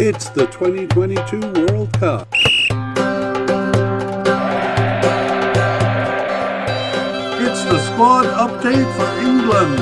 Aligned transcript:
It's 0.00 0.28
the 0.28 0.46
2022 0.46 1.40
World 1.40 1.92
Cup. 1.94 2.28
It's 7.42 7.64
the 7.64 7.78
squad 7.80 8.26
update 8.26 8.94
for 8.94 9.08
England. 9.26 9.80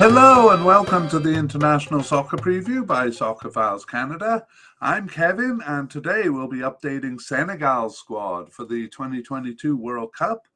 Hello 0.00 0.50
and 0.50 0.64
welcome 0.64 1.08
to 1.10 1.20
the 1.20 1.32
International 1.32 2.02
Soccer 2.02 2.38
Preview 2.38 2.84
by 2.84 3.10
Soccer 3.10 3.52
Files 3.52 3.84
Canada. 3.84 4.44
I'm 4.80 5.08
Kevin 5.08 5.60
and 5.64 5.88
today 5.88 6.28
we'll 6.28 6.48
be 6.48 6.58
updating 6.58 7.20
Senegal's 7.20 8.00
squad 8.00 8.52
for 8.52 8.64
the 8.64 8.88
2022 8.88 9.76
World 9.76 10.12
Cup. 10.12 10.48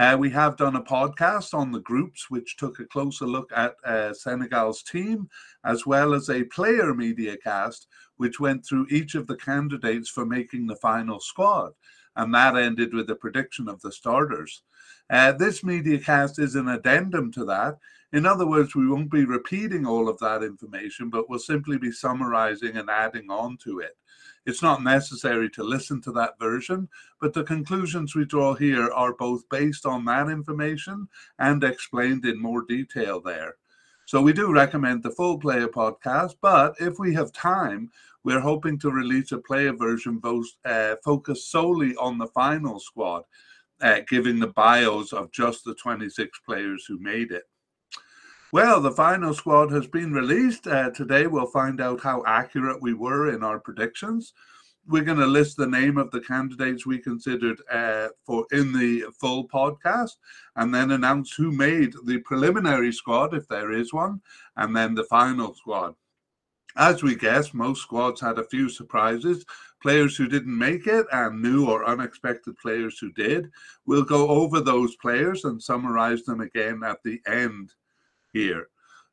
Uh, 0.00 0.16
we 0.16 0.30
have 0.30 0.56
done 0.56 0.76
a 0.76 0.82
podcast 0.82 1.52
on 1.52 1.70
the 1.70 1.80
groups, 1.80 2.30
which 2.30 2.56
took 2.56 2.80
a 2.80 2.86
closer 2.86 3.26
look 3.26 3.52
at 3.54 3.74
uh, 3.84 4.14
Senegal's 4.14 4.82
team, 4.82 5.28
as 5.62 5.84
well 5.84 6.14
as 6.14 6.30
a 6.30 6.44
player 6.44 6.94
media 6.94 7.36
cast, 7.36 7.86
which 8.16 8.40
went 8.40 8.64
through 8.64 8.86
each 8.88 9.14
of 9.14 9.26
the 9.26 9.36
candidates 9.36 10.08
for 10.08 10.24
making 10.24 10.66
the 10.66 10.76
final 10.76 11.20
squad. 11.20 11.72
And 12.16 12.32
that 12.34 12.56
ended 12.56 12.94
with 12.94 13.10
a 13.10 13.14
prediction 13.14 13.68
of 13.68 13.82
the 13.82 13.92
starters. 13.92 14.62
Uh, 15.10 15.32
this 15.32 15.62
media 15.62 15.98
cast 15.98 16.38
is 16.38 16.54
an 16.54 16.68
addendum 16.68 17.30
to 17.32 17.44
that. 17.44 17.76
In 18.14 18.24
other 18.24 18.46
words, 18.46 18.74
we 18.74 18.88
won't 18.88 19.10
be 19.10 19.26
repeating 19.26 19.84
all 19.86 20.08
of 20.08 20.18
that 20.20 20.42
information, 20.42 21.10
but 21.10 21.28
we'll 21.28 21.38
simply 21.38 21.76
be 21.76 21.92
summarizing 21.92 22.78
and 22.78 22.88
adding 22.88 23.30
on 23.30 23.58
to 23.64 23.80
it. 23.80 23.98
It's 24.46 24.62
not 24.62 24.82
necessary 24.82 25.50
to 25.50 25.62
listen 25.62 26.00
to 26.02 26.12
that 26.12 26.38
version, 26.38 26.88
but 27.20 27.34
the 27.34 27.44
conclusions 27.44 28.14
we 28.14 28.24
draw 28.24 28.54
here 28.54 28.90
are 28.90 29.12
both 29.12 29.48
based 29.50 29.84
on 29.84 30.04
that 30.06 30.28
information 30.28 31.08
and 31.38 31.62
explained 31.62 32.24
in 32.24 32.40
more 32.40 32.62
detail 32.62 33.20
there. 33.20 33.56
So 34.06 34.20
we 34.20 34.32
do 34.32 34.52
recommend 34.52 35.02
the 35.02 35.10
full 35.10 35.38
player 35.38 35.68
podcast, 35.68 36.36
but 36.40 36.74
if 36.80 36.98
we 36.98 37.14
have 37.14 37.32
time, 37.32 37.90
we're 38.24 38.40
hoping 38.40 38.78
to 38.80 38.90
release 38.90 39.32
a 39.32 39.38
player 39.38 39.72
version 39.72 40.18
both 40.18 40.46
uh, 40.64 40.96
focused 41.04 41.50
solely 41.50 41.94
on 41.96 42.18
the 42.18 42.26
final 42.28 42.80
squad, 42.80 43.24
uh, 43.82 44.00
giving 44.08 44.40
the 44.40 44.48
bios 44.48 45.12
of 45.12 45.30
just 45.32 45.64
the 45.64 45.74
26 45.74 46.38
players 46.40 46.84
who 46.86 46.98
made 46.98 47.30
it. 47.30 47.44
Well, 48.52 48.80
the 48.80 48.90
final 48.90 49.32
squad 49.32 49.70
has 49.70 49.86
been 49.86 50.12
released. 50.12 50.66
Uh, 50.66 50.90
today 50.90 51.28
we'll 51.28 51.46
find 51.46 51.80
out 51.80 52.00
how 52.00 52.24
accurate 52.26 52.82
we 52.82 52.94
were 52.94 53.32
in 53.32 53.44
our 53.44 53.60
predictions. 53.60 54.32
We're 54.88 55.04
going 55.04 55.18
to 55.18 55.26
list 55.26 55.56
the 55.56 55.68
name 55.68 55.96
of 55.96 56.10
the 56.10 56.20
candidates 56.20 56.84
we 56.84 56.98
considered 56.98 57.62
uh, 57.70 58.08
for 58.26 58.46
in 58.50 58.72
the 58.72 59.04
full 59.20 59.46
podcast, 59.46 60.16
and 60.56 60.74
then 60.74 60.90
announce 60.90 61.32
who 61.32 61.52
made 61.52 61.94
the 62.06 62.18
preliminary 62.24 62.92
squad, 62.92 63.34
if 63.34 63.46
there 63.46 63.70
is 63.70 63.92
one, 63.92 64.20
and 64.56 64.74
then 64.74 64.96
the 64.96 65.04
final 65.04 65.54
squad. 65.54 65.94
As 66.76 67.04
we 67.04 67.14
guessed, 67.14 67.54
most 67.54 67.82
squads 67.82 68.20
had 68.20 68.40
a 68.40 68.48
few 68.48 68.68
surprises, 68.68 69.44
players 69.80 70.16
who 70.16 70.26
didn't 70.26 70.58
make 70.58 70.88
it, 70.88 71.06
and 71.12 71.40
new 71.40 71.68
or 71.68 71.84
unexpected 71.84 72.56
players 72.56 72.98
who 72.98 73.12
did. 73.12 73.48
We'll 73.86 74.02
go 74.02 74.28
over 74.28 74.60
those 74.60 74.96
players 74.96 75.44
and 75.44 75.62
summarize 75.62 76.24
them 76.24 76.40
again 76.40 76.82
at 76.82 76.98
the 77.04 77.20
end 77.28 77.74
here. 78.32 78.68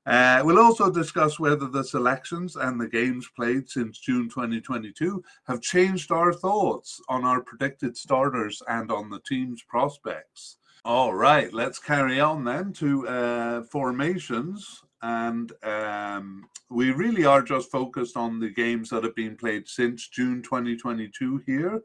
Uh, 0.07 0.41
we'll 0.45 0.59
also 0.59 0.89
discuss 0.89 1.37
whether 1.37 1.67
the 1.67 1.83
selections 1.83 2.55
and 2.55 2.79
the 2.79 2.87
games 2.87 3.27
played 3.35 3.69
since 3.69 3.99
June 3.99 4.29
2022 4.29 5.21
have 5.47 5.61
changed 5.61 6.11
our 6.11 6.31
thoughts 6.31 7.01
on 7.09 7.25
our 7.25 7.41
predicted 7.41 7.97
starters 7.97 8.63
and 8.69 8.89
on 8.89 9.09
the 9.09 9.19
team's 9.27 9.61
prospects. 9.63 10.57
All 10.85 11.13
right, 11.13 11.53
let's 11.53 11.79
carry 11.79 12.21
on 12.21 12.45
then 12.45 12.71
to 12.73 13.05
uh, 13.05 13.63
formations. 13.63 14.81
And 15.01 15.51
um, 15.63 16.47
we 16.69 16.91
really 16.91 17.25
are 17.25 17.41
just 17.41 17.69
focused 17.69 18.15
on 18.15 18.39
the 18.39 18.49
games 18.49 18.89
that 18.89 19.03
have 19.03 19.15
been 19.15 19.35
played 19.35 19.67
since 19.67 20.07
June 20.07 20.41
2022 20.41 21.43
here 21.45 21.81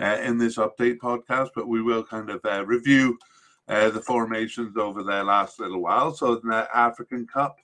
uh, 0.00 0.16
in 0.22 0.38
this 0.38 0.56
update 0.56 0.96
podcast, 0.96 1.50
but 1.54 1.68
we 1.68 1.82
will 1.82 2.02
kind 2.02 2.30
of 2.30 2.40
uh, 2.44 2.64
review 2.64 3.18
uh, 3.70 3.88
the 3.88 4.00
formations 4.00 4.76
over 4.76 5.02
their 5.04 5.22
last 5.22 5.60
little 5.60 5.80
while. 5.80 6.12
So 6.12 6.40
in 6.40 6.48
the 6.48 6.68
African 6.74 7.26
Cup, 7.26 7.60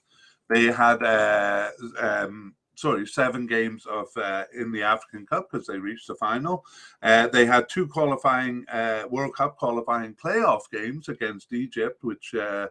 they 0.49 0.65
had 0.65 1.03
uh, 1.03 1.69
um, 1.99 2.55
sorry 2.75 3.05
seven 3.05 3.45
games 3.45 3.85
of 3.85 4.07
uh, 4.15 4.45
in 4.55 4.71
the 4.71 4.83
African 4.83 5.25
Cup 5.25 5.49
because 5.51 5.67
they 5.67 5.77
reached 5.77 6.07
the 6.07 6.15
final. 6.15 6.63
Uh, 7.03 7.27
they 7.27 7.45
had 7.45 7.67
two 7.67 7.87
qualifying 7.87 8.65
uh, 8.69 9.03
World 9.09 9.35
Cup 9.35 9.57
qualifying 9.57 10.15
playoff 10.15 10.61
games 10.71 11.09
against 11.09 11.51
Egypt, 11.51 12.01
which 12.03 12.33
uh, 12.33 12.67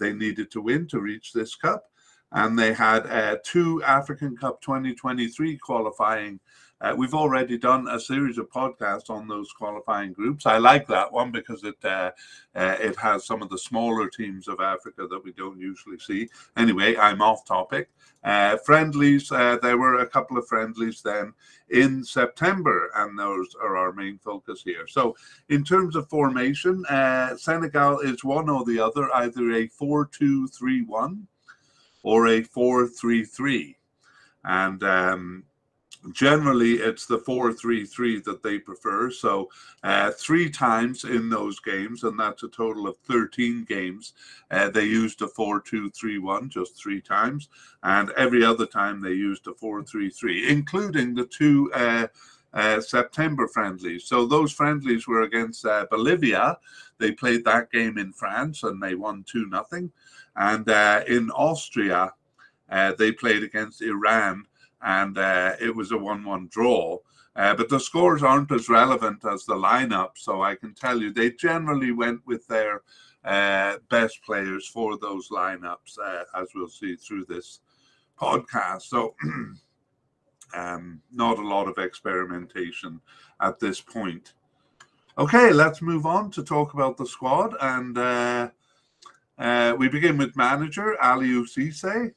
they 0.00 0.12
needed 0.12 0.50
to 0.50 0.60
win 0.60 0.88
to 0.88 0.98
reach 1.00 1.32
this 1.32 1.54
cup. 1.54 1.84
And 2.32 2.58
they 2.58 2.72
had 2.72 3.38
two 3.44 3.82
African 3.84 4.36
Cup 4.36 4.60
2023 4.62 5.58
qualifying 5.58 6.40
uh, 6.82 6.94
we've 6.96 7.14
already 7.14 7.56
done 7.56 7.86
a 7.88 8.00
series 8.00 8.38
of 8.38 8.50
podcasts 8.50 9.08
on 9.08 9.28
those 9.28 9.52
qualifying 9.52 10.12
groups. 10.12 10.46
I 10.46 10.58
like 10.58 10.86
that 10.88 11.12
one 11.12 11.30
because 11.30 11.62
it 11.62 11.76
uh, 11.84 12.10
uh, 12.56 12.76
it 12.80 12.96
has 12.96 13.24
some 13.24 13.40
of 13.40 13.48
the 13.50 13.58
smaller 13.58 14.08
teams 14.08 14.48
of 14.48 14.60
Africa 14.60 15.06
that 15.08 15.24
we 15.24 15.32
don't 15.32 15.60
usually 15.60 15.98
see. 15.98 16.28
Anyway, 16.56 16.96
I'm 16.96 17.22
off 17.22 17.44
topic. 17.44 17.88
Uh, 18.24 18.56
friendlies, 18.58 19.30
uh, 19.30 19.58
there 19.62 19.78
were 19.78 20.00
a 20.00 20.06
couple 20.06 20.36
of 20.36 20.46
friendlies 20.48 21.02
then 21.02 21.32
in 21.70 22.04
September, 22.04 22.90
and 22.96 23.18
those 23.18 23.54
are 23.62 23.76
our 23.76 23.92
main 23.92 24.18
focus 24.18 24.62
here. 24.64 24.86
So, 24.88 25.16
in 25.48 25.64
terms 25.64 25.96
of 25.96 26.08
formation, 26.08 26.84
uh, 26.86 27.36
Senegal 27.36 28.00
is 28.00 28.24
one 28.24 28.48
or 28.48 28.64
the 28.64 28.80
other, 28.80 29.12
either 29.14 29.52
a 29.52 29.68
4 29.68 30.06
2 30.06 30.48
3 30.48 30.82
1 30.82 31.26
or 32.02 32.26
a 32.28 32.42
4 32.42 32.88
3 32.88 33.24
3. 33.24 33.76
And 34.44 34.82
um, 34.82 35.44
generally 36.10 36.74
it's 36.74 37.06
the 37.06 37.18
4-3-3 37.18 38.24
that 38.24 38.42
they 38.42 38.58
prefer 38.58 39.10
so 39.10 39.48
uh, 39.84 40.10
three 40.10 40.50
times 40.50 41.04
in 41.04 41.30
those 41.30 41.60
games 41.60 42.02
and 42.02 42.18
that's 42.18 42.42
a 42.42 42.48
total 42.48 42.88
of 42.88 42.96
13 43.08 43.64
games 43.64 44.14
uh, 44.50 44.68
they 44.68 44.84
used 44.84 45.22
a 45.22 45.26
4-2-3-1 45.26 46.48
just 46.48 46.76
three 46.76 47.00
times 47.00 47.48
and 47.84 48.10
every 48.16 48.44
other 48.44 48.66
time 48.66 49.00
they 49.00 49.10
used 49.10 49.46
a 49.46 49.52
4-3-3 49.52 50.48
including 50.48 51.14
the 51.14 51.26
two 51.26 51.70
uh, 51.74 52.06
uh, 52.54 52.78
September 52.82 53.48
friendlies. 53.48 54.04
So 54.04 54.26
those 54.26 54.52
friendlies 54.52 55.08
were 55.08 55.22
against 55.22 55.64
uh, 55.64 55.86
Bolivia. 55.90 56.58
They 56.98 57.10
played 57.12 57.46
that 57.46 57.70
game 57.70 57.96
in 57.96 58.12
France 58.12 58.62
and 58.62 58.82
they 58.82 58.94
won 58.94 59.24
2 59.26 59.46
nothing. 59.46 59.90
And 60.36 60.68
uh, 60.68 61.02
in 61.08 61.30
Austria, 61.30 62.12
they 62.98 63.10
played 63.10 63.42
against 63.42 63.80
Iran 63.80 64.44
and 64.82 65.18
uh, 65.18 65.54
it 65.60 65.74
was 65.74 65.92
a 65.92 65.98
1 65.98 66.24
1 66.24 66.48
draw. 66.50 66.98
Uh, 67.34 67.54
but 67.54 67.68
the 67.70 67.80
scores 67.80 68.22
aren't 68.22 68.52
as 68.52 68.68
relevant 68.68 69.24
as 69.24 69.44
the 69.44 69.54
lineup, 69.54 70.10
so 70.16 70.42
I 70.42 70.54
can 70.54 70.74
tell 70.74 71.00
you 71.00 71.10
they 71.10 71.30
generally 71.30 71.90
went 71.90 72.20
with 72.26 72.46
their 72.46 72.82
uh, 73.24 73.76
best 73.88 74.22
players 74.22 74.68
for 74.68 74.98
those 74.98 75.28
lineups, 75.28 75.98
uh, 76.04 76.24
as 76.34 76.48
we'll 76.54 76.68
see 76.68 76.94
through 76.94 77.24
this 77.24 77.60
podcast. 78.20 78.82
So, 78.82 79.14
um, 80.54 81.00
not 81.10 81.38
a 81.38 81.46
lot 81.46 81.68
of 81.68 81.78
experimentation 81.78 83.00
at 83.40 83.58
this 83.58 83.80
point. 83.80 84.34
Okay, 85.18 85.52
let's 85.52 85.82
move 85.82 86.06
on 86.06 86.30
to 86.32 86.42
talk 86.42 86.74
about 86.74 86.96
the 86.96 87.06
squad. 87.06 87.54
And 87.60 87.96
uh, 87.96 88.50
uh, 89.38 89.74
we 89.78 89.88
begin 89.88 90.16
with 90.16 90.36
manager 90.36 90.96
Aliou 91.02 91.44
Cisse. 91.44 92.12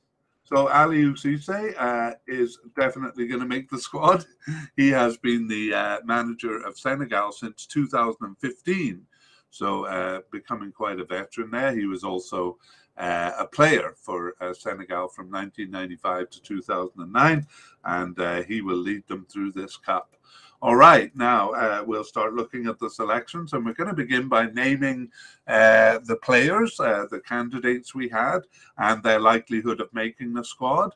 So 0.46 0.68
Aliou 0.68 1.14
Cisse 1.14 1.74
uh, 1.76 2.14
is 2.28 2.60
definitely 2.76 3.26
going 3.26 3.40
to 3.40 3.48
make 3.48 3.68
the 3.70 3.80
squad. 3.80 4.26
He 4.78 4.90
has 4.90 5.18
been 5.18 5.48
the 5.48 5.74
uh, 5.74 5.98
manager 6.06 6.58
of 6.64 6.78
Senegal 6.78 7.32
since 7.32 7.66
2015, 7.66 9.02
so 9.50 9.86
uh, 9.86 10.22
becoming 10.32 10.72
quite 10.72 11.00
a 11.00 11.06
veteran 11.06 11.50
there. 11.50 11.76
He 11.76 11.88
was 11.88 12.04
also 12.04 12.60
uh, 12.98 13.32
a 13.40 13.48
player 13.48 13.96
for 13.98 14.36
uh, 14.40 14.54
Senegal 14.54 15.08
from 15.08 15.32
1995 15.32 16.30
to 16.30 16.42
2009, 16.44 17.48
and 17.86 18.20
uh, 18.20 18.44
he 18.44 18.62
will 18.62 18.78
lead 18.78 19.08
them 19.08 19.26
through 19.28 19.52
this 19.52 19.78
cup. 19.78 20.15
All 20.62 20.76
right, 20.76 21.16
now 21.16 21.52
uh, 21.52 21.84
we'll 21.86 22.04
start 22.04 22.34
looking 22.34 22.68
at 22.68 22.80
the 22.80 22.90
selections, 22.90 23.54
and 23.54 23.66
we're 23.66 23.74
going 23.74 23.90
to 23.90 23.96
begin 23.96 24.30
by 24.30 24.48
naming 24.48 25.12
uh, 25.48 26.00
the 26.06 26.16
players, 26.24 26.80
uh, 26.80 27.06
the 27.12 27.20
candidates 27.20 27.94
we 27.94 28.08
had, 28.08 28.40
and 28.78 29.04
their 29.04 29.20
likelihood 29.20 29.82
of 29.82 29.94
making 29.94 30.34
the 30.34 30.44
squad. 30.44 30.96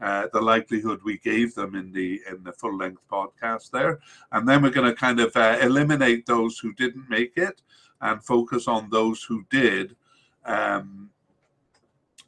Uh, 0.00 0.26
the 0.32 0.40
likelihood 0.40 1.00
we 1.04 1.16
gave 1.18 1.54
them 1.54 1.76
in 1.76 1.92
the 1.92 2.20
in 2.28 2.42
the 2.42 2.52
full 2.52 2.76
length 2.76 3.00
podcast 3.10 3.70
there, 3.70 4.00
and 4.32 4.46
then 4.48 4.60
we're 4.60 4.70
going 4.70 4.88
to 4.88 4.94
kind 4.94 5.20
of 5.20 5.34
uh, 5.36 5.56
eliminate 5.62 6.26
those 6.26 6.58
who 6.58 6.72
didn't 6.74 7.08
make 7.08 7.32
it 7.36 7.62
and 8.00 8.22
focus 8.22 8.68
on 8.68 8.90
those 8.90 9.22
who 9.22 9.44
did. 9.48 9.96
Um, 10.44 11.08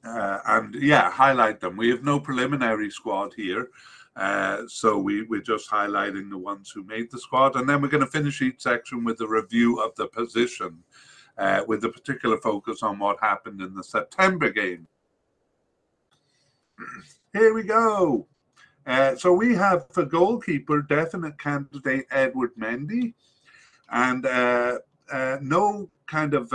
uh, 0.05 0.39
and 0.47 0.75
yeah, 0.77 1.11
highlight 1.11 1.61
them. 1.61 1.77
We 1.77 1.89
have 1.91 2.05
no 2.05 2.21
preliminary 2.21 2.91
squad 2.91 3.35
here. 3.35 3.71
Uh, 4.17 4.63
so 4.69 4.97
we, 4.97 5.23
we're 5.23 5.41
just 5.41 5.69
highlighting 5.69 6.31
the 6.31 6.39
ones 6.39 6.71
who 6.71 6.85
made 6.85 7.11
the 7.11 7.19
squad. 7.19 7.57
And 7.57 7.69
then 7.69 7.83
we're 7.83 7.89
going 7.89 8.05
to 8.05 8.11
finish 8.11 8.43
each 8.43 8.63
section 8.63 9.05
with 9.05 9.21
a 9.21 9.27
review 9.27 9.81
of 9.83 9.95
the 9.97 10.07
position, 10.07 10.79
uh, 11.37 11.65
with 11.67 11.85
a 11.85 11.89
particular 11.89 12.39
focus 12.39 12.83
on 12.83 12.99
what 12.99 13.19
happened 13.21 13.61
in 13.61 13.75
the 13.75 13.83
September 13.83 14.51
game. 14.51 14.87
here 17.33 17.53
we 17.55 17.65
go. 17.65 18.27
Uh, 18.87 19.17
so 19.17 19.33
we 19.33 19.55
have 19.55 19.87
for 19.91 20.05
goalkeeper 20.05 20.83
definite 20.83 21.39
candidate 21.39 22.07
Edward 22.11 22.51
Mendy, 22.59 23.15
and 23.91 24.27
uh, 24.27 24.79
uh, 25.11 25.39
no 25.41 25.89
kind 26.07 26.35
of 26.35 26.51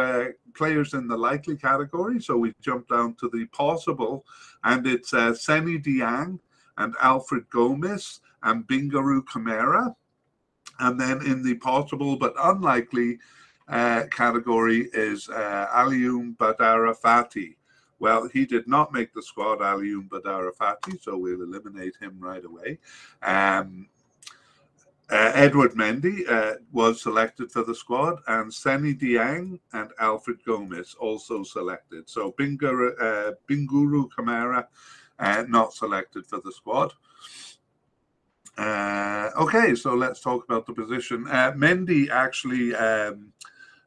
players 0.55 0.93
in 0.93 1.07
the 1.07 1.17
likely 1.17 1.57
category. 1.57 2.21
So 2.21 2.37
we 2.37 2.53
jump 2.61 2.87
down 2.87 3.15
to 3.15 3.29
the 3.29 3.45
possible, 3.47 4.25
and 4.63 4.85
it's 4.85 5.13
uh, 5.13 5.31
Dieng 5.31 6.39
and 6.79 6.95
Alfred 7.01 7.49
Gomis 7.49 8.19
and 8.43 8.67
Bingourou 8.67 9.23
Kamara. 9.25 9.95
And 10.79 10.99
then 10.99 11.21
in 11.25 11.43
the 11.43 11.55
possible 11.55 12.15
but 12.15 12.33
unlikely 12.41 13.19
uh, 13.67 14.05
category 14.09 14.89
is 14.93 15.29
uh, 15.29 15.67
Alioune 15.73 16.35
Badara 16.37 16.95
Faty. 16.97 17.57
Well, 17.99 18.29
he 18.29 18.45
did 18.45 18.67
not 18.67 18.93
make 18.93 19.13
the 19.13 19.21
squad, 19.21 19.59
Alioune 19.59 20.07
Badara 20.07 20.51
Faty, 20.55 20.97
so 20.99 21.17
we'll 21.17 21.41
eliminate 21.41 21.95
him 21.99 22.17
right 22.19 22.43
away. 22.43 22.79
Um, 23.21 23.89
uh, 25.11 25.31
Edward 25.33 25.73
Mendy 25.73 26.29
uh, 26.29 26.55
was 26.71 27.01
selected 27.01 27.51
for 27.51 27.63
the 27.63 27.75
squad, 27.75 28.19
and 28.27 28.53
Seny 28.53 28.93
Dieng 28.93 29.59
and 29.73 29.89
Alfred 29.99 30.37
Gomis 30.47 30.95
also 30.99 31.43
selected. 31.43 32.09
So 32.09 32.31
Bingourou, 32.39 32.93
uh, 33.01 33.31
Bingourou 33.49 34.07
Kamara 34.17 34.67
uh, 35.19 35.43
not 35.47 35.73
selected 35.73 36.25
for 36.25 36.39
the 36.43 36.51
squad. 36.51 36.93
Uh, 38.57 39.29
okay, 39.39 39.73
so 39.73 39.93
let's 39.93 40.19
talk 40.19 40.43
about 40.43 40.65
the 40.65 40.73
position. 40.73 41.25
Uh, 41.29 41.51
Mendy 41.53 42.09
actually 42.09 42.75
um, 42.75 43.31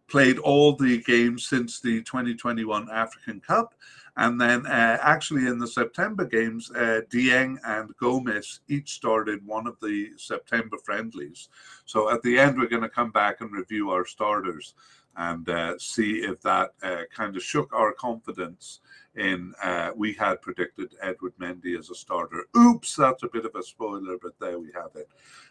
played 0.09 0.39
all 0.39 0.75
the 0.75 1.03
games 1.03 1.47
since 1.47 1.81
the 1.81 2.03
2021 2.03 2.89
African 2.91 3.41
Cup. 3.41 3.75
And 4.17 4.39
then 4.39 4.67
uh, 4.67 4.99
actually 5.01 5.47
in 5.47 5.59
the 5.59 5.67
September 5.67 6.25
games, 6.27 6.71
uh, 6.71 7.01
Dieng 7.11 7.57
and 7.65 7.97
Gomis 7.97 8.61
each 8.69 8.93
started 8.93 9.47
one 9.47 9.67
of 9.67 9.79
the 9.81 10.11
September 10.19 10.77
friendlies. 10.85 11.49
So 11.87 12.11
at 12.11 12.23
the 12.23 12.39
end, 12.39 12.59
we're 12.59 12.69
going 12.69 12.83
to 12.83 12.89
come 12.91 13.11
back 13.11 13.41
and 13.41 13.53
review 13.53 13.91
our 13.91 14.05
starters 14.05 14.75
and 15.17 15.49
uh, 15.49 15.79
see 15.79 16.19
if 16.19 16.41
that 16.43 16.75
uh, 16.83 17.03
kind 17.15 17.37
of 17.37 17.43
shook 17.43 17.73
our 17.73 17.93
confidence 17.93 18.81
in 19.17 19.53
uh, 19.63 19.91
we 19.95 20.15
had 20.15 20.41
predicted 20.41 20.95
Edward 21.03 21.35
Mendy 21.39 21.79
as 21.79 21.91
a 21.91 21.95
starter. 21.95 22.47
Oops, 22.57 22.97
that's 22.97 23.23
a 23.23 23.29
bit 23.29 23.45
of 23.45 23.55
a 23.55 23.63
spoiler, 23.63 24.17
but 24.21 24.33
there 24.41 24.59
we 24.59 24.71
have 24.75 24.91
it. 24.95 25.09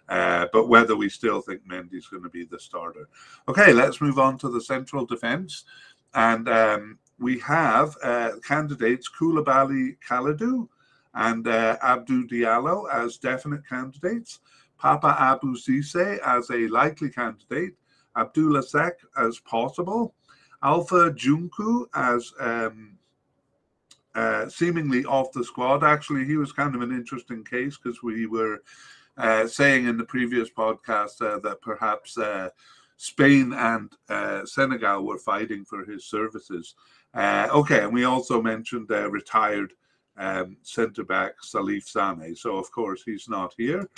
Uh, 0.09 0.47
but 0.51 0.67
whether 0.67 0.95
we 0.95 1.09
still 1.09 1.41
think 1.41 1.65
Mendy's 1.67 2.07
going 2.07 2.23
to 2.23 2.29
be 2.29 2.43
the 2.43 2.59
starter. 2.59 3.07
Okay, 3.47 3.71
let's 3.71 4.01
move 4.01 4.19
on 4.19 4.37
to 4.39 4.49
the 4.49 4.61
central 4.61 5.05
defense. 5.05 5.65
And 6.13 6.49
um, 6.49 6.99
we 7.19 7.39
have 7.39 7.95
uh, 8.03 8.31
candidates 8.43 9.09
Koulibaly 9.09 9.97
Kalidou 10.07 10.67
and 11.13 11.47
uh, 11.47 11.77
Abdou 11.83 12.27
Diallo 12.27 12.85
as 12.91 13.17
definite 13.17 13.67
candidates, 13.67 14.39
Papa 14.77 15.15
Abou 15.19 15.55
Cisse 15.55 16.19
as 16.19 16.49
a 16.49 16.67
likely 16.67 17.09
candidate, 17.09 17.75
Abdoulaye 18.17 18.63
Seck 18.63 18.99
as 19.17 19.39
possible, 19.39 20.15
Alpha 20.63 21.11
Junku 21.11 21.85
as 21.93 22.33
um, 22.39 22.97
uh, 24.15 24.47
seemingly 24.49 25.05
off 25.05 25.31
the 25.31 25.43
squad. 25.43 25.83
Actually, 25.83 26.25
he 26.25 26.37
was 26.37 26.51
kind 26.51 26.75
of 26.75 26.81
an 26.81 26.91
interesting 26.91 27.43
case 27.43 27.77
because 27.77 28.03
we 28.03 28.25
were 28.25 28.61
uh, 29.17 29.47
saying 29.47 29.87
in 29.87 29.97
the 29.97 30.05
previous 30.05 30.49
podcast 30.49 31.21
uh, 31.21 31.39
that 31.39 31.61
perhaps 31.61 32.17
uh, 32.17 32.49
Spain 32.97 33.53
and 33.53 33.91
uh, 34.09 34.45
Senegal 34.45 35.05
were 35.05 35.17
fighting 35.17 35.65
for 35.65 35.85
his 35.85 36.05
services. 36.05 36.75
Uh, 37.13 37.47
okay, 37.51 37.83
and 37.83 37.93
we 37.93 38.05
also 38.05 38.41
mentioned 38.41 38.89
retired 38.89 39.73
um, 40.17 40.57
centre 40.61 41.03
back 41.03 41.33
Salif 41.41 41.83
Sane. 41.83 42.35
So, 42.35 42.57
of 42.57 42.71
course, 42.71 43.03
he's 43.03 43.27
not 43.27 43.53
here. 43.57 43.89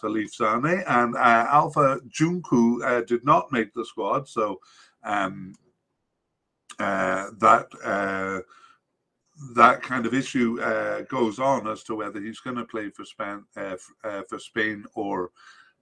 Salif 0.00 0.30
Sane 0.30 0.82
and 0.86 1.16
Alpha 1.16 2.00
Djounkou 2.08 3.06
did 3.06 3.24
not 3.24 3.50
make 3.52 3.72
the 3.74 3.84
squad. 3.84 4.28
So, 4.28 4.60
um, 5.02 5.54
that 6.78 7.66
that 9.54 9.82
kind 9.82 10.06
of 10.06 10.14
issue 10.14 10.60
uh, 10.60 11.02
goes 11.02 11.38
on 11.38 11.66
as 11.68 11.82
to 11.84 11.94
whether 11.94 12.20
he's 12.20 12.40
going 12.40 12.56
to 12.56 12.64
play 12.64 12.90
for 12.90 13.04
Spain, 13.04 13.44
uh, 13.56 13.76
uh, 14.04 14.22
for 14.28 14.38
Spain 14.38 14.84
or 14.94 15.30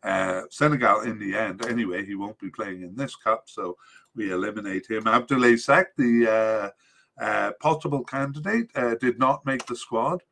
uh, 0.03 0.43
Senegal 0.51 1.01
in 1.03 1.19
the 1.19 1.37
end. 1.37 1.67
Anyway, 1.67 2.05
he 2.05 2.15
won't 2.15 2.39
be 2.39 2.51
playing 2.51 2.83
in 2.83 2.95
this 2.95 3.17
cup, 3.17 3.45
so 3.47 3.77
we 4.15 4.33
eliminate 4.33 4.89
him. 4.89 5.05
Abdoulaye 5.05 5.59
Seck, 5.59 5.97
the 5.97 6.73
uh, 7.21 7.25
uh, 7.25 7.53
possible 7.61 8.05
candidate, 8.05 8.73
did 9.01 9.19
not 9.19 9.45
make 9.47 9.65
the 9.67 9.77
squad. 9.77 10.23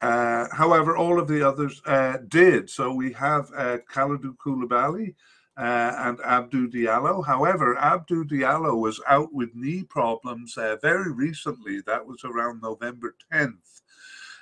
however, 0.00 0.96
all 0.96 1.20
of 1.20 1.28
the 1.28 1.46
others 1.46 1.82
did. 2.28 2.70
So 2.70 2.92
we 2.92 3.12
have 3.12 3.50
Kalidou 3.92 4.36
Koulibaly, 4.38 5.14
uh, 5.58 5.94
and 5.98 6.20
Abdou 6.20 6.70
Diallo. 6.70 7.26
However, 7.26 7.76
Abdou 7.78 8.24
Diallo 8.24 8.80
was 8.80 9.00
out 9.08 9.32
with 9.32 9.54
knee 9.54 9.82
problems 9.82 10.56
uh, 10.56 10.76
very 10.80 11.12
recently. 11.12 11.80
That 11.80 12.06
was 12.06 12.22
around 12.24 12.62
November 12.62 13.16
10th. 13.32 13.82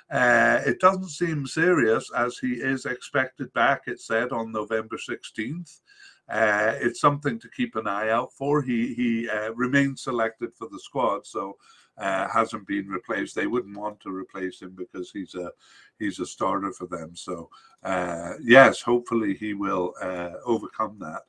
Uh, 0.09 0.61
it 0.65 0.79
doesn't 0.79 1.09
seem 1.09 1.45
serious 1.45 2.11
as 2.15 2.37
he 2.37 2.53
is 2.53 2.85
expected 2.85 3.51
back, 3.53 3.83
it 3.87 3.99
said, 3.99 4.31
on 4.31 4.51
November 4.51 4.95
16th. 4.95 5.81
Uh, 6.29 6.73
it's 6.79 7.01
something 7.01 7.39
to 7.39 7.49
keep 7.49 7.75
an 7.75 7.87
eye 7.87 8.09
out 8.09 8.31
for. 8.33 8.61
He 8.61 8.93
he 8.93 9.29
uh, 9.29 9.53
remains 9.53 10.03
selected 10.03 10.53
for 10.55 10.67
the 10.69 10.79
squad, 10.79 11.25
so 11.25 11.57
uh, 11.97 12.27
hasn't 12.27 12.67
been 12.67 12.87
replaced. 12.87 13.35
They 13.35 13.47
wouldn't 13.47 13.77
want 13.77 13.99
to 14.01 14.09
replace 14.09 14.61
him 14.61 14.75
because 14.75 15.11
he's 15.11 15.35
a 15.35 15.51
he's 15.99 16.19
a 16.19 16.25
starter 16.25 16.71
for 16.71 16.87
them. 16.87 17.15
So 17.15 17.49
uh, 17.83 18.33
yes, 18.41 18.81
hopefully 18.81 19.33
he 19.33 19.53
will 19.53 19.93
uh, 20.01 20.31
overcome 20.45 20.97
that. 20.99 21.23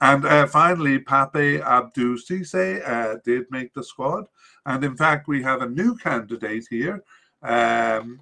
And 0.00 0.24
uh, 0.24 0.46
finally, 0.48 0.98
Pape 0.98 1.62
Abou 1.64 2.18
uh, 2.18 3.14
did 3.24 3.46
make 3.50 3.72
the 3.72 3.84
squad. 3.84 4.24
And 4.66 4.82
in 4.82 4.96
fact, 4.96 5.28
we 5.28 5.42
have 5.44 5.62
a 5.62 5.68
new 5.68 5.96
candidate 5.96 6.66
here. 6.68 7.04
Um, 7.42 8.20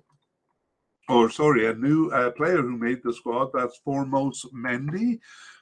or 1.08 1.30
sorry, 1.30 1.66
a 1.66 1.74
new 1.74 2.10
uh, 2.10 2.30
player 2.32 2.62
who 2.62 2.76
made 2.76 3.02
the 3.02 3.14
squad. 3.14 3.50
That's 3.54 3.80
Formose 3.84 4.44
Mendy. 4.54 5.20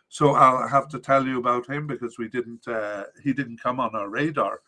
So 0.09 0.35
I'll 0.35 0.67
have 0.67 0.89
to 0.89 0.99
tell 0.99 1.25
you 1.25 1.39
about 1.39 1.69
him 1.69 1.87
because 1.87 2.19
we 2.19 2.29
didn't. 2.29 2.67
Uh, 2.67 3.05
he 3.23 3.33
didn't 3.33 3.63
come 3.63 3.79
on 3.79 3.95
our 3.95 4.09
radar 4.09 4.61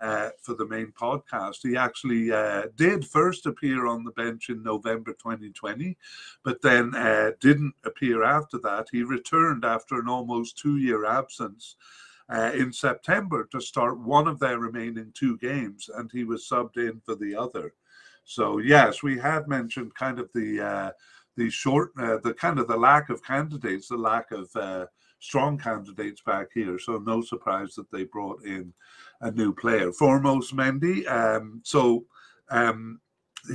uh, 0.00 0.30
for 0.40 0.54
the 0.54 0.66
main 0.66 0.92
podcast. 0.92 1.58
He 1.62 1.76
actually 1.76 2.32
uh, 2.32 2.64
did 2.76 3.06
first 3.06 3.46
appear 3.46 3.86
on 3.86 4.04
the 4.04 4.10
bench 4.12 4.48
in 4.48 4.62
November 4.62 5.12
2020, 5.12 5.96
but 6.42 6.60
then 6.62 6.94
uh, 6.94 7.30
didn't 7.40 7.74
appear 7.84 8.22
after 8.22 8.58
that. 8.58 8.88
He 8.90 9.02
returned 9.02 9.64
after 9.64 9.98
an 9.98 10.08
almost 10.08 10.58
two 10.58 10.78
year 10.78 11.04
absence. 11.04 11.76
Uh, 12.30 12.50
in 12.54 12.72
September 12.72 13.46
to 13.52 13.60
start 13.60 14.00
one 14.00 14.26
of 14.26 14.38
their 14.38 14.58
remaining 14.58 15.12
two 15.12 15.36
games, 15.36 15.90
and 15.94 16.10
he 16.10 16.24
was 16.24 16.48
subbed 16.48 16.78
in 16.78 16.98
for 17.04 17.14
the 17.14 17.36
other. 17.36 17.74
So 18.24 18.56
yes, 18.60 19.02
we 19.02 19.18
had 19.18 19.46
mentioned 19.46 19.94
kind 19.94 20.18
of 20.18 20.30
the 20.34 20.58
uh, 20.58 20.90
the 21.36 21.50
short, 21.50 21.94
the 21.96 22.34
kind 22.38 22.58
of 22.58 22.66
the 22.66 22.78
lack 22.78 23.10
of 23.10 23.22
candidates, 23.22 23.88
the 23.88 23.98
lack 23.98 24.30
of 24.30 24.48
strong 25.24 25.58
candidates 25.58 26.20
back 26.20 26.48
here. 26.52 26.78
So 26.78 26.98
no 26.98 27.22
surprise 27.22 27.74
that 27.74 27.90
they 27.90 28.04
brought 28.04 28.42
in 28.44 28.72
a 29.20 29.30
new 29.30 29.52
player. 29.52 29.90
Formose 29.92 30.52
Mendy. 30.52 31.06
Um, 31.10 31.60
so 31.64 32.04
um, 32.50 33.00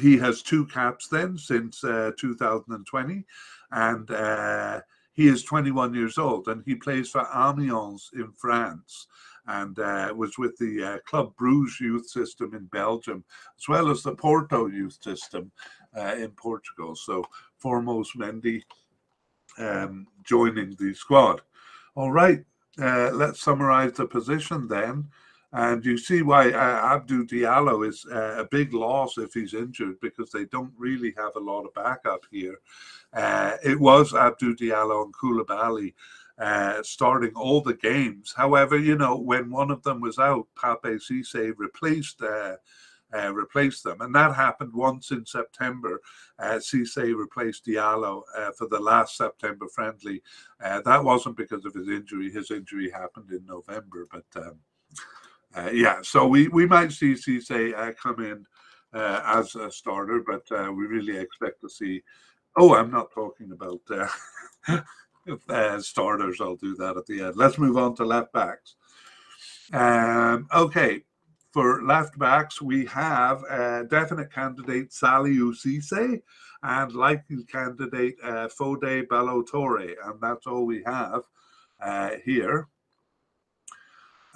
he 0.01 0.17
has 0.17 0.41
two 0.41 0.65
caps 0.67 1.07
then 1.07 1.37
since 1.37 1.83
uh, 1.83 2.11
2020, 2.17 3.25
and 3.71 4.11
uh, 4.11 4.81
he 5.13 5.27
is 5.27 5.43
21 5.43 5.93
years 5.93 6.17
old, 6.17 6.47
and 6.47 6.63
he 6.65 6.75
plays 6.75 7.09
for 7.09 7.27
Amiens 7.33 8.09
in 8.13 8.31
France. 8.31 9.07
And 9.47 9.79
uh, 9.79 10.13
was 10.15 10.37
with 10.37 10.55
the 10.59 10.83
uh, 10.83 10.97
Club 11.07 11.35
Bruges 11.35 11.79
youth 11.79 12.07
system 12.07 12.53
in 12.53 12.65
Belgium, 12.65 13.23
as 13.57 13.67
well 13.67 13.89
as 13.89 14.03
the 14.03 14.13
Porto 14.13 14.67
youth 14.67 14.99
system 15.01 15.51
uh, 15.97 16.13
in 16.15 16.29
Portugal. 16.31 16.95
So, 16.95 17.25
Formose 17.59 18.15
Mendy 18.15 18.61
um, 19.57 20.07
joining 20.23 20.75
the 20.79 20.93
squad. 20.93 21.41
All 21.95 22.11
right, 22.11 22.43
uh, 22.79 23.09
let's 23.11 23.41
summarize 23.41 23.93
the 23.93 24.05
position 24.05 24.67
then. 24.67 25.07
And 25.51 25.83
you 25.83 25.97
see 25.97 26.21
why 26.21 26.51
uh, 26.51 26.99
Abdou 26.99 27.25
Diallo 27.25 27.87
is 27.87 28.05
uh, 28.11 28.35
a 28.37 28.45
big 28.45 28.73
loss 28.73 29.17
if 29.17 29.33
he's 29.33 29.55
injured 29.55 29.99
because 29.99 30.31
they 30.31 30.45
don't 30.45 30.73
really 30.77 31.13
have 31.17 31.35
a 31.35 31.39
lot 31.39 31.65
of 31.65 31.73
backup 31.73 32.23
here. 32.29 32.59
Uh, 33.13 33.57
it 33.63 33.79
was 33.79 34.13
Abdou 34.13 34.55
Diallo 34.55 35.05
and 35.05 35.13
Koulibaly 35.13 35.93
uh, 36.37 36.83
starting 36.83 37.33
all 37.35 37.61
the 37.61 37.73
games. 37.73 38.33
However, 38.35 38.77
you 38.77 38.95
know, 38.95 39.17
when 39.17 39.49
one 39.49 39.71
of 39.71 39.81
them 39.83 40.01
was 40.01 40.19
out, 40.19 40.47
Pape 40.55 40.99
Cisse 40.99 41.53
replaced 41.57 42.21
uh, 42.21 42.55
uh, 43.11 43.33
replaced 43.33 43.83
them. 43.83 44.01
And 44.01 44.13
that 44.13 44.35
happened 44.35 44.73
once 44.73 45.11
in 45.11 45.25
September. 45.25 45.99
Uh, 46.37 46.59
Cisse 46.59 47.15
replaced 47.17 47.65
Diallo 47.65 48.21
uh, 48.37 48.51
for 48.51 48.67
the 48.67 48.79
last 48.79 49.17
September 49.17 49.67
friendly. 49.67 50.21
Uh, 50.63 50.81
that 50.81 51.03
wasn't 51.03 51.35
because 51.35 51.65
of 51.65 51.73
his 51.73 51.87
injury. 51.87 52.31
His 52.31 52.51
injury 52.51 52.89
happened 52.91 53.31
in 53.31 53.45
November. 53.47 54.07
But 54.11 54.25
um, 54.35 54.59
uh, 55.55 55.69
yeah, 55.73 55.99
so 56.01 56.27
we, 56.27 56.47
we 56.49 56.65
might 56.65 56.91
see 56.91 57.13
Cisse 57.13 57.73
uh, 57.75 57.91
come 58.01 58.23
in 58.23 58.45
uh, 58.93 59.21
as 59.25 59.55
a 59.55 59.71
starter, 59.71 60.23
but 60.25 60.43
uh, 60.51 60.71
we 60.71 60.85
really 60.85 61.17
expect 61.17 61.61
to 61.61 61.69
see. 61.69 62.03
Oh, 62.57 62.75
I'm 62.75 62.91
not 62.91 63.11
talking 63.11 63.51
about 63.51 63.81
uh, 63.89 64.81
uh, 65.49 65.79
starters. 65.79 66.39
I'll 66.41 66.55
do 66.55 66.75
that 66.75 66.97
at 66.97 67.05
the 67.05 67.23
end. 67.23 67.35
Let's 67.35 67.57
move 67.57 67.77
on 67.77 67.95
to 67.95 68.05
left 68.05 68.33
backs. 68.33 68.75
Um, 69.73 70.47
okay, 70.53 71.03
for 71.51 71.83
left 71.83 72.17
backs, 72.17 72.61
we 72.61 72.85
have 72.87 73.43
a 73.43 73.85
definite 73.89 74.31
candidate 74.33 74.89
Saliou 74.89 75.53
Cisse 75.53 76.21
and 76.61 76.93
likely 76.93 77.43
candidate 77.45 78.19
Fode 78.21 79.07
Ballo-Touré, 79.07 79.95
and 80.05 80.19
that's 80.21 80.45
all 80.45 80.65
we 80.65 80.83
have 80.85 81.21
here. 82.25 82.67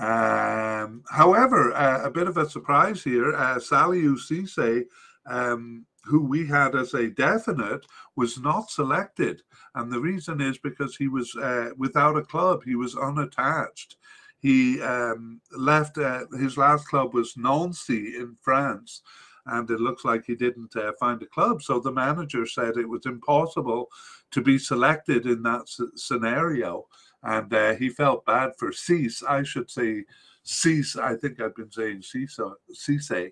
Um, 0.03 1.01
however, 1.09 1.73
uh, 1.73 2.03
a 2.03 2.11
bit 2.11 2.27
of 2.27 2.35
a 2.35 2.49
surprise 2.49 3.01
here, 3.01 3.33
uh, 3.35 3.55
Saliou 3.55 4.17
Cisse, 4.17 4.83
um, 5.25 5.85
who 6.03 6.25
we 6.25 6.45
had 6.45 6.75
as 6.75 6.93
a 6.93 7.09
definite, 7.09 7.85
was 8.17 8.37
not 8.37 8.69
selected. 8.69 9.41
And 9.75 9.89
the 9.89 10.01
reason 10.01 10.41
is 10.41 10.57
because 10.57 10.97
he 10.97 11.07
was 11.07 11.33
uh, 11.37 11.69
without 11.77 12.17
a 12.17 12.21
club, 12.21 12.63
he 12.65 12.75
was 12.75 12.97
unattached. 12.97 13.95
He 14.39 14.81
um, 14.81 15.39
left, 15.57 15.97
uh, 15.97 16.25
his 16.37 16.57
last 16.57 16.85
club 16.89 17.13
was 17.13 17.37
Nancy 17.37 18.17
in 18.17 18.35
France, 18.41 19.03
and 19.45 19.69
it 19.69 19.79
looks 19.79 20.03
like 20.03 20.25
he 20.25 20.35
didn't 20.35 20.75
uh, 20.75 20.91
find 20.99 21.21
a 21.21 21.27
club. 21.27 21.61
So 21.61 21.79
the 21.79 21.93
manager 21.93 22.45
said 22.45 22.75
it 22.75 22.89
was 22.89 23.05
impossible 23.05 23.87
to 24.31 24.41
be 24.41 24.57
selected 24.57 25.27
in 25.27 25.43
that 25.43 25.69
scenario 25.95 26.87
and 27.23 27.53
uh, 27.53 27.75
he 27.75 27.89
felt 27.89 28.25
bad 28.25 28.51
for 28.57 28.71
Cease. 28.71 29.23
I 29.23 29.43
should 29.43 29.69
say 29.69 30.03
Cease. 30.43 30.95
I 30.95 31.15
think 31.15 31.39
I've 31.39 31.55
been 31.55 31.71
saying 31.71 32.01
Cease. 32.01 32.39
Cisse. 32.73 33.31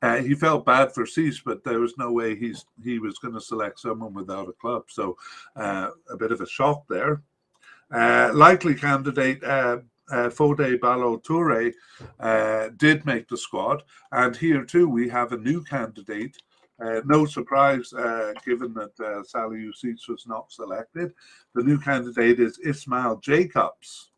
Uh, 0.00 0.18
he 0.18 0.34
felt 0.34 0.64
bad 0.64 0.92
for 0.92 1.04
Cease, 1.06 1.40
but 1.44 1.64
there 1.64 1.80
was 1.80 1.98
no 1.98 2.12
way 2.12 2.36
he's 2.36 2.64
he 2.84 2.98
was 2.98 3.18
going 3.18 3.34
to 3.34 3.40
select 3.40 3.80
someone 3.80 4.14
without 4.14 4.48
a 4.48 4.52
club. 4.52 4.84
So 4.88 5.16
uh, 5.56 5.90
a 6.10 6.16
bit 6.16 6.32
of 6.32 6.40
a 6.40 6.46
shock 6.46 6.84
there. 6.88 7.22
Uh, 7.92 8.30
likely 8.34 8.74
candidate 8.74 9.42
uh, 9.42 9.78
uh, 10.10 10.28
Fode 10.28 10.80
Ballo-Touré 10.80 11.72
uh, 12.20 12.68
did 12.76 13.04
make 13.06 13.28
the 13.28 13.36
squad, 13.36 13.82
and 14.12 14.36
here 14.36 14.64
too 14.64 14.88
we 14.88 15.08
have 15.08 15.32
a 15.32 15.38
new 15.38 15.62
candidate 15.64 16.36
uh, 16.80 17.00
no 17.04 17.26
surprise, 17.26 17.92
uh, 17.92 18.32
given 18.46 18.72
that 18.74 18.92
uh, 19.00 19.22
Saliou 19.22 19.72
Ciss 19.74 20.08
was 20.08 20.26
not 20.26 20.52
selected. 20.52 21.12
The 21.54 21.62
new 21.62 21.78
candidate 21.78 22.38
is 22.38 22.58
Ismail 22.64 23.18
Jacobs. 23.18 24.10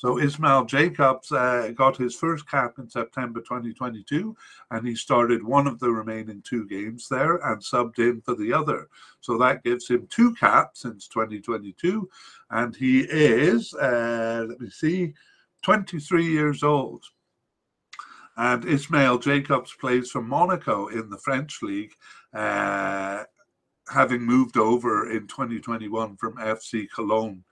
So 0.00 0.18
Ismail 0.18 0.64
Jacobs 0.64 1.30
uh, 1.30 1.72
got 1.74 1.94
his 1.94 2.14
first 2.14 2.48
cap 2.48 2.78
in 2.78 2.88
September 2.88 3.40
2022, 3.40 4.34
and 4.70 4.86
he 4.86 4.94
started 4.94 5.44
one 5.44 5.66
of 5.66 5.78
the 5.78 5.90
remaining 5.90 6.40
two 6.40 6.66
games 6.66 7.06
there 7.06 7.36
and 7.36 7.60
subbed 7.60 7.98
in 7.98 8.22
for 8.22 8.34
the 8.34 8.50
other. 8.50 8.88
So 9.20 9.36
that 9.36 9.62
gives 9.62 9.88
him 9.88 10.06
two 10.08 10.34
caps 10.36 10.80
since 10.80 11.06
2022, 11.08 12.08
and 12.48 12.74
he 12.74 13.00
is, 13.00 13.74
uh, 13.74 14.46
let 14.48 14.58
me 14.58 14.70
see, 14.70 15.12
23 15.62 16.24
years 16.24 16.62
old. 16.62 17.04
And 18.40 18.64
Ismail 18.64 19.18
Jacobs 19.18 19.74
plays 19.78 20.10
for 20.10 20.22
Monaco 20.22 20.86
in 20.86 21.10
the 21.10 21.18
French 21.18 21.60
league, 21.60 21.92
uh, 22.32 23.24
having 23.92 24.22
moved 24.22 24.56
over 24.56 25.10
in 25.10 25.26
2021 25.26 26.16
from 26.16 26.36
FC 26.36 26.88
Cologne 26.90 27.44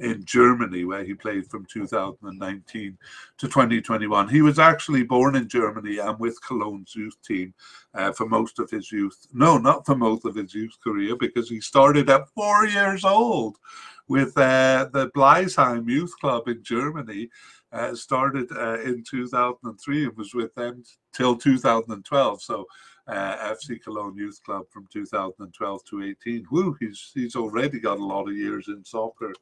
in 0.00 0.22
Germany, 0.26 0.84
where 0.84 1.02
he 1.02 1.14
played 1.14 1.46
from 1.46 1.64
2019 1.72 2.98
to 3.38 3.46
2021. 3.46 4.28
He 4.28 4.42
was 4.42 4.58
actually 4.58 5.02
born 5.02 5.34
in 5.34 5.48
Germany 5.48 5.96
and 5.96 6.18
with 6.18 6.38
Cologne's 6.42 6.94
youth 6.94 7.16
team 7.26 7.54
uh, 7.94 8.12
for 8.12 8.28
most 8.28 8.58
of 8.58 8.68
his 8.68 8.92
youth. 8.92 9.26
No, 9.32 9.56
not 9.56 9.86
for 9.86 9.96
most 9.96 10.26
of 10.26 10.34
his 10.34 10.54
youth 10.54 10.76
career, 10.84 11.16
because 11.16 11.48
he 11.48 11.62
started 11.62 12.10
at 12.10 12.28
four 12.34 12.66
years 12.66 13.02
old 13.02 13.56
with 14.08 14.36
uh, 14.36 14.90
the 14.92 15.08
Bleisheim 15.16 15.88
Youth 15.88 16.12
Club 16.20 16.48
in 16.48 16.62
Germany 16.62 17.30
uh, 17.74 17.94
started 17.94 18.50
uh, 18.52 18.80
in 18.80 19.02
2003 19.02 20.04
and 20.04 20.16
was 20.16 20.32
with 20.32 20.54
them 20.54 20.82
till 21.12 21.36
2012. 21.36 22.42
So 22.42 22.66
uh, 23.08 23.54
FC 23.54 23.82
Cologne 23.82 24.16
Youth 24.16 24.40
Club 24.44 24.64
from 24.70 24.86
2012 24.92 25.84
to 25.84 26.02
18. 26.02 26.46
Woo, 26.50 26.76
he's 26.80 27.10
he's 27.12 27.36
already 27.36 27.80
got 27.80 27.98
a 27.98 28.04
lot 28.04 28.28
of 28.28 28.36
years 28.36 28.68
in 28.68 28.84
soccer 28.84 29.32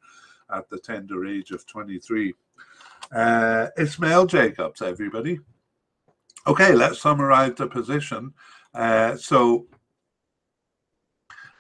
at 0.53 0.69
the 0.71 0.79
tender 0.79 1.27
age 1.27 1.51
of 1.51 1.67
23. 1.67 2.35
Uh, 3.15 3.69
Ismail 3.77 4.27
Jacobs, 4.27 4.83
everybody. 4.83 5.39
Okay, 6.47 6.73
let's 6.73 7.01
summarize 7.01 7.55
the 7.55 7.67
position. 7.67 8.33
Uh, 8.75 9.15
so 9.17 9.67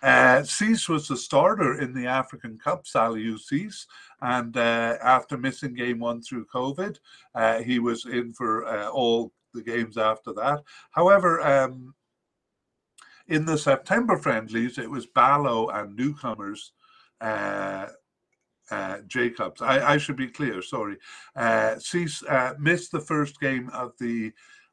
uh, 0.02 0.42
Cease 0.42 0.88
was 0.88 1.08
the 1.08 1.16
starter 1.16 1.80
in 1.80 1.94
the 1.94 2.06
African 2.06 2.58
Cup, 2.58 2.84
Saliou 2.84 3.38
Cease, 3.38 3.86
and 4.20 4.56
uh, 4.56 4.96
after 5.02 5.38
missing 5.38 5.74
game 5.74 6.00
one 6.00 6.22
through 6.22 6.46
COVID, 6.46 6.98
uh, 7.34 7.58
he 7.60 7.78
was 7.78 8.06
in 8.06 8.32
for 8.32 8.66
uh, 8.66 8.88
all 8.88 9.32
the 9.54 9.62
games 9.62 9.96
after 9.96 10.32
that. 10.32 10.62
However, 10.90 11.40
um, 11.40 11.94
in 13.28 13.44
the 13.44 13.56
September 13.56 14.16
friendlies, 14.16 14.78
it 14.78 14.90
was 14.90 15.06
Ballo 15.06 15.68
and 15.68 15.96
newcomers. 15.96 16.72
Uh, 17.20 17.86
uh, 18.70 18.98
Jacobs. 19.06 19.60
I, 19.60 19.94
I, 19.94 19.98
should 19.98 20.16
be 20.16 20.28
clear, 20.28 20.62
sorry. 20.62 20.96
Uh, 21.36 21.78
Cease 21.78 22.22
uh, 22.24 22.54
missed 22.58 22.90
the 22.90 23.00
first 23.00 23.38
game 23.38 23.68
of 23.70 23.92
the 24.00 24.32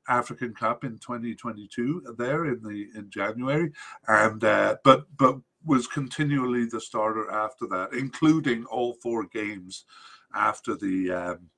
African 0.09 0.53
Cup 0.53 0.83
in 0.83 0.97
2022 0.97 2.15
there 2.17 2.45
in 2.45 2.61
the 2.61 2.89
in 2.97 3.09
January, 3.09 3.71
and 4.07 4.43
uh, 4.43 4.77
but 4.83 5.05
but 5.17 5.37
was 5.65 5.87
continually 5.87 6.65
the 6.65 6.81
starter 6.81 7.29
after 7.31 7.67
that, 7.67 7.93
including 7.93 8.65
all 8.65 8.93
four 8.93 9.25
games 9.25 9.85
after 10.33 10.75
the 10.75 11.11
um, 11.11 11.49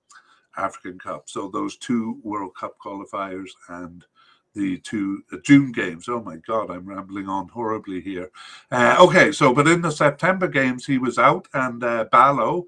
African 0.58 1.00
Cup. 1.00 1.30
So 1.30 1.48
those 1.48 1.78
two 1.78 2.20
World 2.24 2.56
Cup 2.56 2.76
qualifiers 2.84 3.50
and 3.70 4.06
the 4.54 4.80
two 4.80 5.24
uh, 5.32 5.38
June 5.44 5.72
games. 5.72 6.10
Oh 6.10 6.22
my 6.22 6.38
God, 6.38 6.70
I'm 6.70 6.86
rambling 6.86 7.30
on 7.30 7.48
horribly 7.48 8.02
here. 8.02 8.32
Uh, 8.72 8.98
okay, 9.00 9.32
so 9.32 9.54
but 9.54 9.68
in 9.68 9.82
the 9.82 9.92
September 9.92 10.48
games, 10.48 10.86
he 10.86 10.98
was 10.98 11.18
out, 11.18 11.48
and 11.54 11.84
uh, 11.84 12.06
Ballo 12.12 12.66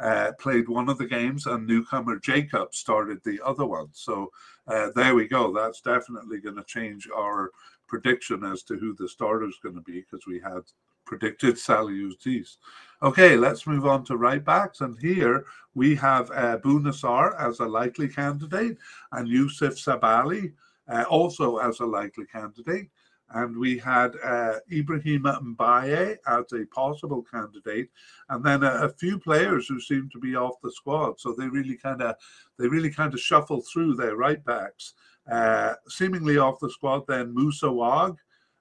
uh, 0.00 0.32
played 0.38 0.68
one 0.68 0.88
of 0.88 0.98
the 0.98 1.06
games, 1.06 1.46
and 1.46 1.66
newcomer 1.66 2.18
Jacob 2.18 2.74
started 2.74 3.20
the 3.24 3.40
other 3.44 3.66
one. 3.66 3.88
So 3.92 4.30
uh, 4.66 4.90
there 4.94 5.14
we 5.14 5.28
go. 5.28 5.52
That's 5.52 5.80
definitely 5.80 6.40
going 6.40 6.56
to 6.56 6.64
change 6.64 7.08
our 7.14 7.50
prediction 7.86 8.44
as 8.44 8.62
to 8.64 8.76
who 8.76 8.94
the 8.94 9.08
starter 9.08 9.46
is 9.46 9.58
going 9.62 9.74
to 9.74 9.80
be 9.82 10.00
because 10.00 10.26
we 10.26 10.40
had 10.40 10.62
predicted 11.04 11.56
Saliou 11.56 12.12
Ciss. 12.18 12.56
Okay, 13.02 13.36
let's 13.36 13.66
move 13.66 13.86
on 13.86 14.04
to 14.04 14.16
right 14.16 14.42
backs. 14.42 14.80
And 14.80 14.98
here 14.98 15.44
we 15.74 15.94
have 15.96 16.30
uh, 16.30 16.58
Bouna 16.58 16.92
Sarr 16.92 17.38
as 17.38 17.60
a 17.60 17.66
likely 17.66 18.08
candidate 18.08 18.78
and 19.12 19.28
Youssouf 19.28 19.76
Sabaly 19.76 20.52
uh, 20.88 21.04
also 21.08 21.58
as 21.58 21.80
a 21.80 21.86
likely 21.86 22.24
candidate 22.26 22.88
and 23.30 23.56
we 23.56 23.78
had 23.78 24.14
uh, 24.22 24.58
Ibrahima 24.70 25.42
Mbaye 25.42 26.16
as 26.26 26.52
a 26.52 26.66
possible 26.66 27.22
candidate, 27.22 27.88
and 28.28 28.44
then 28.44 28.62
a, 28.62 28.84
a, 28.84 28.88
few 28.90 29.18
players 29.18 29.66
who 29.66 29.80
seemed 29.80 30.12
to 30.12 30.20
be 30.20 30.36
off 30.36 30.60
the 30.62 30.70
squad. 30.70 31.18
So 31.18 31.34
they 31.36 31.48
really 31.48 31.76
kind 31.76 32.02
of 32.02 32.16
they 32.58 32.68
really 32.68 32.90
kind 32.90 33.12
of 33.12 33.20
shuffle 33.20 33.62
through 33.62 33.94
their 33.94 34.16
right 34.16 34.44
backs, 34.44 34.94
uh, 35.30 35.74
seemingly 35.88 36.38
off 36.38 36.60
the 36.60 36.70
squad. 36.70 37.06
Then 37.08 37.34
Moussa 37.34 37.70
Wague 37.70 38.18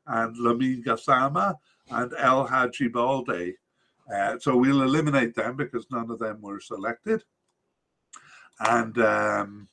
and 0.08 0.36
Lamine 0.38 0.84
Gassama 0.84 1.56
and 1.90 2.14
El 2.18 2.46
Hadji 2.46 2.88
Balde. 2.88 3.54
Uh, 4.14 4.38
so 4.40 4.58
we'll 4.58 4.82
eliminate 4.82 5.34
them 5.36 5.56
because 5.56 5.86
none 5.92 6.10
of 6.10 6.20
them 6.20 6.42
were 6.42 6.60
selected. 6.60 7.24
And 8.60 8.98
um, 9.00 9.68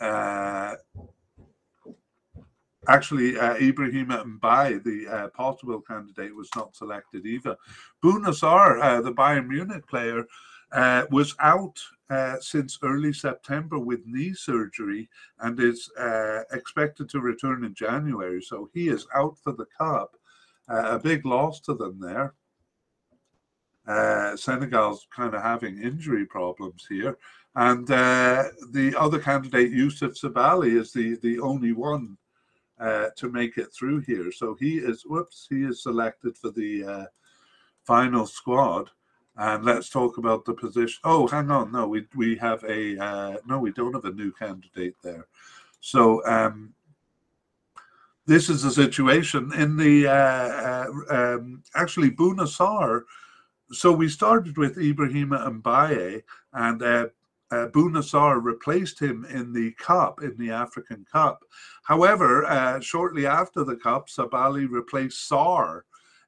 uh, 0.00 0.74
Actually, 2.88 3.38
uh, 3.38 3.54
Ibrahim 3.56 4.08
Mbaye, 4.08 4.82
the 4.82 5.06
uh, 5.08 5.80
candidate, 5.86 6.34
was 6.34 6.48
not 6.56 6.74
selected 6.74 7.26
either. 7.26 7.56
Bouna 8.02 8.30
Sarr, 8.30 8.82
uh, 8.82 9.00
the 9.00 9.12
Bayern 9.12 9.46
Munich 9.46 9.86
player, 9.86 10.26
uh, 10.72 11.04
was 11.10 11.36
out 11.38 11.78
uh, 12.10 12.36
since 12.40 12.78
early 12.82 13.12
September 13.12 13.78
with 13.78 14.00
knee 14.04 14.34
surgery 14.34 15.08
and 15.40 15.60
is 15.60 15.88
uh, 15.98 16.40
expected 16.52 17.08
to 17.10 17.20
return 17.20 17.64
in 17.64 17.74
January. 17.74 18.42
So 18.42 18.68
he 18.74 18.88
is 18.88 19.06
out 19.14 19.38
for 19.38 19.52
the 19.52 19.66
Cup. 19.78 20.16
a 20.68 20.98
big 20.98 21.24
loss 21.24 21.60
to 21.60 21.74
them 21.74 22.00
there. 22.00 22.34
Senegal's 24.36 25.06
kind 25.14 25.34
of 25.34 25.42
having 25.42 25.80
injury 25.80 26.26
problems 26.26 26.86
here. 26.88 27.16
And 27.54 27.86
the 27.86 28.94
other 28.98 29.18
candidate, 29.18 29.72
Youssouf 29.72 30.18
Sabaly, 30.18 30.80
is 30.80 30.92
the, 30.92 31.16
the 31.22 31.38
only 31.38 31.72
one 31.72 32.16
uh, 32.82 33.10
to 33.16 33.30
make 33.30 33.58
it 33.58 33.72
through 33.72 34.00
here. 34.00 34.32
So 34.32 34.56
he 34.58 34.78
is, 34.78 35.04
whoops, 35.06 35.46
he 35.48 35.62
is 35.62 35.82
selected 35.82 36.36
for 36.36 36.50
the 36.50 36.84
uh, 36.84 37.04
final 37.84 38.26
squad. 38.26 38.90
And 39.36 39.64
let's 39.64 39.88
talk 39.88 40.18
about 40.18 40.44
the 40.44 40.52
position. 40.52 41.00
Oh, 41.04 41.26
hang 41.26 41.50
on. 41.50 41.72
No, 41.72 41.86
we 41.88 42.06
we 42.14 42.36
have 42.36 42.62
a 42.64 42.98
uh, 43.02 43.36
no. 43.46 43.58
We 43.58 43.72
don't 43.72 43.94
have 43.94 44.04
a 44.04 44.12
new 44.12 44.30
candidate 44.30 44.94
there. 45.02 45.26
So 45.80 46.22
um, 46.26 46.74
this 48.26 48.50
is 48.50 48.64
a 48.64 48.70
situation 48.70 49.50
in 49.54 49.78
the 49.78 50.06
uh, 50.06 50.12
uh, 50.12 50.86
um, 51.08 51.62
actually 51.74 52.10
Bouna 52.10 52.46
Sarr. 52.46 53.04
So 53.70 53.90
we 53.90 54.08
started 54.10 54.58
with 54.58 54.76
Ibrahima 54.76 55.62
Mbaye, 55.62 56.22
and 56.52 56.82
uh, 57.52 57.68
Bouna 57.68 58.02
Sarr 58.02 58.42
replaced 58.42 58.98
him 58.98 59.26
in 59.26 59.52
the 59.52 59.72
Cup, 59.72 60.22
in 60.22 60.34
the 60.38 60.50
African 60.50 61.04
Cup. 61.12 61.44
However, 61.82 62.46
uh, 62.46 62.80
shortly 62.80 63.26
after 63.26 63.62
the 63.62 63.76
Cup, 63.76 64.08
Sabaly 64.08 64.66
replaced 64.68 65.30
Sarr. 65.30 65.82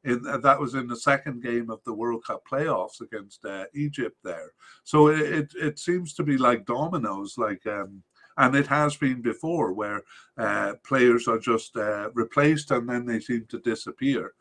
In, 0.04 0.26
uh, 0.26 0.36
that 0.38 0.60
was 0.60 0.74
in 0.74 0.86
the 0.86 0.96
second 0.96 1.42
game 1.42 1.70
of 1.70 1.82
the 1.84 1.94
World 1.94 2.24
Cup 2.26 2.42
playoffs 2.44 3.00
against 3.00 3.42
uh, 3.46 3.64
Egypt 3.72 4.18
there. 4.22 4.52
So 4.82 5.08
it, 5.08 5.20
it, 5.20 5.52
it 5.54 5.78
seems 5.78 6.12
to 6.14 6.22
be 6.22 6.36
like 6.36 6.66
dominoes, 6.66 7.38
like 7.38 7.66
um, 7.66 8.02
and 8.36 8.54
it 8.54 8.66
has 8.66 8.94
been 8.96 9.22
before 9.22 9.72
where 9.72 10.02
uh, 10.36 10.74
players 10.86 11.26
are 11.26 11.38
just 11.38 11.74
replaced 12.12 12.70
and 12.70 12.86
then 12.86 13.06
they 13.06 13.20
seem 13.20 13.46
to 13.48 13.60
disappear. 13.60 14.34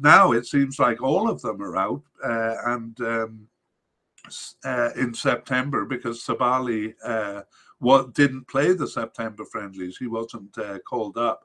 Now 0.00 0.32
it 0.32 0.44
seems 0.44 0.78
like 0.78 1.00
all 1.00 1.30
of 1.30 1.40
them 1.40 1.62
are 1.62 1.76
out, 1.76 2.02
and 2.22 3.00
um, 3.00 3.48
uh, 4.64 4.90
in 4.96 5.14
September 5.14 5.84
because 5.84 6.22
Sabaly 6.22 6.94
uh, 7.04 7.42
what 7.78 8.14
didn't 8.14 8.46
play 8.46 8.72
the 8.72 8.86
September 8.86 9.44
friendlies. 9.44 9.96
He 9.96 10.06
wasn't 10.06 10.56
uh, 10.56 10.78
called 10.80 11.18
up. 11.18 11.44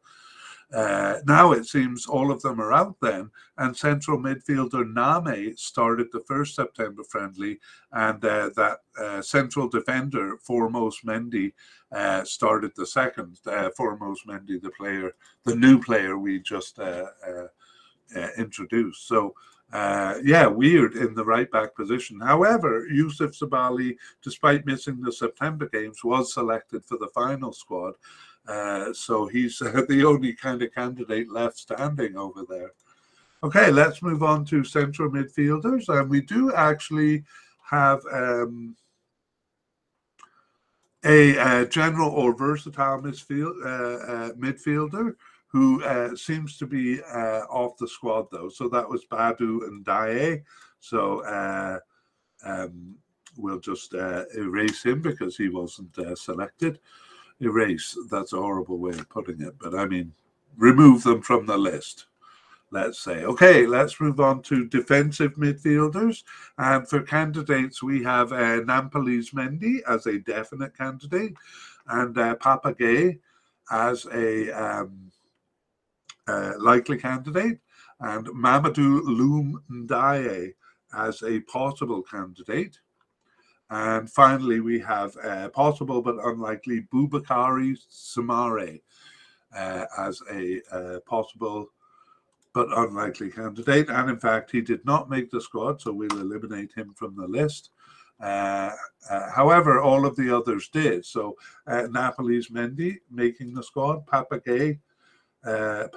Uh, 0.72 1.19
now 1.25 1.53
it 1.53 1.65
seems 1.65 2.05
all 2.05 2.29
of 2.29 2.41
them 2.41 2.60
are 2.60 2.74
out 2.74 2.98
then, 3.01 3.31
and 3.57 3.75
central 3.75 4.19
midfielder 4.19 4.86
Name 4.86 5.55
started 5.55 6.07
the 6.12 6.24
first 6.27 6.55
September 6.55 7.05
friendly, 7.05 7.57
and 7.93 8.24
uh, 8.25 8.50
that 8.57 8.79
uh, 9.01 9.22
central 9.22 9.69
defender 9.69 10.38
Formose 10.46 11.05
Mendy 11.05 11.53
started 12.25 12.74
the 12.75 12.86
second. 12.86 13.39
Formose 13.79 14.25
Mendy, 14.27 14.62
the 14.62 14.72
player, 14.77 15.15
the 15.46 15.55
new 15.55 15.81
player 15.81 16.17
we 16.17 16.41
just 16.41 16.79
introduced. 18.38 19.07
So 19.07 19.34
uh, 19.74 20.16
yeah, 20.24 20.48
weird 20.48 20.96
in 20.96 21.14
the 21.14 21.26
right 21.26 21.52
back 21.52 21.76
position. 21.76 22.20
However, 22.22 22.88
Yusuf 22.88 23.32
Sabaly, 23.32 23.98
despite 24.22 24.66
missing 24.66 25.02
the 25.02 25.12
September 25.12 25.68
games, 25.68 26.04
was 26.04 26.34
selected 26.34 26.86
for 26.86 26.98
the 26.98 27.10
final 27.14 27.52
squad. 27.52 27.96
Uh, 28.48 28.94
so 28.94 29.28
he's 29.28 29.62
uh, 29.62 29.82
the 29.90 30.06
only 30.06 30.34
kind 30.34 30.62
of 30.62 30.74
candidate 30.74 31.30
left 31.30 31.58
standing 31.58 32.16
over 32.16 32.44
there. 32.48 32.72
Okay, 33.44 33.70
let's 33.70 34.02
move 34.02 34.24
on 34.24 34.46
to 34.46 34.64
central 34.64 35.12
midfielders. 35.12 35.90
And 35.90 36.10
we 36.10 36.22
do 36.22 36.54
actually 36.54 37.24
have 37.70 38.00
um, 38.12 38.76
a, 41.04 41.36
a, 41.38 41.68
general 41.68 42.10
or 42.10 42.36
versatile 42.36 43.02
midfield, 43.02 43.54
uh, 43.64 44.12
uh, 44.12 44.32
midfielder 44.34 45.16
who 45.58 45.84
uh, 45.84 46.16
seems 46.16 46.56
to 46.58 46.68
be 46.68 47.02
uh, 47.02 47.42
off 47.50 47.78
the 47.78 47.88
squad 47.88 48.28
though. 48.32 48.48
So 48.48 48.70
that 48.70 48.88
was 48.88 49.06
Badou 49.06 49.68
and 49.68 49.84
Ndiaye. 49.84 50.44
So 50.80 51.26
uh, 51.26 51.80
um, 52.46 52.96
we'll 53.38 53.60
just 53.60 53.96
uh, 53.96 54.26
erase 54.38 54.84
him 54.84 55.02
because 55.02 55.36
he 55.36 55.50
wasn't 55.50 55.98
uh, 55.98 56.16
selected. 56.16 56.80
Erase, 57.42 57.98
that's 58.12 58.34
a 58.34 58.38
horrible 58.38 58.78
way 58.78 58.92
of 58.92 59.10
putting 59.10 59.42
it, 59.42 59.56
but 59.60 59.74
I 59.74 59.86
mean, 59.86 60.14
remove 60.58 61.04
them 61.04 61.22
from 61.24 61.48
the 61.48 61.58
list. 61.58 62.06
Let's 62.70 63.00
say. 63.00 63.24
Okay, 63.24 63.66
let's 63.66 64.00
move 64.02 64.20
on 64.20 64.42
to 64.44 64.66
defensive 64.66 65.36
midfielders. 65.36 66.24
And 66.58 66.86
for 66.88 67.02
candidates, 67.02 67.82
we 67.82 68.04
have 68.04 68.34
uh, 68.34 68.60
Nampalys 68.62 69.34
Mendy 69.34 69.80
as 69.88 70.06
a 70.06 70.20
definite 70.20 70.78
candidate 70.78 71.34
and 71.88 72.18
uh, 72.18 72.36
as 73.72 74.06
a 74.14 74.52
um, 74.52 75.12
likely 76.60 76.98
candidate, 76.98 77.60
and 78.00 78.27
Mamadou 78.27 79.01
Loum 79.03 79.63
Ndiaye 79.72 80.53
as 80.96 81.22
a 81.24 81.40
possible 81.42 82.01
candidate. 82.01 82.79
And 83.70 84.09
finally, 84.09 84.61
we 84.61 84.79
have 84.79 85.16
uh, 85.18 85.50
possible 85.50 86.01
but 86.01 86.16
unlikely 86.24 86.87
Boubakary 86.94 87.77
Soumaré 87.92 88.81
uh, 89.55 89.85
as 89.98 90.22
a 90.31 90.61
uh, 90.72 91.00
possible 91.01 91.68
but 92.53 92.68
unlikely 92.77 93.29
candidate. 93.29 93.90
And 93.90 94.09
in 94.09 94.20
fact, 94.20 94.51
he 94.51 94.61
did 94.61 94.83
not 94.85 95.09
make 95.09 95.29
the 95.29 95.42
squad, 95.42 95.81
so 95.81 95.92
we'll 95.92 96.20
eliminate 96.20 96.72
him 96.74 96.94
from 96.96 97.16
the 97.16 97.27
list. 97.27 97.72
Uh, 98.20 98.72
uh, 99.11 99.29
however, 99.31 99.81
all 99.81 100.05
of 100.05 100.16
the 100.16 100.35
others 100.35 100.70
did. 100.70 101.05
So 101.05 101.35
uh, 101.68 101.83
Nampalys 101.83 102.50
Mendy 102.50 102.98
making 103.11 103.53
the 103.53 103.61
squad, 103.61 104.07
Papa 104.07 104.40
Gueye 104.40 104.79
uh, 105.48 105.88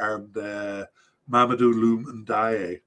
and 0.00 0.36
uh, 0.36 0.86
Mamadou 1.30 1.72
Loum 1.72 2.24
Ndiaye 2.26 2.80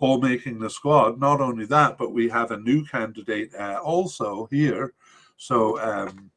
all 0.00 0.20
making 0.20 0.58
the 0.58 0.68
squad. 0.68 1.20
Not 1.20 1.40
only 1.40 1.64
that, 1.66 1.96
but 1.96 2.12
we 2.12 2.28
have 2.28 2.50
a 2.50 2.58
new 2.58 2.84
candidate 2.84 3.54
uh, 3.54 3.80
also 3.82 4.46
here. 4.50 4.94
So 5.36 5.80
um, 5.80 6.30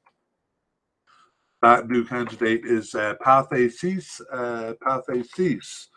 that 1.62 1.90
new 1.90 2.06
candidate 2.06 2.64
is 2.64 2.94
uh, 2.94 3.16
Pathé. 3.26 3.72
Uh. 4.32 5.88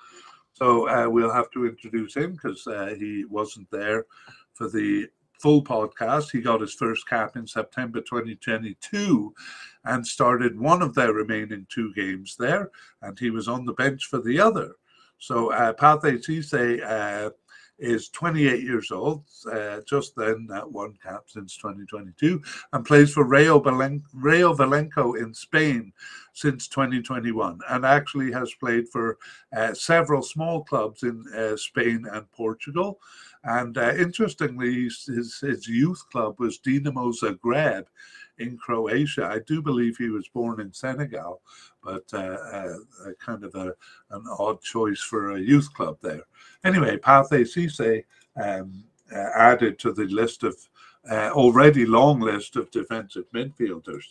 So 0.54 0.88
uh, 0.88 1.08
we'll 1.08 1.32
have 1.32 1.50
to 1.52 1.66
introduce 1.66 2.16
him 2.16 2.32
because 2.32 2.66
uh, 2.66 2.94
he 2.98 3.24
wasn't 3.26 3.70
there 3.70 4.06
for 4.54 4.68
the 4.68 5.08
full 5.38 5.62
podcast. 5.62 6.30
He 6.30 6.40
got 6.40 6.60
his 6.60 6.74
first 6.74 7.08
cap 7.08 7.36
in 7.36 7.46
September 7.46 8.00
2022 8.00 9.34
and 9.84 10.06
started 10.06 10.58
one 10.58 10.82
of 10.82 10.94
their 10.94 11.12
remaining 11.12 11.66
two 11.68 11.92
games 11.94 12.36
there, 12.38 12.70
and 13.02 13.18
he 13.18 13.30
was 13.30 13.48
on 13.48 13.64
the 13.64 13.72
bench 13.74 14.06
for 14.06 14.20
the 14.20 14.40
other. 14.40 14.74
So 15.18 15.52
uh, 15.52 15.72
Pathé 15.72 16.22
Cisse 16.24 16.82
uh, 16.82 17.30
is 17.78 18.08
28 18.10 18.62
years 18.62 18.90
old, 18.90 19.24
uh, 19.50 19.80
just 19.88 20.14
then 20.16 20.48
uh, 20.52 20.62
one 20.62 20.94
cap 21.02 21.24
since 21.26 21.56
2022, 21.56 22.42
and 22.72 22.84
plays 22.84 23.12
for 23.12 23.24
Rayo, 23.24 23.60
Belen- 23.60 24.02
Rayo 24.12 24.54
Vallecano 24.54 25.16
in 25.16 25.32
Spain 25.32 25.92
since 26.32 26.68
2021, 26.68 27.58
and 27.68 27.86
actually 27.86 28.32
has 28.32 28.52
played 28.54 28.88
for 28.88 29.18
uh, 29.56 29.74
several 29.74 30.22
small 30.22 30.64
clubs 30.64 31.02
in 31.04 31.24
uh, 31.36 31.56
Spain 31.56 32.04
and 32.12 32.30
Portugal. 32.32 32.98
And 33.48 33.78
uh, 33.78 33.94
interestingly, 33.94 34.90
his, 35.06 35.38
his 35.40 35.66
youth 35.66 36.04
club 36.12 36.38
was 36.38 36.58
Dinamo 36.58 37.14
Zagreb 37.18 37.86
in 38.36 38.58
Croatia. 38.58 39.24
I 39.24 39.38
do 39.46 39.62
believe 39.62 39.96
he 39.96 40.10
was 40.10 40.28
born 40.28 40.60
in 40.60 40.70
Senegal, 40.70 41.40
but 41.82 42.04
uh, 42.12 42.36
uh, 42.52 42.74
kind 43.18 43.44
of 43.44 43.54
a, 43.54 43.74
an 44.10 44.24
odd 44.38 44.60
choice 44.60 45.00
for 45.00 45.32
a 45.32 45.40
youth 45.40 45.72
club 45.72 45.96
there. 46.02 46.24
Anyway, 46.62 46.98
Pathé 46.98 47.40
Cisse 47.46 48.04
um, 48.36 48.84
uh, 49.10 49.30
added 49.34 49.78
to 49.78 49.92
the 49.94 50.04
list 50.04 50.42
of 50.42 50.54
uh, 51.10 51.30
already 51.30 51.86
long 51.86 52.20
list 52.20 52.56
of 52.56 52.70
defensive 52.70 53.24
midfielders. 53.34 54.04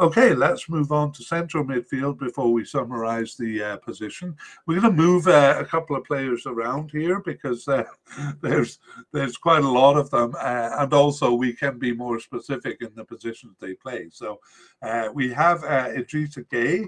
Okay, 0.00 0.32
let's 0.32 0.68
move 0.68 0.92
on 0.92 1.10
to 1.10 1.24
central 1.24 1.64
midfield 1.64 2.20
before 2.20 2.52
we 2.52 2.64
summarize 2.64 3.34
the 3.34 3.60
uh, 3.60 3.76
position. 3.78 4.36
We're 4.64 4.80
going 4.80 4.94
to 4.94 5.02
move 5.02 5.26
uh, 5.26 5.56
a 5.58 5.64
couple 5.64 5.96
of 5.96 6.04
players 6.04 6.46
around 6.46 6.92
here 6.92 7.18
because 7.18 7.66
uh, 7.66 7.82
there's 8.40 8.78
there's 9.12 9.36
quite 9.36 9.64
a 9.64 9.68
lot 9.68 9.96
of 9.96 10.08
them, 10.10 10.36
uh, 10.38 10.70
and 10.78 10.94
also 10.94 11.34
we 11.34 11.52
can 11.52 11.80
be 11.80 11.92
more 11.92 12.20
specific 12.20 12.80
in 12.80 12.94
the 12.94 13.04
positions 13.04 13.56
they 13.58 13.74
play. 13.74 14.08
So 14.12 14.38
uh, 14.82 15.08
we 15.12 15.32
have 15.32 15.64
uh, 15.64 15.88
Idrissa 15.88 16.46
Gueye. 16.46 16.86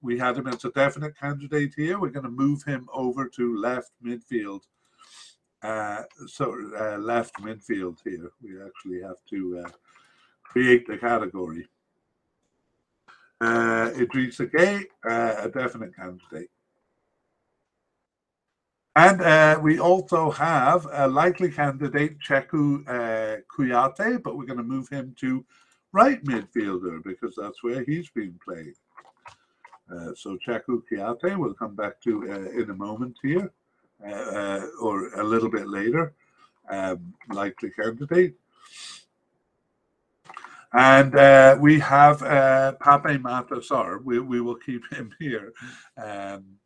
We 0.00 0.16
had 0.16 0.36
him 0.36 0.46
as 0.46 0.64
a 0.64 0.70
definite 0.70 1.18
candidate 1.18 1.74
here. 1.76 1.98
We're 1.98 2.10
going 2.10 2.26
to 2.26 2.30
move 2.30 2.62
him 2.62 2.88
over 2.94 3.26
to 3.28 3.56
left 3.56 3.90
midfield. 4.04 4.60
so 6.28 6.50
left 7.00 7.34
midfield 7.40 7.96
here. 8.04 8.30
We 8.40 8.62
actually 8.62 9.02
have 9.02 9.18
to 9.30 9.64
create 10.44 10.86
the 10.86 10.96
category. 10.96 11.66
Uh, 13.42 13.90
Idrissa 13.96 14.48
Gueye, 14.48 14.84
uh, 15.04 15.46
a 15.46 15.48
definite 15.48 15.96
candidate. 15.96 16.48
And 18.94 19.20
uh, 19.20 19.58
we 19.60 19.80
also 19.80 20.30
have 20.30 20.86
a 20.92 21.08
likely 21.08 21.50
candidate, 21.50 22.18
Cheikhou 22.20 22.86
uh, 22.86 23.40
Kouyaté, 23.50 24.22
but 24.22 24.36
we're 24.36 24.46
going 24.46 24.58
to 24.58 24.62
move 24.62 24.88
him 24.90 25.12
to 25.18 25.44
right 25.92 26.22
midfielder 26.24 27.02
because 27.02 27.34
that's 27.36 27.64
where 27.64 27.82
he's 27.84 28.10
being 28.10 28.38
played. 28.44 28.74
Uh, 29.90 30.14
so 30.14 30.38
Cheikhou 30.46 30.82
Kouyaté, 30.90 31.36
we'll 31.36 31.54
come 31.54 31.74
back 31.74 32.00
to 32.02 32.22
uh, 32.30 32.60
in 32.60 32.70
a 32.70 32.74
moment 32.74 33.16
here, 33.22 33.50
uh, 34.06 34.12
uh, 34.12 34.66
or 34.80 35.08
a 35.14 35.24
little 35.24 35.50
bit 35.50 35.68
later, 35.68 36.14
um, 36.70 37.12
likely 37.30 37.70
candidate. 37.70 38.34
And 40.74 41.14
uh, 41.14 41.56
we 41.60 41.78
have 41.80 42.22
uh, 42.22 42.72
Pape 42.72 43.20
Matar 43.20 43.62
Sarr. 43.62 44.02
We, 44.02 44.20
we 44.20 44.40
will 44.40 44.56
keep 44.56 44.82
him 44.92 45.14
here. 45.18 45.52
Um, 45.96 46.56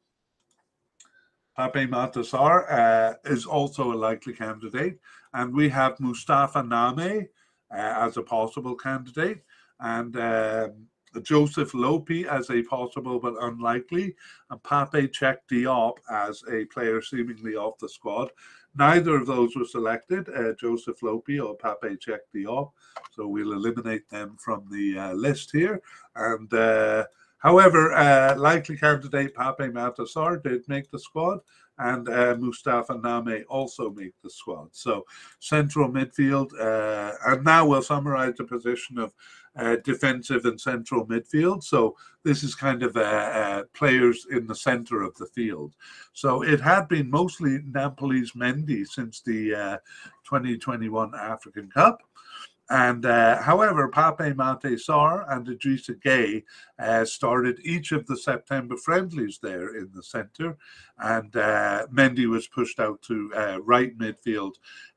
Pape 1.57 1.91
Matar 1.91 2.25
Sarr 2.25 2.71
uh, 2.71 3.15
is 3.25 3.47
also 3.47 3.93
a 3.93 3.95
likely 3.95 4.33
candidate. 4.33 4.99
And 5.35 5.53
we 5.53 5.69
have 5.71 5.99
Mustafa 5.99 6.63
Name 6.63 7.27
uh, 7.71 8.07
as 8.07 8.17
a 8.17 8.23
possible 8.23 8.77
candidate. 8.77 9.43
And 9.81 10.17
um, 10.17 10.87
Joseph 11.23 11.75
Lopy 11.75 12.27
as 12.27 12.51
a 12.51 12.63
possible 12.63 13.19
but 13.19 13.35
unlikely, 13.41 14.15
and 14.51 14.63
Pape 14.63 15.13
Cheikh 15.13 15.39
Diop 15.51 15.95
as 16.11 16.43
a 16.51 16.65
player 16.67 17.01
seemingly 17.03 17.57
off 17.57 17.79
the 17.79 17.89
squad. 17.89 18.31
Neither 18.79 19.17
of 19.17 19.27
those 19.27 19.57
were 19.57 19.65
selected, 19.65 20.29
uh, 20.29 20.53
Joseph 20.61 21.03
Lopy 21.03 21.41
or 21.41 21.57
Pape 21.57 21.99
Cheikh 21.99 22.21
Diop, 22.35 22.73
so 23.13 23.27
we'll 23.27 23.53
eliminate 23.53 24.09
them 24.11 24.37
from 24.39 24.69
the 24.71 24.99
uh, 24.99 25.13
list 25.15 25.51
here. 25.51 25.81
And 26.15 26.53
uh, 26.53 27.05
however, 27.39 27.93
uh, 27.95 28.37
likely 28.37 28.77
candidate 28.77 29.35
Pape 29.35 29.73
Matar 29.73 30.07
Sarr 30.07 30.43
did 30.43 30.69
make 30.69 30.91
the 30.91 30.99
squad, 30.99 31.41
and 31.79 32.09
uh, 32.09 32.37
Mustafa 32.39 32.99
Name 32.99 33.45
also 33.49 33.91
make 33.91 34.15
the 34.23 34.31
squad. 34.31 34.69
So 34.73 35.05
central 35.41 35.91
midfield, 35.91 36.51
uh, 36.61 37.13
and 37.27 37.45
now 37.45 37.67
we'll 37.67 37.83
summarize 37.83 38.35
the 38.37 38.45
position 38.45 38.99
of 38.99 39.13
uh, 39.57 39.77
defensive 39.85 40.45
and 40.45 40.61
central 40.61 41.07
midfield. 41.07 41.63
So 41.63 41.97
this 42.23 42.43
is 42.43 42.55
kind 42.55 42.83
of 42.83 42.97
uh, 42.97 43.01
uh, 43.01 43.63
players 43.75 44.27
in 44.31 44.47
the 44.47 44.55
center 44.55 45.03
of 45.03 45.15
the 45.17 45.27
field. 45.27 45.75
So 46.13 46.43
it 46.43 46.61
had 46.61 46.89
been 46.89 47.11
mostly 47.11 47.61
Nampalys 47.61 48.35
Mendy 48.37 48.87
since 48.87 49.21
the 49.21 49.81
2021 50.25 51.15
African 51.15 51.71
Cup. 51.71 52.03
And 52.69 53.07
uh, 53.07 53.41
however, 53.43 53.89
Pape 53.89 54.35
Matar 54.35 54.75
Sarr 54.75 55.25
and 55.33 55.47
Idrissa 55.47 56.01
Gueye 56.03 56.43
uh, 56.81 57.05
started 57.05 57.61
each 57.63 57.93
of 57.93 58.07
the 58.07 58.17
September 58.17 58.77
friendlies 58.77 59.39
there 59.41 59.77
in 59.77 59.91
the 59.95 60.03
centre, 60.03 60.57
and 60.99 61.35
uh, 61.37 61.87
Mendy 61.93 62.27
was 62.27 62.49
pushed 62.49 62.81
out 62.81 63.01
to 63.03 63.33
uh, 63.37 63.59
right 63.63 63.97
midfield 63.97 64.55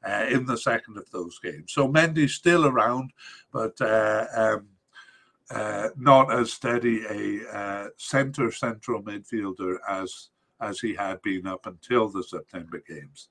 uh, 0.08 0.25
in 0.29 0.47
the 0.47 0.58
second 0.58 0.97
of 0.97 1.10
those 1.12 1.38
games. 1.39 1.71
So 1.71 1.88
Mendy's 1.88 2.34
still 2.34 2.65
around, 2.65 3.12
but 3.51 3.79
uh, 3.82 4.25
um, 4.36 5.93
not 5.95 6.34
as 6.34 6.51
steady 6.51 7.03
a 7.05 7.89
centre 7.97 8.51
central 8.51 9.03
midfielder 9.03 9.77
as 9.88 10.29
as 10.62 10.79
he 10.79 10.93
had 10.93 11.21
been 11.21 11.47
up 11.47 11.67
until 11.67 12.10
the 12.10 12.23
September 12.23 12.82
games. 12.86 13.29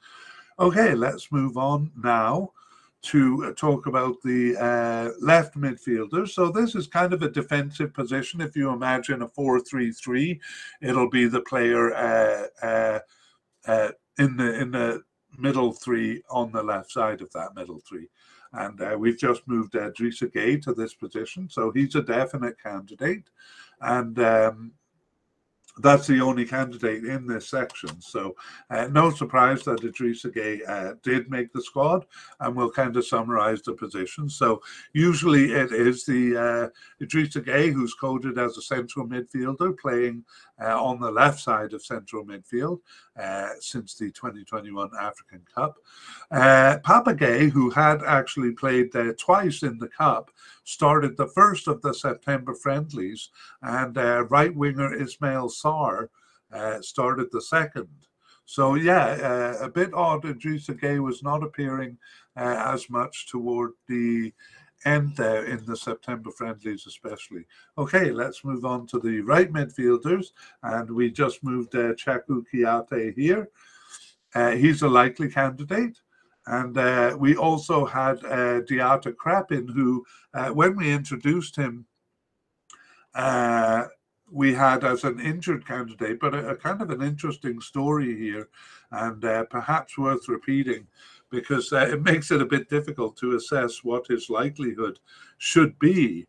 Okay, 0.58 0.94
let's 0.94 1.30
move 1.30 1.58
on 1.58 1.90
now 1.96 2.52
to 3.00 3.44
uh, 3.46 3.52
talk 3.54 3.86
about 3.86 4.16
the 4.22 4.56
uh, 4.56 5.10
left 5.20 5.56
midfielders. 5.56 6.30
So 6.30 6.50
this 6.50 6.74
is 6.74 6.86
kind 6.86 7.12
of 7.12 7.22
a 7.22 7.30
defensive 7.30 7.94
position. 7.94 8.40
If 8.40 8.56
you 8.56 8.70
imagine 8.70 9.22
a 9.22 9.28
4-3-3, 9.28 10.38
it'll 10.82 11.10
be 11.10 11.26
the 11.26 11.42
player 11.42 11.94
uh, 11.94 12.46
uh, 12.62 12.98
uh, 13.66 13.90
in 14.18 14.36
the 14.36 14.60
in 14.60 14.70
the 14.72 15.02
middle 15.38 15.72
three 15.72 16.22
on 16.30 16.50
the 16.50 16.62
left 16.62 16.90
side 16.90 17.20
of 17.20 17.30
that 17.32 17.54
middle 17.54 17.80
three. 17.88 18.08
And 18.52 18.80
uh, 18.80 18.96
we've 18.98 19.18
just 19.18 19.46
moved 19.46 19.74
Idrissa 19.74 20.32
Gueye 20.32 20.60
to 20.62 20.72
this 20.72 20.94
position, 20.94 21.48
so 21.48 21.70
he's 21.70 21.94
a 21.94 22.02
definite 22.02 22.60
candidate. 22.60 23.24
And 23.80 24.18
um, 24.18 24.72
that's 25.80 26.06
the 26.06 26.20
only 26.20 26.44
candidate 26.44 27.04
in 27.04 27.26
this 27.26 27.48
section. 27.48 28.00
So 28.00 28.34
uh, 28.70 28.88
no 28.88 29.10
surprise 29.10 29.62
that 29.64 29.80
Idrissa 29.80 30.34
Gueye 30.34 30.68
uh, 30.68 30.94
did 31.02 31.30
make 31.30 31.52
the 31.52 31.62
squad, 31.62 32.06
and 32.40 32.54
we'll 32.54 32.70
kind 32.70 32.96
of 32.96 33.06
summarize 33.06 33.62
the 33.62 33.72
positions. 33.72 34.36
So 34.36 34.62
usually 34.92 35.52
it 35.52 35.72
is 35.72 36.04
the 36.04 36.36
uh, 36.36 37.04
Idrissa 37.04 37.44
Gueye 37.44 37.72
who's 37.72 37.94
coded 37.94 38.38
as 38.38 38.56
a 38.56 38.62
central 38.62 39.06
midfielder 39.06 39.78
playing 39.78 40.24
uh, 40.62 40.82
on 40.82 41.00
the 41.00 41.10
left 41.10 41.40
side 41.40 41.72
of 41.72 41.84
central 41.84 42.24
midfield 42.24 42.80
uh, 43.20 43.48
since 43.60 43.94
the 43.94 44.10
2021 44.10 44.90
African 45.00 45.42
Cup. 45.54 45.76
Uh, 46.30 46.78
Papa 46.82 47.14
Gueye, 47.14 47.50
who 47.50 47.70
had 47.70 48.02
actually 48.02 48.52
played 48.52 48.94
uh, 48.94 49.12
twice 49.18 49.62
in 49.62 49.78
the 49.78 49.88
Cup, 49.88 50.30
started 50.64 51.16
the 51.16 51.28
first 51.28 51.68
of 51.68 51.80
the 51.82 51.94
September 51.94 52.54
friendlies, 52.54 53.30
and 53.62 53.96
uh, 53.98 54.24
right 54.24 54.54
winger 54.54 54.94
Ismail 54.94 55.48
Sarr 55.48 56.08
uh, 56.52 56.80
started 56.80 57.28
the 57.32 57.42
second. 57.42 57.88
So 58.44 58.74
yeah, 58.74 59.56
uh, 59.60 59.64
a 59.64 59.68
bit 59.68 59.92
odd. 59.92 60.22
Idrissa 60.22 60.78
Gueye 60.78 61.02
was 61.02 61.22
not 61.22 61.42
appearing 61.42 61.98
as 62.34 62.88
much 62.88 63.26
toward 63.28 63.72
the 63.88 64.32
end 64.84 65.16
there 65.16 65.44
in 65.44 65.64
the 65.66 65.76
September 65.76 66.30
friendlies, 66.30 66.86
especially. 66.86 67.44
Okay, 67.76 68.10
let's 68.10 68.44
move 68.44 68.64
on 68.64 68.86
to 68.88 68.98
the 68.98 69.20
right 69.20 69.52
midfielders, 69.52 70.32
and 70.62 70.90
we 70.90 71.10
just 71.10 71.42
moved 71.42 71.74
uh, 71.74 71.94
Cheikhou 71.94 72.44
Kouyaté 72.52 73.14
here. 73.14 73.48
Uh, 74.34 74.52
he's 74.52 74.82
a 74.82 74.88
likely 74.88 75.30
candidate. 75.30 75.98
And 76.48 76.78
uh, 76.78 77.14
we 77.18 77.36
also 77.36 77.84
had 77.84 78.24
uh, 78.24 78.62
Diatta 78.62 79.12
Krépin, 79.12 79.70
who, 79.70 80.04
uh, 80.32 80.48
when 80.48 80.76
we 80.76 80.90
introduced 80.90 81.54
him, 81.54 81.84
uh, 83.14 83.84
we 84.30 84.54
had 84.54 84.82
as 84.82 85.04
an 85.04 85.20
injured 85.20 85.66
candidate, 85.66 86.18
but 86.18 86.34
a, 86.34 86.50
a, 86.50 86.56
kind 86.56 86.80
of 86.80 86.90
an 86.90 87.02
interesting 87.02 87.60
story 87.60 88.16
here, 88.16 88.48
and 88.92 89.22
uh, 89.24 89.44
perhaps 89.44 89.98
worth 89.98 90.26
repeating 90.28 90.86
because 91.30 91.72
uh, 91.72 91.88
it 91.90 92.02
makes 92.02 92.30
it 92.30 92.40
a 92.40 92.46
bit 92.46 92.68
difficult 92.68 93.16
to 93.18 93.36
assess 93.36 93.84
what 93.84 94.06
his 94.06 94.30
likelihood 94.30 94.98
should 95.38 95.78
be. 95.78 96.26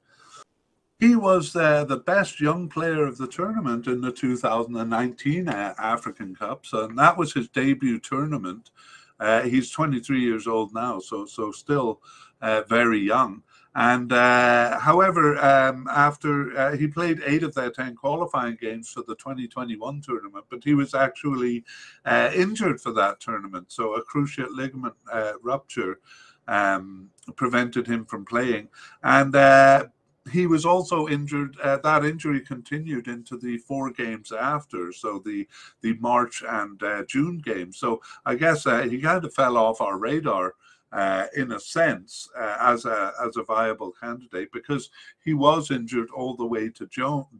He 0.99 1.15
was 1.15 1.55
uh, 1.55 1.85
the 1.85 1.97
best 1.97 2.41
young 2.41 2.67
player 2.67 3.05
of 3.05 3.17
the 3.17 3.27
tournament 3.27 3.87
in 3.87 4.01
the 4.01 4.11
2019 4.11 5.47
uh, 5.47 5.73
African 5.77 6.35
Cups, 6.35 6.73
and 6.73 6.97
that 6.99 7.17
was 7.17 7.33
his 7.33 7.47
debut 7.47 7.99
tournament. 7.99 8.71
Uh, 9.19 9.41
he's 9.43 9.71
23 9.71 10.19
years 10.19 10.47
old 10.47 10.73
now, 10.73 10.99
so 10.99 11.25
so 11.25 11.51
still 11.51 12.01
uh, 12.41 12.63
very 12.67 12.99
young. 12.99 13.43
And 13.79 14.11
uh, 14.11 14.77
however, 14.77 15.37
um, 15.37 15.87
after 15.89 16.57
uh, 16.59 16.75
he 16.75 16.85
played 16.85 17.21
eight 17.25 17.43
of 17.43 17.55
their 17.55 17.71
10 17.71 17.95
qualifying 17.95 18.57
games 18.59 18.89
for 18.89 19.03
the 19.07 19.15
2021 19.15 20.01
tournament, 20.01 20.43
but 20.49 20.65
he 20.65 20.73
was 20.73 20.93
actually 20.93 21.63
uh, 22.03 22.29
injured 22.35 22.81
for 22.81 22.91
that 22.91 23.21
tournament. 23.21 23.71
So 23.71 23.93
a 23.95 24.03
cruciate 24.03 24.53
ligament 24.53 24.95
uh, 25.09 25.31
rupture 25.41 26.01
um, 26.49 27.09
prevented 27.37 27.87
him 27.87 28.03
from 28.03 28.25
playing. 28.25 28.67
And 29.03 29.33
uh, 29.33 29.85
he 30.29 30.45
was 30.45 30.65
also 30.65 31.07
injured. 31.07 31.55
Uh, 31.63 31.77
that 31.77 32.03
injury 32.03 32.41
continued 32.41 33.07
into 33.07 33.37
the 33.37 33.59
four 33.59 33.91
games 33.91 34.33
after, 34.33 34.91
so 34.91 35.21
the 35.25 35.47
the 35.79 35.93
March 35.99 36.43
and 36.45 36.83
June 37.07 37.37
games. 37.37 37.77
So 37.77 38.01
I 38.25 38.35
guess 38.35 38.65
he 38.65 38.99
kind 38.99 39.23
of 39.23 39.33
fell 39.33 39.55
off 39.55 39.79
our 39.79 39.97
radar 39.97 40.55
uh, 40.91 41.25
in 41.35 41.51
a 41.51 41.59
sense, 41.59 42.27
uh, 42.37 42.57
as 42.59 42.85
a 42.85 43.13
as 43.23 43.37
a 43.37 43.43
viable 43.43 43.91
candidate 44.01 44.49
because 44.51 44.89
he 45.23 45.33
was 45.33 45.71
injured 45.71 46.09
all 46.15 46.35
the 46.35 46.45
way 46.45 46.69
to 46.69 46.87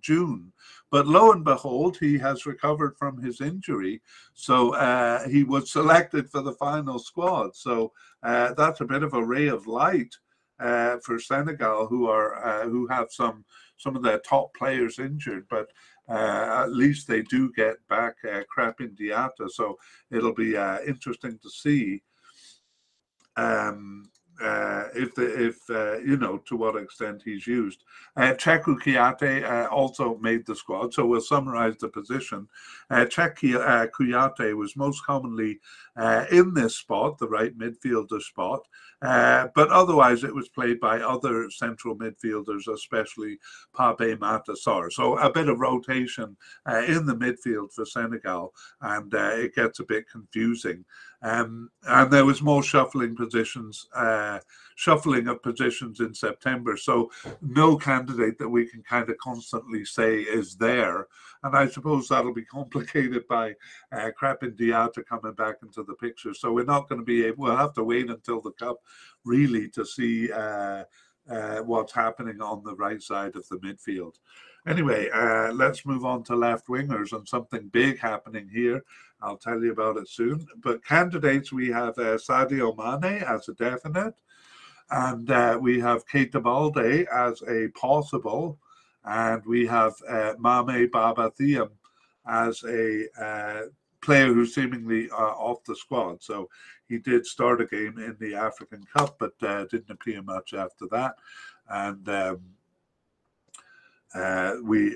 June. 0.02 0.54
But 0.92 1.08
lo 1.08 1.32
and 1.32 1.44
behold, 1.44 1.98
he 1.98 2.18
has 2.20 2.46
recovered 2.46 2.96
from 2.98 3.22
his 3.22 3.42
injury, 3.42 4.02
so 4.34 4.74
uh, 4.76 5.28
he 5.28 5.44
was 5.44 5.72
selected 5.72 6.30
for 6.30 6.42
the 6.42 6.54
final 6.54 7.00
squad. 7.00 7.56
So 7.56 7.92
uh, 8.24 8.54
that's 8.54 8.82
a 8.82 8.86
bit 8.86 9.04
of 9.04 9.14
a 9.14 9.24
ray 9.24 9.48
of 9.48 9.66
light 9.66 10.16
uh, 10.60 10.98
for 11.04 11.20
Senegal, 11.20 11.88
who 11.88 12.08
are 12.08 12.46
uh, 12.46 12.70
who 12.70 12.88
have 12.88 13.08
some 13.10 13.46
some 13.78 13.96
of 13.96 14.04
their 14.04 14.20
top 14.20 14.54
players 14.54 15.00
injured, 15.00 15.46
but. 15.50 15.70
at 16.10 16.74
least 16.74 17.08
they 17.08 17.22
do 17.22 17.52
get 17.54 17.76
back 17.88 18.16
uh, 18.26 18.42
Krépin 18.52 18.98
Diatta, 18.98 19.48
so 19.48 19.78
it'll 20.10 20.34
be 20.34 20.56
interesting 20.88 21.38
to 21.44 21.50
see 21.50 22.02
um, 23.40 24.10
uh, 24.42 24.86
if 24.96 25.14
the, 25.16 25.48
if 25.48 25.70
uh, 25.70 25.98
you 26.00 26.18
know 26.18 26.38
to 26.38 26.56
what 26.56 26.82
extent 26.82 27.22
he's 27.24 27.46
used. 27.46 27.84
Uh, 28.16 28.34
Kouyaté 28.34 29.44
uh, 29.44 29.68
also 29.68 30.18
made 30.22 30.46
the 30.46 30.56
squad, 30.56 30.94
so 30.94 31.06
we'll 31.06 31.22
summarize 31.22 31.76
the 31.78 31.90
position. 31.90 32.48
Uh, 32.90 33.06
Cheikhou 33.06 33.56
uh, 33.60 34.56
was 34.56 34.76
most 34.76 35.06
commonly 35.06 35.60
uh, 35.98 36.26
in 36.32 36.54
this 36.54 36.78
spot, 36.78 37.18
the 37.18 37.28
right 37.28 37.58
midfielder 37.58 38.22
spot, 38.22 38.66
but 39.02 39.70
otherwise 39.70 40.24
it 40.24 40.34
was 40.34 40.50
played 40.50 40.80
by 40.80 41.00
other 41.00 41.50
central 41.50 41.96
midfielders, 41.96 42.68
especially 42.74 43.38
Pape 43.78 44.20
Matar 44.20 44.56
Sarr. 44.56 44.92
So 44.92 45.18
a 45.18 45.32
bit 45.32 45.50
of 45.50 45.60
rotation 45.60 46.36
in 46.88 47.06
the 47.06 47.16
midfield 47.16 47.74
for 47.74 47.86
Senegal, 47.86 48.54
and 48.82 49.14
it 49.14 49.56
gets 49.56 49.80
a 49.80 49.86
bit 49.86 50.10
confusing. 50.10 50.84
Um, 51.22 51.70
and 51.84 52.10
there 52.12 52.26
was 52.26 52.42
more 52.42 52.64
shuffling 52.64 53.16
positions, 53.16 53.88
uh, 53.94 54.40
shuffling 54.80 55.28
of 55.28 55.44
positions 55.44 56.00
in 56.00 56.14
September. 56.14 56.78
So 56.78 57.12
no 57.42 57.76
candidate 57.76 58.38
that 58.38 58.48
we 58.48 58.66
can 58.66 58.82
kind 58.82 59.10
of 59.10 59.18
constantly 59.18 59.84
say 59.84 60.20
is 60.20 60.56
there. 60.56 61.08
And 61.44 61.54
I 61.54 61.68
suppose 61.68 62.08
that'll 62.08 62.34
be 62.34 62.46
complicated 62.46 63.28
by 63.28 63.56
uh, 63.92 64.12
Krépin 64.18 64.58
Diatta 64.58 65.06
coming 65.06 65.34
back 65.34 65.58
into 65.64 65.84
the 65.84 65.96
picture. 65.96 66.34
So 66.34 66.54
we're 66.54 66.64
not 66.64 66.88
going 66.88 67.02
to 67.02 67.06
be 67.06 67.26
able. 67.26 67.44
We'll 67.44 67.58
have 67.58 67.74
to 67.74 67.84
wait 67.84 68.10
until 68.10 68.40
the 68.40 68.54
cup 68.54 68.78
really 69.26 69.68
to 69.72 69.86
see. 69.86 70.32
Uh, 70.32 70.86
uh, 71.30 71.60
what's 71.60 71.94
happening 71.94 72.42
on 72.42 72.64
the 72.64 72.74
right 72.76 73.04
side 73.04 73.36
of 73.36 73.48
the 73.50 73.58
midfield. 73.58 74.16
Anyway, 74.68 75.10
uh, 75.14 75.52
let's 75.54 75.86
move 75.86 76.04
on 76.04 76.24
to 76.24 76.36
left 76.36 76.68
wingers 76.68 77.14
and 77.14 77.28
something 77.28 77.68
big 77.68 78.00
happening 78.00 78.50
here. 78.52 78.84
I'll 79.22 79.38
tell 79.38 79.62
you 79.64 79.72
about 79.72 79.98
it 79.98 80.10
soon. 80.10 80.44
But 80.64 80.84
candidates, 80.84 81.52
we 81.52 81.68
have 81.68 81.98
uh, 82.00 82.18
Sadio 82.18 82.76
Mane 82.76 83.22
as 83.24 83.48
a 83.48 83.54
definite, 83.54 84.16
and 84.92 85.30
uh, 85.30 85.58
we 85.62 85.80
have 85.80 86.08
Keita 86.08 86.42
Balde 86.42 87.06
as 87.14 87.42
a 87.44 87.68
possible. 87.80 88.60
and 89.06 89.44
we 89.46 89.66
have 89.66 89.94
uh, 90.08 90.34
Mame 90.40 90.90
Baba 90.92 91.32
Thiam 91.40 91.70
as 92.28 92.64
a 92.64 93.06
uh, 93.20 93.62
player 94.02 94.34
who's 94.34 94.54
seemingly 94.54 95.10
uh, 95.12 95.16
off 95.16 95.64
the 95.64 95.76
squad. 95.76 96.22
So 96.22 96.50
he 96.88 96.98
did 96.98 97.26
start 97.26 97.62
a 97.62 97.66
game 97.66 97.98
in 97.98 98.18
the 98.20 98.36
African 98.36 98.84
Cup, 98.96 99.18
but 99.20 99.34
uh, 99.42 99.66
didn't 99.66 99.92
appear 99.92 100.22
much 100.22 100.54
after 100.54 100.86
that. 100.92 101.16
And 101.70 102.10
um, 102.10 102.42
uh, 104.16 104.56
we 104.64 104.96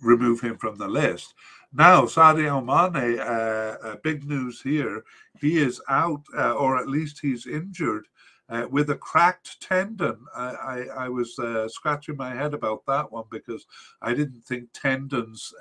remove 0.00 0.40
him 0.40 0.56
from 0.56 0.76
the 0.76 0.88
list. 0.88 1.34
Now, 1.72 2.02
Sadio 2.02 2.62
Mane, 2.62 4.00
big 4.02 4.24
news 4.28 4.60
here. 4.60 5.04
He 5.40 5.58
is 5.58 5.80
out, 5.88 6.22
or 6.34 6.78
at 6.78 6.88
least 6.88 7.20
he's 7.20 7.46
injured. 7.46 8.06
Uh, 8.52 8.66
with 8.70 8.90
a 8.90 8.96
cracked 8.96 9.62
tendon. 9.62 10.18
I, 10.36 10.50
I, 10.50 11.04
I 11.04 11.08
was 11.08 11.38
uh, 11.38 11.66
scratching 11.68 12.18
my 12.18 12.34
head 12.34 12.52
about 12.52 12.84
that 12.86 13.10
one 13.10 13.24
because 13.30 13.64
I 14.02 14.12
didn't 14.12 14.42
think 14.42 14.68
tendons 14.74 15.54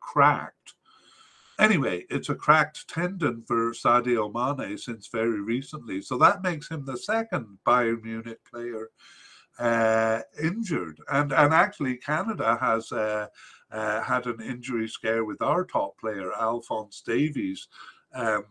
cracked. 0.00 0.74
Anyway, 1.58 2.04
it's 2.10 2.30
a 2.30 2.34
cracked 2.34 2.88
tendon 2.88 3.44
for 3.46 3.70
Sadio 3.70 4.32
Mane 4.32 4.76
since 4.76 5.06
very 5.06 5.40
recently. 5.40 6.02
So 6.02 6.18
that 6.18 6.42
makes 6.42 6.68
him 6.68 6.84
the 6.84 6.96
second 6.96 7.58
Bayern 7.64 8.02
Munich 8.02 8.40
player 8.50 8.88
uh, 9.60 10.22
injured. 10.42 10.98
And 11.08 11.32
and 11.32 11.54
actually, 11.54 11.96
Canada 11.98 12.58
has 12.60 12.90
uh, 12.90 13.28
uh, 13.70 14.00
had 14.02 14.26
an 14.26 14.40
injury 14.40 14.88
scare 14.88 15.24
with 15.24 15.40
our 15.40 15.64
top 15.64 15.98
player, 15.98 16.32
Alphonse 16.40 17.02
Davies, 17.02 17.68
um, 18.14 18.44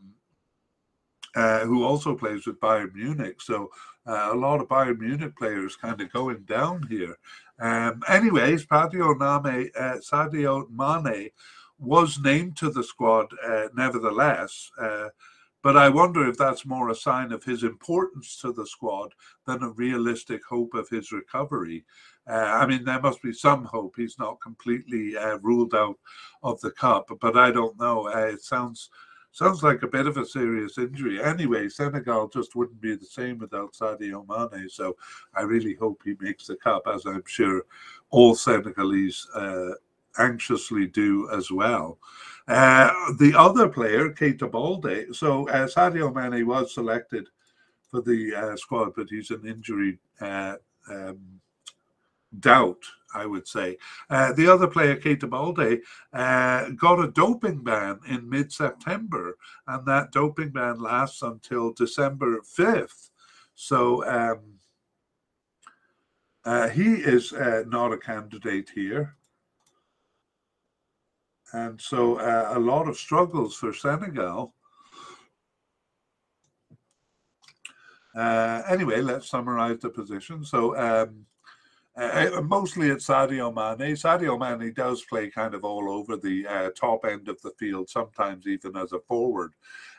uh, 1.35 1.59
who 1.61 1.83
also 1.83 2.15
plays 2.15 2.45
with 2.45 2.59
Bayern 2.59 2.93
Munich. 2.93 3.41
So 3.41 3.69
uh, 4.05 4.29
a 4.31 4.35
lot 4.35 4.61
of 4.61 4.67
Bayern 4.67 4.99
Munich 4.99 5.35
players 5.37 5.75
kind 5.75 5.99
of 6.01 6.11
going 6.11 6.43
down 6.43 6.85
here. 6.89 7.17
Um, 7.59 8.01
anyways, 8.07 8.65
Sadio 8.65 9.17
Mane, 9.17 9.69
uh, 9.79 9.97
Sadio 9.99 10.69
Mane 10.69 11.29
was 11.79 12.19
named 12.19 12.57
to 12.57 12.69
the 12.69 12.83
squad, 12.83 13.27
nevertheless. 13.73 14.71
But 15.63 15.77
I 15.77 15.89
wonder 15.89 16.27
if 16.27 16.37
that's 16.37 16.65
more 16.65 16.89
a 16.89 16.95
sign 16.95 17.31
of 17.31 17.43
his 17.43 17.63
importance 17.63 18.37
to 18.37 18.51
the 18.51 18.65
squad 18.65 19.13
than 19.45 19.61
a 19.61 19.69
realistic 19.69 20.43
hope 20.43 20.73
of 20.73 20.89
his 20.89 21.11
recovery. 21.11 21.85
Uh, 22.27 22.33
I 22.33 22.65
mean, 22.65 22.83
there 22.83 22.99
must 22.99 23.21
be 23.21 23.33
some 23.33 23.65
hope. 23.65 23.93
He's 23.95 24.17
not 24.17 24.41
completely 24.41 25.15
uh, 25.17 25.37
ruled 25.39 25.75
out 25.75 25.97
of 26.41 26.59
the 26.61 26.71
cup, 26.71 27.09
but 27.19 27.37
I 27.37 27.51
don't 27.51 27.79
know. 27.79 28.07
Uh, 28.07 28.27
it 28.27 28.41
sounds 28.41 28.89
sounds 29.31 29.63
like 29.63 29.83
a 29.83 29.87
bit 29.87 30.07
of 30.07 30.17
a 30.17 30.25
serious 30.25 30.77
injury. 30.77 31.21
Anyway, 31.23 31.69
Senegal 31.69 32.27
just 32.27 32.55
wouldn't 32.55 32.81
be 32.81 32.95
the 32.95 33.05
same 33.05 33.37
without 33.39 33.73
Sadio 33.73 34.25
Mane. 34.27 34.69
So 34.69 34.95
I 35.33 35.41
really 35.41 35.75
hope 35.75 36.01
he 36.03 36.15
makes 36.19 36.47
the 36.47 36.55
cup, 36.57 36.83
as 36.87 37.05
I'm 37.05 37.23
sure 37.25 37.63
all 38.09 38.35
Senegalese 38.35 39.27
uh, 39.35 39.71
anxiously 40.17 40.87
do 40.87 41.29
as 41.31 41.51
well. 41.51 41.97
Uh, 42.47 42.91
the 43.19 43.33
other 43.37 43.69
player, 43.69 44.09
Keita 44.09 44.51
Balde, 44.51 45.15
so 45.15 45.47
uh, 45.49 45.67
Sadio 45.67 46.13
Mane 46.13 46.45
was 46.45 46.73
selected 46.73 47.27
for 47.89 48.01
the 48.01 48.35
uh, 48.35 48.55
squad, 48.57 48.93
but 48.95 49.09
he's 49.09 49.31
an 49.31 49.45
injury 49.45 49.99
uh, 50.19 50.55
um, 50.89 51.19
doubt, 52.39 52.83
I 53.13 53.25
would 53.25 53.47
say. 53.47 53.77
Uh, 54.09 54.33
the 54.33 54.47
other 54.47 54.67
player, 54.67 54.95
Keita 54.95 55.29
Balde, 55.29 55.81
uh, 56.13 56.69
got 56.71 57.03
a 57.03 57.11
doping 57.11 57.63
ban 57.63 57.99
in 58.07 58.29
mid 58.29 58.51
September, 58.51 59.37
and 59.67 59.85
that 59.87 60.11
doping 60.11 60.49
ban 60.49 60.79
lasts 60.79 61.21
until 61.21 61.73
December 61.73 62.39
5th. 62.41 63.09
So 63.55 64.05
um, 64.05 64.39
he 66.71 66.93
is 66.93 67.33
not 67.33 67.93
a 67.93 67.97
candidate 67.97 68.69
here. 68.73 69.15
And 71.53 71.79
so 71.79 72.15
uh, 72.15 72.53
a 72.55 72.59
lot 72.59 72.87
of 72.87 72.97
struggles 72.97 73.55
for 73.55 73.73
Senegal. 73.73 74.53
Uh, 78.15 78.61
anyway, 78.69 79.01
let's 79.01 79.29
summarize 79.29 79.79
the 79.79 79.89
position. 79.89 80.43
So 80.43 80.77
um, 80.77 81.25
uh, 81.97 82.29
uh, 82.37 82.41
mostly 82.41 82.89
it's 82.89 83.07
Sadio 83.07 83.53
Mane. 83.53 83.95
Sadio 83.95 84.39
Mane 84.39 84.73
does 84.73 85.03
play 85.03 85.29
kind 85.29 85.53
of 85.53 85.63
all 85.63 85.91
over 85.91 86.15
the 86.15 86.47
uh, 86.47 86.69
top 86.71 87.05
end 87.05 87.27
of 87.27 87.41
the 87.41 87.51
field, 87.59 87.89
sometimes 87.89 88.47
even 88.47 88.77
as 88.77 88.93
a 88.93 88.99
forward, 88.99 89.53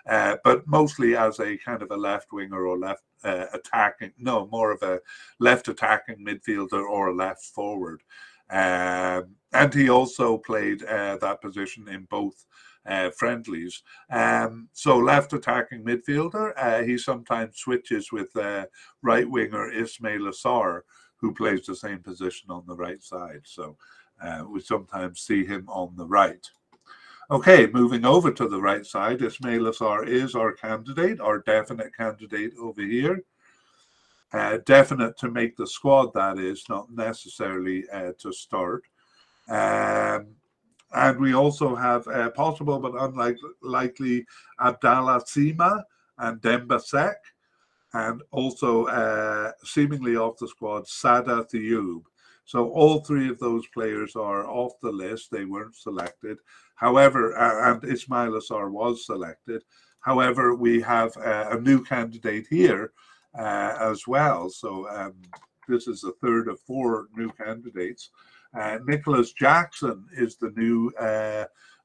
uh, 0.09 0.37
but 0.43 0.67
mostly 0.67 1.17
as 1.17 1.39
a 1.41 1.57
kind 1.59 1.83
of 1.83 1.91
a 1.91 1.97
left 1.97 2.33
winger 2.33 2.67
or 2.67 2.79
left 2.79 3.03
uh, 3.25 3.47
attacking, 3.53 4.13
no, 4.19 4.49
more 4.51 4.73
of 4.73 4.83
a 4.83 5.01
left 5.39 5.69
attacking 5.69 6.25
midfielder 6.25 6.83
or 6.83 7.09
a 7.09 7.15
left 7.15 7.45
forward. 7.45 8.03
Um, 8.51 9.37
and 9.53 9.73
he 9.73 9.89
also 9.89 10.39
played 10.39 10.83
uh, 10.85 11.17
that 11.19 11.41
position 11.41 11.89
in 11.89 12.07
both 12.11 12.47
uh, 12.87 13.11
friendlies. 13.11 13.83
Um, 14.11 14.69
so 14.73 14.99
left 14.99 15.33
attacking 15.33 15.85
midfielder, 15.85 16.53
uh, 16.57 16.83
he 16.83 16.99
sometimes 16.99 17.59
switches 17.59 18.11
with 18.13 18.35
uh, 18.37 18.67
right 19.03 19.29
winger 19.29 19.71
Ismail 19.71 20.31
Sarr, 20.33 20.83
who 21.23 21.33
plays 21.33 21.65
the 21.65 21.75
same 21.75 22.01
position 22.01 22.51
on 22.51 22.65
the 22.67 22.77
right 22.77 23.03
side. 23.03 23.41
So 23.45 23.79
uh, 24.23 24.45
we 24.47 24.61
sometimes 24.61 25.21
see 25.21 25.47
him 25.47 25.67
on 25.69 25.97
the 25.97 26.07
right. 26.07 26.47
Okay, 27.31 27.67
moving 27.73 28.05
over 28.05 28.31
to 28.31 28.47
the 28.47 28.61
right 28.61 28.85
side, 28.85 29.23
Ismail 29.23 29.73
Sarr 29.73 30.07
is 30.07 30.35
our 30.35 30.53
candidate, 30.53 31.21
our 31.21 31.39
definite 31.39 31.97
candidate 31.97 32.53
over 32.61 32.83
here 32.83 33.25
uh, 34.33 34.59
definite 34.65 35.17
to 35.19 35.31
make 35.31 35.57
the 35.57 35.67
squad, 35.67 36.13
that 36.15 36.39
is, 36.39 36.65
not 36.69 36.91
necessarily 36.91 37.85
uh, 37.91 38.13
to 38.19 38.33
start. 38.33 38.85
Um, 39.49 40.29
and 40.95 41.19
we 41.19 41.35
also 41.35 41.75
have 41.75 42.07
uh, 42.09 42.31
possible 42.31 42.79
but 42.79 42.95
unlikely 42.95 44.27
Abdallah 44.61 45.23
Sima 45.25 45.83
and 46.19 46.41
Demba 46.41 46.81
Seck, 46.81 47.17
and 47.95 48.23
also 48.31 48.87
uh, 48.87 49.53
seemingly 49.65 50.17
off 50.17 50.39
the 50.39 50.49
squad, 50.49 50.87
Sada 50.87 51.45
Thioub. 51.45 52.03
So 52.45 52.71
all 52.71 53.01
three 53.01 53.29
of 53.29 53.39
those 53.39 53.67
players 53.69 54.17
are 54.17 54.47
off 54.49 54.73
the 54.81 54.91
list. 54.91 55.31
They 55.31 55.45
weren't 55.45 55.77
selected. 55.77 56.39
However, 56.75 57.37
uh, 57.37 57.73
and 57.73 57.83
Ismaila 57.83 58.43
Sarr 58.43 58.71
was 58.71 59.07
selected. 59.07 59.63
However, 60.01 60.55
we 60.55 60.81
have 60.81 61.17
uh, 61.17 61.49
a 61.51 61.61
new 61.61 61.85
candidate 61.85 62.47
here 62.51 62.93
uh, 63.39 63.77
as 63.79 64.07
well. 64.09 64.51
So 64.51 64.89
um, 64.91 65.15
this 65.69 65.87
is 65.87 66.01
the 66.01 66.13
third 66.21 66.49
of 66.49 66.61
four 66.61 67.07
new 67.15 67.31
candidates. 67.31 68.11
Uh, 68.59 68.79
Nicolas 68.85 69.33
Jackson 69.33 70.05
is 70.13 70.37
the 70.37 70.51
new 70.57 70.93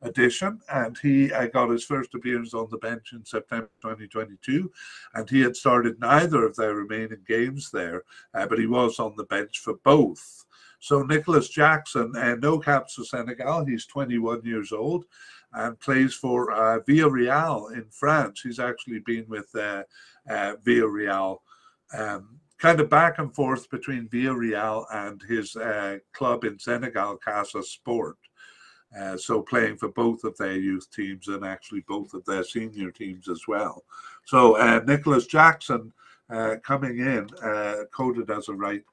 addition, 0.02 0.60
and 0.72 0.98
he 0.98 1.32
uh, 1.32 1.48
got 1.48 1.70
his 1.70 1.84
first 1.84 2.14
appearance 2.14 2.54
on 2.54 2.68
the 2.70 2.78
bench 2.78 3.14
in 3.14 3.26
September 3.26 3.70
2022. 3.82 4.72
And 5.14 5.30
he 5.30 5.42
had 5.42 5.56
started 5.56 6.00
neither 6.00 6.46
of 6.46 6.56
their 6.56 6.76
remaining 6.76 7.24
games 7.28 7.72
there, 7.72 8.04
uh, 8.34 8.46
but 8.48 8.60
he 8.60 8.68
was 8.68 9.00
on 9.00 9.16
the 9.18 9.26
bench 9.26 9.60
for 9.60 9.76
both. 9.84 10.46
So 10.80 11.02
Nicolas 11.02 11.50
Jackson, 11.50 12.16
uh, 12.16 12.36
no 12.36 12.60
caps 12.60 12.94
for 12.96 13.04
Senegal. 13.04 13.66
He's 13.66 13.86
21 13.88 14.46
years 14.46 14.72
old 14.72 15.06
and 15.54 15.80
plays 15.80 16.14
for 16.14 16.52
uh, 16.52 16.80
Villarreal 16.82 17.74
in 17.74 17.86
France. 17.90 18.42
He's 18.42 18.60
actually 18.60 19.00
been 19.00 19.26
with 19.28 19.50
uh, 19.56 19.84
uh, 20.30 20.54
Villarreal, 20.64 21.40
um, 21.98 22.40
kind 22.60 22.80
of 22.80 22.90
back 22.90 23.18
and 23.18 23.34
forth 23.34 23.70
between 23.70 24.10
Villarreal 24.10 24.86
and 24.92 25.22
his 25.24 25.56
uh, 25.56 25.98
club 26.14 26.44
in 26.44 26.60
Senegal, 26.60 27.18
Casa 27.18 27.64
Sport. 27.64 28.18
Uh, 28.98 29.18
so 29.18 29.42
playing 29.42 29.78
for 29.78 29.90
both 29.90 30.24
of 30.24 30.38
their 30.38 30.56
youth 30.56 30.90
teams 30.92 31.28
and 31.28 31.46
actually 31.46 31.82
both 31.82 32.14
of 32.14 32.24
their 32.26 32.44
senior 32.44 32.92
teams 32.92 33.28
as 33.28 33.42
well. 33.48 33.84
So 34.26 34.58
uh, 34.58 34.82
Nicolas 34.86 35.28
Jackson 35.28 35.92
uh, 36.30 36.56
coming 36.64 37.00
in, 37.00 37.28
uh, 37.44 37.84
coded 37.92 38.30
as 38.30 38.50
a 38.50 38.54
right 38.54 38.84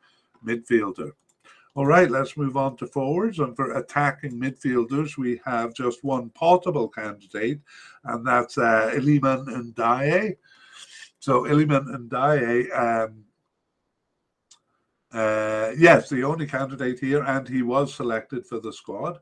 midfielder. 0.45 1.13
All 1.77 1.87
right, 1.87 2.09
let's 2.09 2.37
move 2.37 2.57
on 2.57 2.77
to 2.77 2.87
forwards. 2.87 3.41
And 3.41 3.57
for 3.57 3.77
attacking 3.77 4.39
midfielders, 4.39 5.17
we 5.17 5.41
have 5.45 5.75
just 5.75 6.05
one 6.05 6.31
potable 6.31 6.89
candidate, 6.89 7.61
and 8.05 8.25
that's 8.25 8.59
uh, 8.59 8.93
Iliman 8.95 9.75
Ndiaye. 9.75 10.37
So 11.19 11.43
Iliman 11.43 12.09
Ndiaye, 12.09 13.07
um, 13.07 13.25
uh, 15.13 15.73
yes, 15.77 16.09
the 16.09 16.23
only 16.23 16.47
candidate 16.47 17.01
here, 17.01 17.25
and 17.25 17.49
he 17.49 17.63
was 17.63 17.93
selected 17.93 18.47
for 18.47 18.61
the 18.61 18.73
squad. 18.73 19.19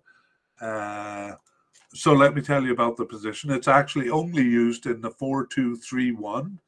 Uh, 0.62 1.32
so 1.92 2.12
let 2.12 2.34
me 2.34 2.40
tell 2.40 2.62
you 2.62 2.72
about 2.72 2.96
the 2.96 3.04
position. 3.04 3.50
It's 3.50 3.68
actually 3.68 4.08
only 4.08 4.42
used 4.42 4.86
in 4.86 5.00
the 5.00 5.10
4 5.10 5.46
2 5.46 5.76
3 5.76 6.12
1, 6.12 6.58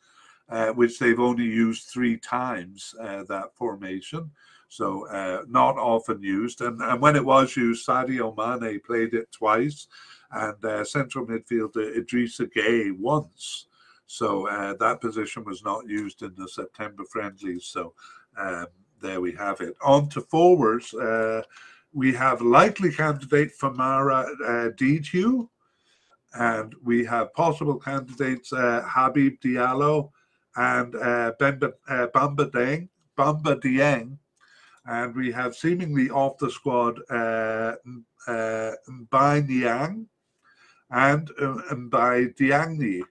uh, 0.51 0.69
which 0.73 0.99
they've 0.99 1.21
only 1.21 1.45
used 1.45 1.85
three 1.85 2.19
times, 2.19 2.95
uh, 3.01 3.25
that 3.25 3.55
formation 3.55 4.31
so 4.75 5.07
uh, 5.07 5.43
not 5.49 5.79
often 5.79 6.21
used. 6.21 6.61
And, 6.61 6.81
and 6.83 7.01
when 7.01 7.15
it 7.15 7.25
was 7.25 7.57
used, 7.57 7.87
Sadio 7.87 8.37
Mane 8.37 8.81
played 8.81 9.15
it 9.15 9.31
twice, 9.31 9.87
and 10.33 10.65
uh, 10.65 10.85
central 10.85 11.25
midfielder 11.27 11.97
Idrissa 11.97 12.51
Gueye 12.53 12.97
once. 12.99 13.67
So 14.07 14.49
uh, 14.49 14.75
that 14.81 15.01
position 15.01 15.45
was 15.45 15.63
not 15.65 15.89
used 15.89 16.23
in 16.23 16.35
the 16.37 16.49
September 16.49 17.05
friendlies. 17.05 17.67
So 17.67 17.95
um, 18.37 18.67
there 19.01 19.21
we 19.21 19.33
have 19.35 19.61
it. 19.61 19.77
On 19.85 20.09
to 20.09 20.21
forwards. 20.21 20.93
Uh, 21.95 21.99
we 21.99 22.13
have 22.13 22.41
likely 22.43 22.91
candidate 22.91 23.53
Famara 23.61 24.25
uh, 24.25 24.71
Diédhiou, 24.71 25.49
and 26.35 26.75
we 26.85 27.05
have 27.05 27.33
possible 27.35 27.79
candidates 27.79 28.53
uh, 28.53 28.83
Habib 28.87 29.35
Diallo 29.41 30.11
and 30.57 30.95
uh, 30.97 31.33
Bemba, 31.41 31.73
uh, 31.89 32.07
Bamba 32.15 32.51
Deng, 32.51 32.89
Bamba 33.17 33.61
Dieng, 33.61 34.19
and 34.87 35.15
we 35.15 35.33
have 35.33 35.55
seemingly 35.55 36.11
off 36.11 36.37
the 36.39 36.51
squad 36.51 36.99
uh, 37.11 37.75
uh, 38.27 38.73
M'Baye 38.89 39.47
Niang 39.49 40.07
and 40.91 41.31
uh, 41.41 41.75
Mbaye 41.75 42.37
Diagne. 42.37 43.03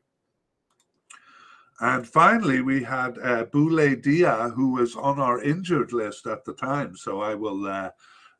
And 1.79 2.07
finally, 2.07 2.61
we 2.61 2.83
had 2.83 3.17
uh, 3.17 3.45
Boulaye 3.45 4.01
Dia, 4.01 4.49
who 4.55 4.73
was 4.73 4.95
on 4.95 5.19
our 5.19 5.41
injured 5.41 5.91
list 5.91 6.27
at 6.27 6.45
the 6.45 6.53
time. 6.53 6.95
So 6.95 7.21
I 7.21 7.35
will 7.35 7.65
uh, 7.65 7.89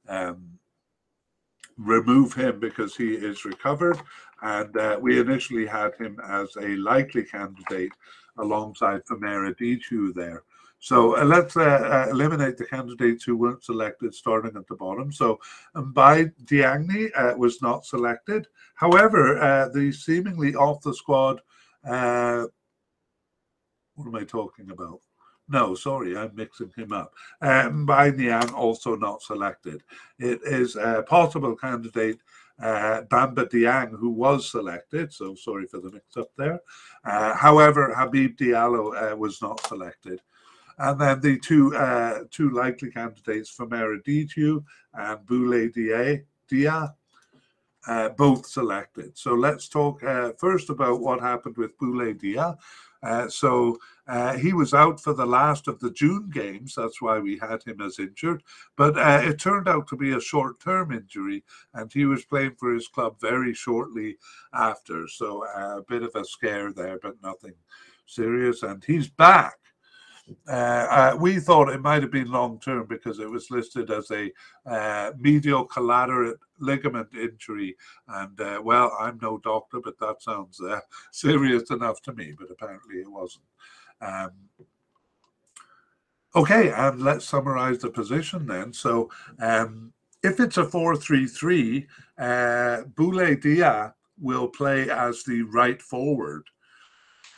um, 0.08 0.60
remove 1.78 2.34
him 2.34 2.60
because 2.60 2.96
he 2.96 3.14
is 3.14 3.46
recovered. 3.46 4.00
And 4.42 4.76
uh, 4.76 4.98
we 5.02 5.20
initially 5.20 5.66
had 5.66 5.96
him 5.96 6.20
as 6.28 6.56
a 6.58 6.76
likely 6.76 7.24
candidate 7.24 7.94
alongside 8.38 9.06
Famara 9.06 9.56
Diédhiou 9.56 10.14
there. 10.14 10.44
So 10.80 11.18
uh, 11.18 11.24
let's 11.24 11.56
uh, 11.56 11.62
uh, 11.62 12.08
eliminate 12.12 12.58
the 12.58 12.66
candidates 12.66 13.24
who 13.24 13.38
weren't 13.38 13.64
selected 13.64 14.14
starting 14.14 14.58
at 14.58 14.68
the 14.68 14.76
bottom. 14.76 15.14
So 15.14 15.40
Mbaye 15.78 16.34
Diagne 16.44 17.10
uh, 17.16 17.38
was 17.38 17.62
not 17.62 17.86
selected. 17.86 18.48
However, 18.76 19.40
uh, 19.40 19.70
the 19.70 19.94
seemingly 19.94 20.56
off 20.56 20.82
the 20.82 20.94
squad, 20.94 21.40
what 21.84 22.50
am 24.08 24.16
I 24.16 24.26
talking 24.26 24.72
about? 24.72 25.00
No, 25.54 25.76
sorry, 25.76 26.18
I'm 26.18 26.36
mixing 26.36 26.72
him 26.76 26.92
up. 26.92 27.14
Uh, 27.40 27.70
M'Baye 27.70 28.18
Niang 28.18 28.52
also 28.56 28.96
not 28.96 29.22
selected. 29.22 29.84
It 30.18 30.42
is 30.44 30.76
a 30.76 31.04
possible 31.08 31.56
candidate 31.56 32.18
uh, 32.60 33.04
Bamba 33.04 33.48
Dieng, 33.48 33.92
who 33.92 34.10
was 34.10 34.50
selected. 34.50 35.14
So 35.14 35.36
sorry 35.36 35.68
for 35.68 35.80
the 35.80 35.92
mix 35.92 36.18
up 36.18 36.30
there. 36.38 36.60
Uh, 37.06 37.36
however, 37.36 37.94
Habib 37.96 38.36
Diallo 38.36 39.14
uh, 39.14 39.16
was 39.16 39.44
not 39.44 39.64
selected. 39.68 40.22
And 40.80 41.00
then 41.00 41.22
the 41.22 41.38
two 41.38 41.76
uh, 41.76 42.24
two 42.32 42.50
likely 42.50 42.90
candidates, 42.90 43.56
Famara 43.56 44.02
Diédhiou 44.04 44.64
and 44.96 45.20
Boulaye 45.28 46.24
Dia, 46.50 46.96
uh, 47.88 48.10
both 48.10 48.48
selected. 48.48 49.16
So 49.16 49.36
let's 49.36 49.68
talk 49.68 50.04
uh, 50.04 50.32
first 50.40 50.72
about 50.72 51.00
what 51.00 51.20
happened 51.20 51.58
with 51.58 51.78
Boulaye 51.78 52.20
Dia. 52.20 52.58
Uh, 53.04 53.28
so 53.28 53.78
uh, 54.08 54.36
he 54.38 54.54
was 54.54 54.74
out 54.74 55.00
for 55.00 55.14
the 55.14 55.26
last 55.26 55.68
of 55.68 55.80
the 55.80 55.92
June 55.92 56.30
games. 56.30 56.76
That's 56.76 57.02
why 57.02 57.20
we 57.20 57.38
had 57.38 57.64
him 57.64 57.80
as 57.82 58.00
injured. 58.00 58.44
But 58.76 58.98
uh, 58.98 59.22
it 59.24 59.40
turned 59.40 59.70
out 59.70 59.88
to 59.88 59.96
be 59.96 60.12
a 60.12 60.20
short 60.20 60.60
term 60.60 60.92
injury, 60.92 61.44
and 61.74 61.92
he 61.92 62.06
was 62.06 62.26
playing 62.26 62.56
for 62.60 62.74
his 62.74 62.88
club 62.88 63.16
very 63.22 63.54
shortly 63.54 64.18
after. 64.54 65.08
So 65.08 65.46
uh, 65.46 65.78
a 65.78 65.84
bit 65.84 66.04
of 66.04 66.12
a 66.16 66.26
scare 66.26 66.74
there, 66.74 67.00
but 67.02 67.22
nothing 67.24 67.54
serious. 68.06 68.64
And 68.64 68.84
he's 68.84 69.10
back. 69.10 69.56
Uh, 70.48 70.52
uh, 70.52 71.18
we 71.20 71.38
thought 71.38 71.70
it 71.70 71.82
might 71.82 72.02
have 72.02 72.12
been 72.12 72.32
long 72.32 72.58
term 72.60 72.86
because 72.88 73.20
it 73.20 73.30
was 73.30 73.52
listed 73.52 73.92
as 73.92 74.10
a 74.12 74.32
uh, 74.66 75.12
medial 75.18 75.66
collateral 75.66 76.34
ligament 76.60 77.10
injury. 77.14 77.76
And 78.08 78.38
well, 78.64 78.96
I'm 79.00 79.18
no 79.22 79.38
doctor, 79.38 79.80
but 79.82 80.00
that 80.00 80.22
sounds 80.22 80.60
serious 81.12 81.70
enough 81.72 82.02
to 82.04 82.14
me, 82.14 82.34
but 82.38 82.52
apparently 82.52 82.98
it 82.98 83.10
wasn't. 83.10 83.46
Um, 84.04 84.32
okay, 86.36 86.72
and 86.72 87.02
let's 87.02 87.26
summarize 87.26 87.80
the 87.80 87.90
position 87.90 88.46
then. 88.46 88.74
So 88.74 89.10
um, 89.40 89.94
if 90.24 90.40
it's 90.40 90.58
a 90.58 90.66
4 90.66 90.96
3 90.96 91.28
3, 91.28 91.88
uh, 92.18 92.24
Boulaye 92.96 93.42
Dia 93.42 93.94
will 94.20 94.48
play 94.48 94.90
as 94.90 95.24
the 95.24 95.44
right 95.44 95.82
forward. 95.82 96.44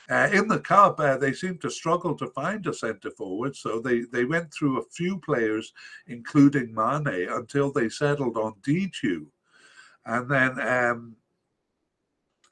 Uh, 0.07 0.29
in 0.31 0.47
the 0.47 0.59
cup, 0.59 0.99
uh, 0.99 1.17
they 1.17 1.33
seemed 1.33 1.59
to 1.61 1.69
struggle 1.69 2.15
to 2.15 2.27
find 2.27 2.65
a 2.67 2.73
centre 2.73 3.09
forward, 3.09 3.55
so 3.55 3.79
they, 3.79 4.01
they 4.11 4.23
went 4.23 4.53
through 4.53 4.77
a 4.77 4.85
few 4.91 5.19
players, 5.19 5.73
including 6.05 6.73
Mane, 6.75 7.27
until 7.31 7.71
they 7.71 7.89
settled 7.89 8.37
on 8.37 8.53
Diédhiou. 8.61 9.25
And 10.05 10.29
then 10.29 10.59
um, 10.59 11.15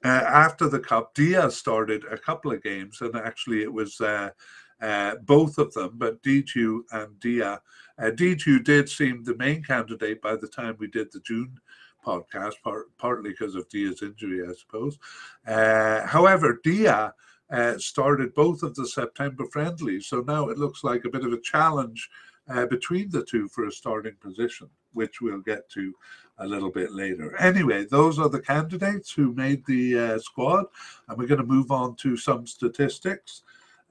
uh, 0.03 0.07
after 0.07 0.67
the 0.67 0.79
cup, 0.79 1.13
Diaz 1.13 1.55
started 1.55 2.03
a 2.11 2.17
couple 2.17 2.51
of 2.51 2.63
games, 2.63 3.01
and 3.01 3.15
actually 3.15 3.61
it 3.61 3.71
was 3.71 3.99
uh, 4.01 4.29
uh, 4.81 5.15
both 5.23 5.57
of 5.57 5.73
them, 5.73 5.91
but 5.95 6.21
Diédhiou 6.23 6.81
and 6.91 7.19
Dia. 7.19 7.61
Uh, 7.97 8.11
Diédhiou 8.11 8.63
did 8.63 8.89
seem 8.89 9.23
the 9.23 9.37
main 9.37 9.63
candidate 9.63 10.21
by 10.21 10.35
the 10.35 10.47
time 10.47 10.75
we 10.77 10.87
did 10.87 11.11
the 11.11 11.21
June 11.21 11.57
podcast, 12.05 12.55
part, 12.63 12.95
partly 12.97 13.29
because 13.31 13.55
of 13.55 13.69
Dia's 13.69 14.01
injury, 14.01 14.45
I 14.45 14.53
suppose. 14.53 14.97
Uh, 15.47 16.05
however, 16.05 16.59
Dia 16.63 17.13
uh, 17.49 17.77
started 17.77 18.33
both 18.33 18.63
of 18.63 18.75
the 18.75 18.87
September 18.87 19.45
friendlies. 19.45 20.07
So 20.07 20.21
now 20.21 20.49
it 20.49 20.57
looks 20.57 20.83
like 20.83 21.05
a 21.05 21.09
bit 21.09 21.23
of 21.23 21.31
a 21.33 21.39
challenge 21.39 22.09
uh, 22.49 22.65
between 22.65 23.09
the 23.09 23.23
two 23.23 23.47
for 23.47 23.67
a 23.67 23.71
starting 23.71 24.15
position, 24.19 24.69
which 24.91 25.21
we'll 25.21 25.39
get 25.39 25.69
to 25.69 25.93
a 26.39 26.47
little 26.47 26.71
bit 26.71 26.91
later. 26.91 27.35
Anyway, 27.37 27.85
those 27.85 28.19
are 28.19 28.29
the 28.29 28.41
candidates 28.41 29.11
who 29.11 29.33
made 29.33 29.65
the 29.65 29.97
uh, 29.97 30.19
squad, 30.19 30.65
and 31.07 31.17
we're 31.17 31.27
going 31.27 31.41
to 31.41 31.45
move 31.45 31.71
on 31.71 31.95
to 31.97 32.17
some 32.17 32.47
statistics. 32.47 33.43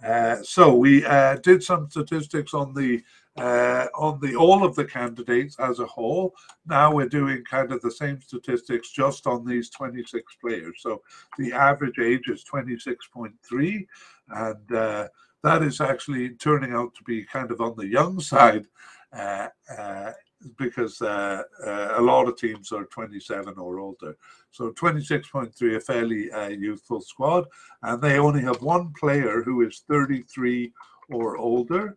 Uh, 0.04 0.42
so 0.42 0.74
we 0.74 1.04
uh, 1.04 1.36
did 1.36 1.62
some 1.62 1.88
statistics 1.88 2.54
on 2.54 2.74
the 2.74 3.02
uh, 3.36 3.86
on 3.94 4.20
the 4.20 4.34
all 4.36 4.62
of 4.62 4.74
the 4.74 4.84
candidates 4.84 5.56
as 5.58 5.78
a 5.78 5.86
whole. 5.86 6.34
Now 6.66 6.92
we're 6.92 7.08
doing 7.08 7.44
kind 7.44 7.72
of 7.72 7.80
the 7.80 7.90
same 7.90 8.20
statistics 8.20 8.90
just 8.90 9.26
on 9.26 9.46
these 9.46 9.70
26 9.70 10.36
players. 10.40 10.74
So 10.80 11.02
the 11.38 11.52
average 11.52 11.98
age 11.98 12.28
is 12.28 12.44
26.3, 12.44 13.86
and 14.28 14.72
uh, 14.76 15.08
that 15.42 15.62
is 15.62 15.80
actually 15.80 16.30
turning 16.30 16.72
out 16.72 16.94
to 16.96 17.04
be 17.04 17.24
kind 17.24 17.50
of 17.50 17.60
on 17.60 17.74
the 17.76 17.86
young 17.86 18.20
side. 18.20 18.66
Uh, 20.42 20.48
uh 20.48 20.48
because 20.58 21.02
uh, 21.02 21.42
uh, 21.66 21.94
a 21.96 22.02
lot 22.02 22.28
of 22.28 22.36
teams 22.36 22.72
are 22.72 22.84
27 22.84 23.58
or 23.58 23.78
older. 23.78 24.16
So 24.50 24.70
26.3, 24.72 25.76
a 25.76 25.80
fairly 25.80 26.30
youthful 26.58 27.00
squad, 27.00 27.46
and 27.82 28.00
they 28.00 28.18
only 28.18 28.42
have 28.42 28.62
one 28.62 28.92
player 28.98 29.42
who 29.42 29.62
is 29.62 29.82
33 29.88 30.72
or 31.10 31.36
older. 31.36 31.96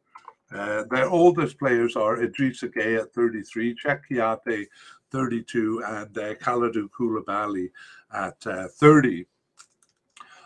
Uh, 0.54 0.84
their 0.90 1.10
oldest 1.10 1.58
players 1.58 1.96
are 1.96 2.18
Idrissa 2.18 2.72
Gueye 2.74 3.02
at 3.02 3.14
33, 3.14 3.76
Cheikhou 3.76 4.00
Kouyaté 4.12 4.66
32, 5.12 5.84
and 5.86 6.18
uh, 6.18 6.36
Kalidou 6.36 6.90
Koulibaly 6.98 7.72
at 8.14 8.38
uh, 8.46 8.68
30. 8.68 9.26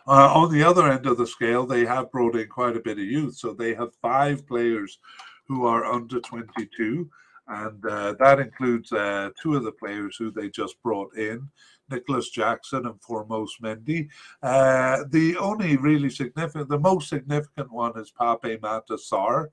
Uh, 0.08 0.34
on 0.34 0.52
the 0.52 0.64
other 0.64 0.90
end 0.90 1.06
of 1.06 1.18
the 1.18 1.28
scale, 1.28 1.66
they 1.66 1.86
have 1.86 2.12
brought 2.12 2.36
in 2.36 2.48
quite 2.48 2.76
a 2.76 2.80
bit 2.80 2.98
of 2.98 3.04
youth. 3.04 3.36
So 3.36 3.54
they 3.54 3.76
have 3.76 3.94
five 4.02 4.48
players 4.48 5.00
who 5.48 5.66
are 5.66 5.86
under 5.86 6.20
22, 6.20 7.10
and 7.50 7.84
uh, 7.86 8.14
that 8.20 8.40
includes 8.40 8.92
uh, 8.92 9.30
two 9.42 9.56
of 9.56 9.64
the 9.64 9.72
players 9.72 10.16
who 10.16 10.32
they 10.32 10.50
just 10.50 10.82
brought 10.82 11.16
in. 11.18 11.50
Nicolas 11.90 12.30
Jackson 12.30 12.86
and 12.86 13.02
Formose 13.02 13.60
Mendy. 13.62 14.08
Uh, 14.44 15.04
the 15.10 15.36
only 15.38 15.76
really 15.78 16.10
significant, 16.10 16.70
the 16.70 16.80
most 16.80 17.10
significant 17.10 17.72
one 17.72 17.98
is 17.98 18.12
Pape 18.12 18.62
Matar 18.62 19.00
Sarr. 19.00 19.48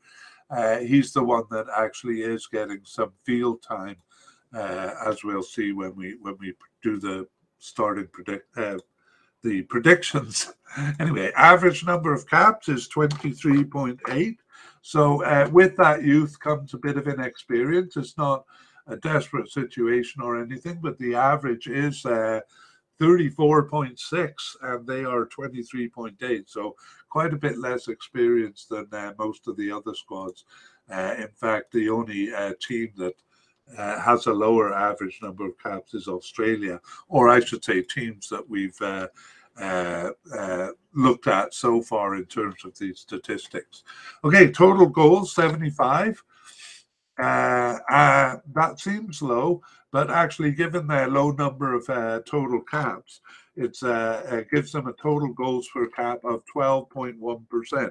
Uh, 0.51 0.79
he's 0.79 1.13
the 1.13 1.25
one 1.25 1.45
that 1.51 1.67
actually 1.75 2.23
is 2.23 2.47
getting 2.47 2.81
some 2.85 3.13
field 3.25 3.63
time, 3.63 3.97
uh, 4.55 4.91
as 5.07 5.25
we'll 5.25 5.43
see 5.43 5.73
when 5.73 5.97
we 5.97 6.17
when 6.21 6.37
we 6.39 6.53
do 6.83 7.01
the 7.01 7.27
starting 7.59 8.07
predict 8.13 8.57
uh, 8.57 8.79
the 9.43 9.63
predictions. 9.63 10.53
anyway, 11.01 11.33
average 11.37 11.85
number 11.85 12.13
of 12.13 12.29
caps 12.29 12.69
is 12.69 12.87
twenty 12.87 13.33
three 13.33 13.65
point 13.65 13.99
eight. 14.11 14.39
So 14.87 15.25
uh, 15.25 15.49
with 15.51 15.77
that 15.79 16.05
youth 16.05 16.39
comes 16.39 16.73
a 16.73 16.79
bit 16.79 16.97
of 16.97 17.09
inexperience. 17.09 17.97
It's 17.97 18.17
not 18.17 18.45
a 18.87 18.97
desperate 18.97 19.51
situation 19.51 20.23
or 20.23 20.41
anything, 20.41 20.79
but 20.81 20.97
the 20.99 21.13
average 21.17 21.67
is 21.67 22.07
uh, 22.07 22.39
34.6 23.01 24.33
and 24.63 24.87
they 24.87 25.05
are 25.05 25.27
23.8 25.27 26.45
so 26.47 26.77
quite 27.11 27.35
a 27.35 27.37
bit 27.37 27.59
less 27.59 27.89
experience 27.89 28.65
than 28.71 28.87
uh, 28.93 29.13
most 29.19 29.49
of 29.49 29.57
the 29.59 29.71
other 29.71 29.93
squads 29.93 30.45
uh, 30.91 31.15
in 31.19 31.29
fact 31.29 31.73
the 31.73 31.91
only 31.91 32.33
uh, 32.33 32.53
team 32.67 32.89
that 32.97 33.13
uh, 33.77 34.01
has 34.01 34.25
a 34.27 34.33
lower 34.33 34.73
average 34.73 35.19
number 35.21 35.45
of 35.45 35.59
caps 35.63 35.93
is 35.93 36.09
australia 36.09 36.81
or 37.09 37.29
i 37.29 37.39
should 37.39 37.63
say 37.63 37.83
teams 37.83 38.31
that 38.31 38.49
we've 38.49 38.81
uh, 38.81 39.07
uh, 39.61 40.69
looked 40.95 41.27
at 41.27 41.55
so 41.55 41.83
far 41.83 42.17
in 42.17 42.25
terms 42.27 42.65
of 42.65 42.77
these 42.79 43.01
statistics 43.01 43.85
okay 44.25 44.51
total 44.51 44.87
goals 44.87 45.35
75 45.35 46.23
Uh, 47.19 48.37
that 48.55 48.79
seems 48.79 49.23
low 49.23 49.63
but 49.97 50.11
actually, 50.11 50.53
given 50.53 50.87
their 50.87 51.09
low 51.09 51.31
number 51.31 51.73
of 51.73 51.89
uh, 51.89 52.21
total 52.27 52.61
caps, 52.61 53.23
it 53.57 53.83
uh, 53.83 54.43
gives 54.53 54.73
them 54.73 54.89
a 54.89 54.93
total 54.93 55.33
goals 55.33 55.67
per 55.73 55.87
cap 55.87 56.19
of 56.23 56.43
12.1%. 56.55 57.91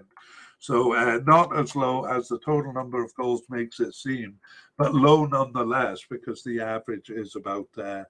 So 0.59 0.93
uh, 0.93 1.19
not 1.25 1.57
as 1.57 1.75
low 1.75 2.05
as 2.05 2.27
the 2.27 2.37
total 2.45 2.73
number 2.73 3.03
of 3.03 3.15
goals 3.15 3.41
makes 3.49 3.79
it 3.79 3.95
seem, 3.95 4.35
but 4.77 4.93
low 4.93 5.25
nonetheless 5.25 6.01
because 6.07 6.43
the 6.43 6.59
average 6.59 7.09
is 7.09 7.35
about 7.35 7.67
uh, 7.75 8.03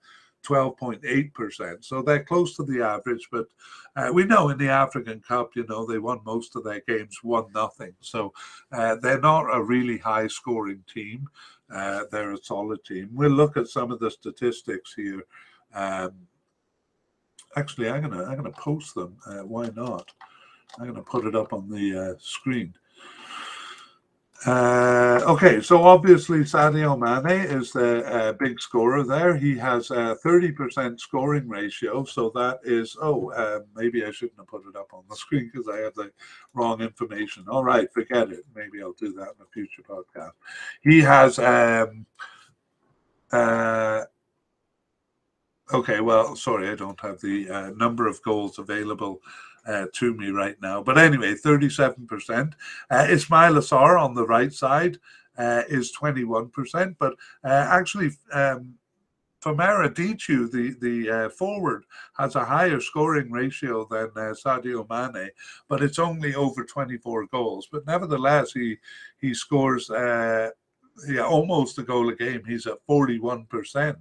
12.8%. 0.46 1.84
So 1.84 2.02
they're 2.02 2.24
close 2.24 2.56
to 2.56 2.64
the 2.64 2.82
average, 2.82 3.28
but 3.32 3.48
uh, 3.96 4.12
we 4.14 4.26
know 4.26 4.50
in 4.50 4.58
the 4.58 4.70
African 4.70 5.20
Cup, 5.22 5.56
you 5.56 5.66
know, 5.68 5.86
they 5.86 6.00
won 6.00 6.20
most 6.26 6.56
of 6.56 6.64
their 6.64 6.82
games 6.88 7.20
one 7.24 7.46
nothing. 7.54 7.94
So 8.02 8.34
uh, 8.72 8.96
they're 9.02 9.20
not 9.20 9.56
a 9.56 9.62
really 9.62 9.98
high 9.98 10.28
scoring 10.28 10.84
team. 10.92 11.28
Uh, 11.74 12.04
they're 12.12 12.34
a 12.34 12.44
solid 12.44 12.84
team. 12.84 13.10
We'll 13.14 13.32
look 13.32 13.58
at 13.58 13.68
some 13.68 13.92
of 13.92 14.00
the 14.00 14.12
statistics 14.12 14.94
here. 14.94 15.24
Um, 15.74 16.14
actually, 17.58 17.90
I'm 17.90 18.02
gonna 18.02 18.24
I'm 18.24 18.36
gonna 18.36 18.52
post 18.52 18.94
them. 18.96 19.18
Uh, 19.26 19.42
why 19.42 19.70
not? 19.76 20.12
I'm 20.80 20.88
gonna 20.88 21.02
put 21.02 21.26
it 21.26 21.36
up 21.36 21.54
on 21.54 21.70
the 21.70 21.98
uh, 21.98 22.14
screen. 22.20 22.74
Uh, 24.46 25.22
okay, 25.28 25.62
so 25.62 25.82
obviously 25.82 26.40
Sadio 26.40 27.00
Mane 27.00 27.46
is 27.46 27.72
the 27.72 28.06
uh, 28.06 28.34
big 28.34 28.60
scorer 28.60 29.04
there. 29.04 29.36
He 29.36 29.58
has 29.58 29.90
a 29.92 30.18
30% 30.24 31.00
scoring 31.00 31.48
ratio. 31.48 32.04
So 32.04 32.32
that 32.36 32.60
is, 32.64 32.96
oh, 33.02 33.32
uh, 33.32 33.62
maybe 33.76 34.06
I 34.06 34.12
shouldn't 34.12 34.38
have 34.38 34.48
put 34.48 34.68
it 34.68 34.76
up 34.76 34.94
on 34.94 35.04
the 35.10 35.16
screen 35.16 35.50
because 35.52 35.70
I 35.70 35.78
have 35.78 35.96
the 35.96 36.12
wrong 36.54 36.82
information. 36.82 37.46
All 37.48 37.64
right, 37.64 37.92
forget 37.94 38.32
it. 38.32 38.44
Maybe 38.54 38.82
I'll 38.82 38.94
do 38.94 39.14
that 39.14 39.30
in 39.30 39.42
a 39.42 39.52
future 39.52 39.82
podcast. 39.82 40.34
He 40.82 41.00
has, 41.00 41.40
um, 41.40 42.06
uh, 43.32 44.04
okay, 45.74 46.02
well, 46.02 46.36
sorry, 46.36 46.70
I 46.70 46.76
don't 46.76 47.00
have 47.00 47.20
the 47.22 47.50
uh, 47.50 47.70
number 47.72 48.06
of 48.06 48.22
goals 48.22 48.60
available 48.60 49.22
uh, 49.66 49.86
to 49.94 50.14
me 50.14 50.30
right 50.30 50.56
now. 50.62 50.84
But 50.84 50.98
anyway, 50.98 51.34
37%. 51.34 52.54
Uh, 52.90 52.96
Ismaila 52.96 53.60
Sarr 53.60 54.00
on 54.00 54.14
the 54.14 54.26
right 54.26 54.54
side 54.54 54.98
uh, 55.38 55.64
is 55.68 55.94
21%. 56.00 56.96
But 57.00 57.14
uh, 57.44 57.68
actually, 57.70 58.12
um, 58.32 58.76
Famara 59.44 59.94
Diédhiou, 59.94 60.52
the, 60.52 60.76
the 60.82 61.12
uh, 61.12 61.30
forward, 61.30 61.86
has 62.18 62.36
a 62.36 62.44
higher 62.44 62.80
scoring 62.80 63.32
ratio 63.32 63.86
than 63.90 64.10
uh, 64.16 64.34
Sadio 64.34 64.88
Mane, 64.90 65.30
but 65.68 65.84
it's 65.84 66.00
only 66.00 66.34
over 66.34 66.64
24 66.64 67.28
goals. 67.28 67.68
But 67.72 67.86
nevertheless, 67.86 68.54
he, 68.54 68.78
he 69.20 69.34
scores 69.34 69.90
yeah, 71.08 71.26
almost 71.26 71.78
a 71.78 71.84
goal 71.84 72.10
a 72.10 72.16
game. 72.16 72.44
He's 72.46 72.68
at 72.68 72.78
41%. 72.90 73.96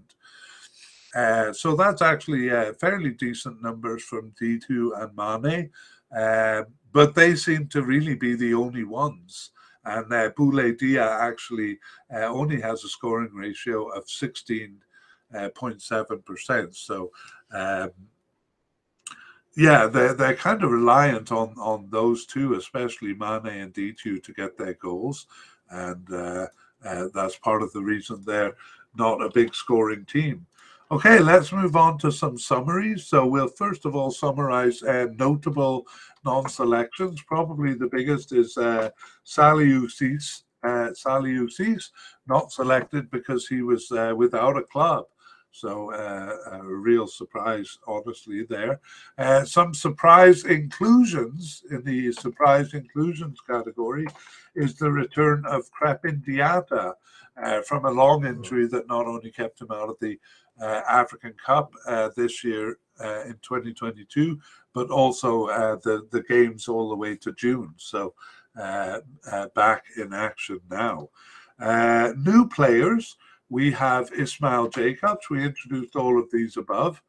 Uh, 1.15 1.53
so 1.53 1.77
that's 1.77 2.03
actually 2.03 2.51
uh, 2.51 2.73
fairly 2.75 3.11
decent 3.11 3.63
numbers 3.63 4.03
from 4.03 4.35
Diédhiou 4.41 5.01
and 5.01 5.17
Mane, 5.17 5.71
uh, 6.17 6.65
but 6.93 7.15
they 7.15 7.37
seem 7.37 7.69
to 7.69 7.85
really 7.85 8.17
be 8.17 8.35
the 8.35 8.55
only 8.55 8.85
ones. 8.85 9.51
And 9.85 10.13
uh, 10.13 10.31
Boulaye 10.31 10.77
Dia 10.79 11.09
actually 11.09 11.79
uh, 12.13 12.27
only 12.27 12.61
has 12.61 12.83
a 12.85 12.89
scoring 12.89 13.33
ratio 13.33 13.89
of 13.91 14.07
16.7%. 14.07 16.51
Uh, 16.51 16.67
so, 16.73 17.13
um, 17.53 17.91
yeah, 19.57 19.87
they're, 19.87 20.15
they're 20.15 20.35
kind 20.35 20.65
of 20.65 20.73
reliant 20.73 21.31
on, 21.31 21.55
on 21.59 21.87
those 21.91 22.27
two, 22.27 22.55
especially 22.55 23.15
Mane 23.15 23.47
and 23.47 23.73
Diédhiou, 23.73 24.21
to 24.23 24.33
get 24.33 24.59
their 24.59 24.75
goals. 24.75 25.29
And 25.71 26.05
that's 27.15 27.37
part 27.37 27.63
of 27.63 27.73
the 27.73 27.83
reason 27.83 28.25
they're 28.25 28.57
not 28.97 29.23
a 29.23 29.31
big 29.31 29.55
scoring 29.55 30.05
team. 30.07 30.45
Okay, 30.95 31.19
let's 31.19 31.51
move 31.51 31.75
on 31.75 31.99
to 31.99 32.13
some 32.13 32.39
summaries. 32.39 33.09
So 33.09 33.27
we'll 33.27 33.49
first 33.49 33.85
of 33.85 33.97
all 33.97 34.13
summarize 34.13 34.81
uh, 34.85 35.09
notable 35.19 35.89
non-selections. 36.25 37.21
Probably 37.23 37.75
the 37.75 37.89
biggest 37.89 38.31
is 38.31 38.57
uh, 38.57 38.91
Saliou 39.27 39.91
Ciss, 39.91 40.45
uh, 40.63 40.91
Ciss, 40.95 41.91
not 42.29 42.53
selected 42.53 43.11
because 43.11 43.49
he 43.49 43.63
was 43.63 43.91
uh, 43.91 44.15
without 44.17 44.57
a 44.57 44.63
club. 44.63 45.07
So 45.51 45.93
uh, 45.93 46.59
a 46.59 46.65
real 46.65 47.09
surprise, 47.09 47.77
honestly, 47.89 48.45
there. 48.45 48.81
Uh, 49.19 49.45
some 49.45 49.75
surprise 49.75 50.45
inclusions 50.45 51.65
in 51.73 51.83
the 51.83 52.13
surprise 52.13 52.73
inclusions 52.73 53.41
category 53.41 54.07
is 54.55 54.77
the 54.77 54.93
return 54.93 55.45
of 55.45 55.69
Krépin 55.73 56.25
Diatta 56.25 56.95
uh, 57.43 57.63
from 57.63 57.85
a 57.85 57.91
long 57.91 58.25
injury 58.25 58.67
that 58.69 58.87
not 58.87 59.07
only 59.07 59.31
kept 59.31 59.61
him 59.61 59.71
out 59.73 59.89
of 59.89 59.97
the 60.01 60.19
African 60.61 61.35
Cup 61.45 61.73
uh, 61.87 62.11
this 62.17 62.45
year 62.45 62.79
uh, 63.01 63.23
in 63.25 63.39
2022, 63.43 64.39
but 64.73 64.91
also 64.91 65.47
the 65.83 66.07
the 66.11 66.23
games 66.23 66.69
all 66.69 66.89
the 66.89 66.97
way 66.97 67.17
to 67.17 67.33
June. 67.33 67.75
So 67.77 68.15
back 69.55 69.85
in 69.97 70.13
action 70.13 70.61
now. 70.71 71.09
new 72.17 72.49
players. 72.49 73.17
We 73.51 73.71
have 73.73 74.11
Ismail 74.13 74.69
Jacobs. 74.69 75.29
We 75.31 75.45
introduced 75.45 75.97
all 75.97 76.19
of 76.19 76.31
these 76.33 76.57
above. 76.57 77.01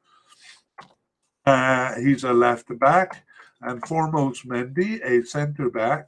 Uh, 1.46 1.96
he's 2.00 2.24
a 2.24 2.34
left 2.34 2.78
back, 2.80 3.24
and 3.62 3.82
Formose 3.84 4.46
Mendy, 4.46 5.00
a 5.04 5.26
centre 5.26 5.70
back, 5.70 6.08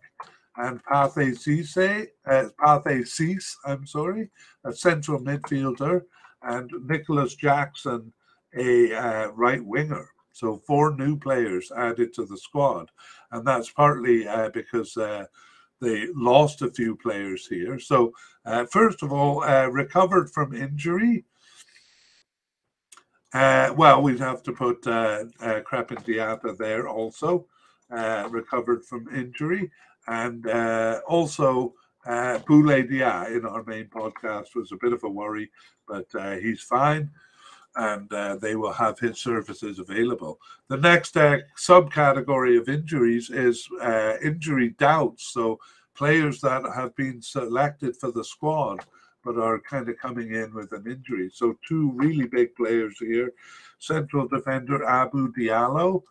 and 0.58 0.84
Pathé 0.84 1.32
Cisse, 1.38 2.08
uh, 2.26 2.50
Pathé 2.60 3.08
Ciss, 3.08 3.56
I'm 3.66 3.86
sorry, 3.86 4.30
a 4.64 4.74
central 4.74 5.20
midfielder, 5.20 6.02
and 6.44 6.72
Nicolas 6.84 7.36
Jackson, 7.36 8.14
a 8.56 8.94
uh, 8.94 9.28
right 9.30 9.64
winger. 9.64 10.10
So 10.32 10.62
four 10.68 10.96
new 10.96 11.18
players 11.18 11.72
added 11.76 12.14
to 12.14 12.26
the 12.26 12.38
squad, 12.38 12.92
and 13.32 13.46
that's 13.46 13.72
partly 13.72 14.28
uh, 14.28 14.50
because 14.50 14.96
uh, 14.96 15.26
they 15.82 16.08
lost 16.14 16.62
a 16.62 16.72
few 16.72 16.96
players 16.96 17.48
here. 17.48 17.80
So 17.80 18.14
uh, 18.46 18.66
first 18.66 19.04
of 19.04 19.12
all, 19.12 19.44
uh, 19.44 19.68
recovered 19.68 20.30
from 20.30 20.54
injury. 20.54 21.26
Uh, 23.34 23.74
well, 23.76 24.02
we'd 24.02 24.20
have 24.20 24.42
to 24.44 24.52
put 24.52 24.86
uh, 24.88 25.26
uh, 25.42 25.60
Krépin 25.62 26.04
Diatta 26.06 26.58
there 26.58 26.88
also, 26.88 27.46
recovered 28.30 28.86
from 28.86 29.08
injury, 29.14 29.70
and 30.08 30.48
also 31.08 31.74
uh, 32.08 32.40
Boulaye 32.40 32.90
Dia 32.90 33.28
in 33.36 33.46
our 33.46 33.64
main 33.64 33.86
podcast 33.86 34.56
was 34.56 34.72
a 34.72 34.78
bit 34.78 34.94
of 34.94 35.04
a 35.04 35.10
worry, 35.10 35.52
but 35.88 36.06
uh, 36.16 36.36
he's 36.38 36.62
fine 36.62 37.10
and 37.76 38.12
uh, 38.12 38.36
they 38.38 38.56
will 38.56 38.74
have 38.74 38.98
his 38.98 39.20
services 39.20 39.78
available. 39.78 40.40
The 40.68 40.78
next 40.78 41.16
uh, 41.16 41.38
subcategory 41.56 42.60
of 42.60 42.70
injuries 42.70 43.30
is 43.30 43.68
uh, 43.82 44.14
injury 44.24 44.70
doubts. 44.80 45.32
So 45.32 45.60
players 45.96 46.42
that 46.42 46.64
have 46.76 46.96
been 46.96 47.22
selected 47.22 47.96
for 47.98 48.12
the 48.12 48.24
squad 48.24 48.84
but 49.24 49.38
are 49.38 49.60
kind 49.60 49.90
of 49.90 49.98
coming 49.98 50.34
in 50.34 50.54
with 50.54 50.72
an 50.72 50.90
injury. 50.90 51.30
So 51.34 51.58
two 51.68 51.92
really 51.96 52.28
big 52.28 52.56
players 52.56 52.98
here: 53.00 53.34
central 53.78 54.28
defender 54.28 54.80
Abdou 54.86 55.34
Diallo, 55.34 56.04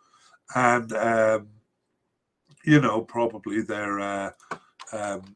and 0.55 0.93
um, 0.93 1.49
you 2.65 2.81
know 2.81 3.01
probably 3.01 3.63
their 3.63 4.01
uh, 4.01 4.31
um, 4.93 5.36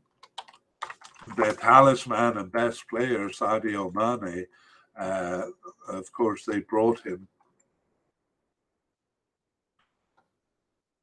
their 1.36 1.52
talisman 1.52 2.38
and 2.38 2.52
best 2.52 2.88
player, 2.88 3.28
Sadio 3.28 3.92
Mane, 3.94 4.46
uh, 4.98 5.42
of 5.88 6.12
course, 6.12 6.44
they 6.44 6.60
brought 6.60 7.00
him. 7.04 7.26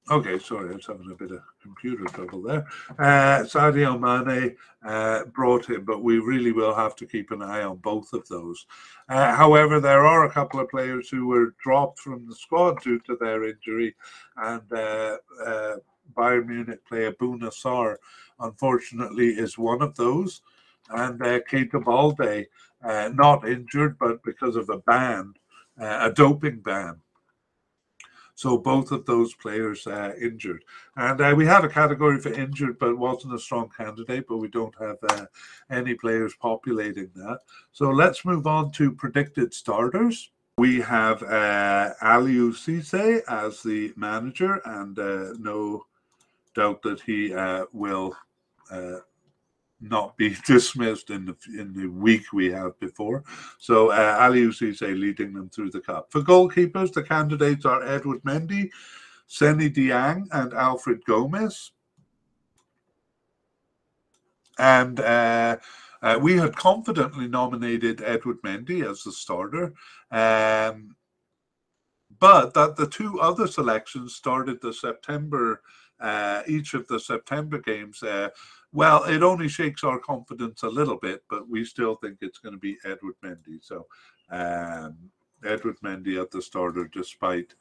Okay, 0.09 0.39
sorry, 0.39 0.71
I 0.71 0.75
was 0.75 0.85
having 0.85 1.11
a 1.11 1.15
bit 1.15 1.31
of 1.31 1.41
computer 1.61 2.05
trouble 2.05 2.41
there. 2.41 2.65
Uh, 2.97 3.43
Sadio 3.43 3.99
Mane 3.99 4.55
uh, 4.85 5.25
brought 5.25 5.69
him, 5.69 5.83
but 5.83 6.01
we 6.01 6.19
really 6.19 6.53
will 6.53 6.73
have 6.73 6.95
to 6.97 7.05
keep 7.05 7.31
an 7.31 7.41
eye 7.41 7.63
on 7.63 7.75
both 7.77 8.13
of 8.13 8.25
those. 8.29 8.65
Uh, 9.09 9.35
however, 9.35 9.81
there 9.81 10.05
are 10.05 10.23
a 10.23 10.31
couple 10.31 10.61
of 10.61 10.69
players 10.69 11.09
who 11.09 11.27
were 11.27 11.53
dropped 11.61 11.99
from 11.99 12.25
the 12.25 12.35
squad 12.35 12.81
due 12.81 12.99
to 12.99 13.17
their 13.19 13.49
injury, 13.49 13.95
and 14.37 14.61
uh, 14.71 15.17
uh, 15.45 15.75
Bayern 16.17 16.47
Munich 16.47 16.83
player 16.85 17.11
Bouna 17.13 17.51
Sarr 17.51 17.97
unfortunately, 18.39 19.29
is 19.29 19.57
one 19.57 19.81
of 19.81 19.95
those. 19.95 20.41
And 20.89 21.21
uh, 21.21 21.39
Keita 21.41 21.83
Balde, 21.83 22.45
uh, 22.83 23.09
not 23.13 23.47
injured, 23.47 23.97
but 23.99 24.23
because 24.23 24.55
of 24.55 24.69
a 24.69 24.77
ban, 24.79 25.33
uh, 25.79 26.09
a 26.09 26.13
doping 26.13 26.59
ban. 26.59 27.01
So 28.35 28.57
both 28.57 28.91
of 28.91 29.05
those 29.05 29.33
players 29.33 29.87
uh, 29.87 30.13
injured, 30.21 30.63
and 30.95 31.19
uh, 31.19 31.33
we 31.35 31.47
have 31.47 31.63
a 31.63 31.69
category 31.69 32.19
for 32.19 32.31
injured, 32.31 32.77
but 32.77 32.95
wasn't 32.95 33.33
a 33.33 33.39
strong 33.39 33.67
candidate. 33.75 34.27
But 34.29 34.37
we 34.37 34.47
don't 34.47 34.75
have 34.79 34.97
uh, 35.09 35.25
any 35.71 35.95
players 35.95 36.35
populating 36.35 37.09
that. 37.15 37.39
So 37.71 37.89
let's 37.89 38.25
move 38.25 38.45
on 38.45 38.71
to 38.73 38.91
predicted 38.91 39.55
starters. 39.55 40.29
We 40.59 40.79
have 40.81 41.23
uh, 41.23 41.95
Aliou 41.99 42.51
Cisse 42.51 43.21
as 43.27 43.63
the 43.63 43.91
manager, 43.95 44.61
and 44.65 44.99
uh, 44.99 45.33
no 45.39 45.87
doubt 46.57 46.81
that 46.81 47.01
he 47.01 47.33
uh, 47.33 47.65
will 47.71 48.15
uh, 48.71 48.97
not 49.79 50.17
be 50.17 50.35
dismissed 50.45 51.09
in 51.09 51.25
the 51.25 51.35
in 51.59 51.73
the 51.73 51.87
week 51.87 52.33
we 52.33 52.51
have 52.51 52.77
before. 52.79 53.23
So 53.59 53.91
uh, 53.91 54.19
Aliou 54.19 54.49
Cisse 54.49 54.99
leading 54.99 55.33
them 55.33 55.49
through 55.49 55.71
the 55.71 55.79
cup. 55.79 56.11
For 56.11 56.21
goalkeepers, 56.21 56.91
the 56.91 57.03
candidates 57.03 57.65
are 57.65 57.83
Edward 57.83 58.23
Mendy, 58.23 58.69
Seny 59.27 59.69
Dieng, 59.69 60.27
and 60.31 60.53
Alfred 60.53 61.03
Gomis. 61.05 61.71
and 64.57 64.99
uh, 64.99 65.57
uh, 66.01 66.19
we 66.21 66.37
had 66.37 66.55
confidently 66.55 67.27
nominated 67.27 68.01
Edward 68.01 68.41
Mendy 68.41 68.89
as 68.89 69.03
the 69.03 69.11
starter. 69.11 69.73
Um, 70.11 70.95
but 72.19 72.53
that 72.55 72.75
the 72.75 72.87
two 72.87 73.19
other 73.19 73.47
selections 73.47 74.15
started 74.15 74.59
the 74.61 74.73
September, 74.73 75.61
uh, 75.99 76.43
each 76.47 76.73
of 76.73 76.87
the 76.87 76.99
September 76.99 77.59
games. 77.59 78.03
Uh, 78.03 78.29
well, 78.73 79.03
it 79.05 79.23
only 79.23 79.47
shakes 79.47 79.83
our 79.83 79.99
confidence 79.99 80.63
a 80.63 80.69
little 80.69 80.97
bit, 80.97 81.23
but 81.29 81.49
we 81.49 81.63
still 81.65 81.95
think 81.95 82.17
it's 82.21 82.39
going 82.39 82.53
to 82.53 82.59
be 82.59 82.77
Edward 82.83 83.15
Mendy. 83.23 83.59
So, 83.61 83.87
um, 84.29 84.97
Edward 85.45 85.77
Mendy 85.83 86.21
at 86.21 86.31
the 86.31 86.41
starter, 86.41 86.89
despite 86.91 87.53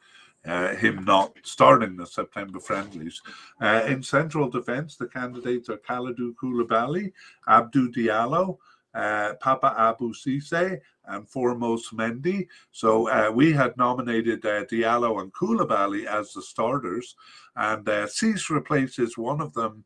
uh, 0.46 0.74
him 0.76 1.04
not 1.04 1.36
starting 1.42 1.96
the 1.96 2.06
September 2.06 2.60
friendlies. 2.60 3.20
Uh, 3.60 3.82
in 3.86 4.02
central 4.02 4.48
defence, 4.48 4.96
the 4.96 5.08
candidates 5.08 5.68
are 5.68 5.78
Kalidou 5.78 6.34
Koulibaly, 6.40 7.12
Abdou 7.48 7.92
Diallo, 7.92 8.58
uh, 8.96 9.34
Papa 9.40 9.74
Abou 9.76 10.12
Cisse, 10.14 10.80
and 11.06 11.28
Formose 11.28 11.92
Mendy. 11.92 12.48
So 12.72 13.08
uh, 13.08 13.30
we 13.30 13.52
had 13.52 13.76
nominated 13.76 14.44
uh, 14.44 14.64
Diallo 14.64 15.20
and 15.20 15.32
Koulibaly 15.32 16.06
as 16.06 16.32
the 16.32 16.42
starters, 16.42 17.14
and 17.54 17.88
uh, 17.88 18.06
Cisse 18.06 18.50
replaces 18.50 19.16
one 19.16 19.40
of 19.40 19.52
them. 19.54 19.84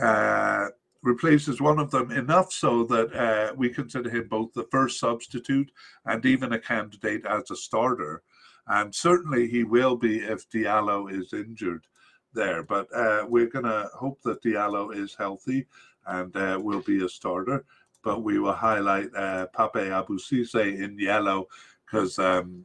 Uh, 0.00 0.68
replaces 1.02 1.60
one 1.60 1.78
of 1.78 1.92
them 1.92 2.10
enough 2.10 2.52
so 2.52 2.82
that 2.82 3.12
uh, 3.14 3.54
we 3.56 3.68
consider 3.68 4.10
him 4.10 4.26
both 4.28 4.52
the 4.52 4.66
first 4.70 4.98
substitute 4.98 5.70
and 6.06 6.26
even 6.26 6.52
a 6.52 6.58
candidate 6.58 7.24
as 7.24 7.48
a 7.52 7.56
starter. 7.56 8.22
And 8.66 8.92
certainly 8.92 9.48
he 9.48 9.62
will 9.62 9.94
be 9.96 10.18
if 10.18 10.50
Diallo 10.50 11.10
is 11.10 11.32
injured 11.32 11.86
there. 12.34 12.64
But 12.64 12.88
we're 13.28 13.46
going 13.46 13.64
to 13.64 13.88
hope 13.94 14.20
that 14.24 14.42
Diallo 14.42 14.94
is 14.94 15.14
healthy 15.16 15.66
and 16.06 16.34
will 16.64 16.82
be 16.82 17.04
a 17.04 17.08
starter. 17.08 17.64
But 18.08 18.22
we 18.22 18.38
will 18.38 18.54
highlight 18.54 19.14
uh, 19.14 19.48
Pape 19.54 19.92
Abou 19.92 20.18
Cisse 20.18 20.80
in 20.82 20.98
yellow 20.98 21.46
because 21.84 22.18
um, 22.18 22.64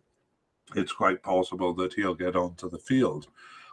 it's 0.74 0.94
quite 0.94 1.22
possible 1.22 1.74
that 1.74 1.92
he'll 1.92 2.16
get 2.16 2.38
onto 2.38 2.70
the 2.70 2.78
field. 2.78 3.28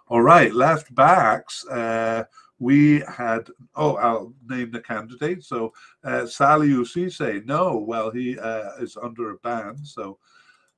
All 0.08 0.20
right, 0.20 0.52
left 0.52 0.92
backs. 0.96 1.64
Uh, 1.68 2.24
we 2.58 3.04
had, 3.06 3.46
oh, 3.76 3.94
I'll 3.94 4.34
name 4.48 4.72
the 4.72 4.80
candidate. 4.80 5.44
So 5.44 5.72
uh, 6.02 6.22
Saliou 6.22 6.80
Cisse, 6.84 7.46
no, 7.46 7.76
well, 7.76 8.10
he 8.10 8.36
uh, 8.36 8.70
is 8.80 8.96
under 9.00 9.30
a 9.30 9.36
ban. 9.36 9.76
So 9.84 10.18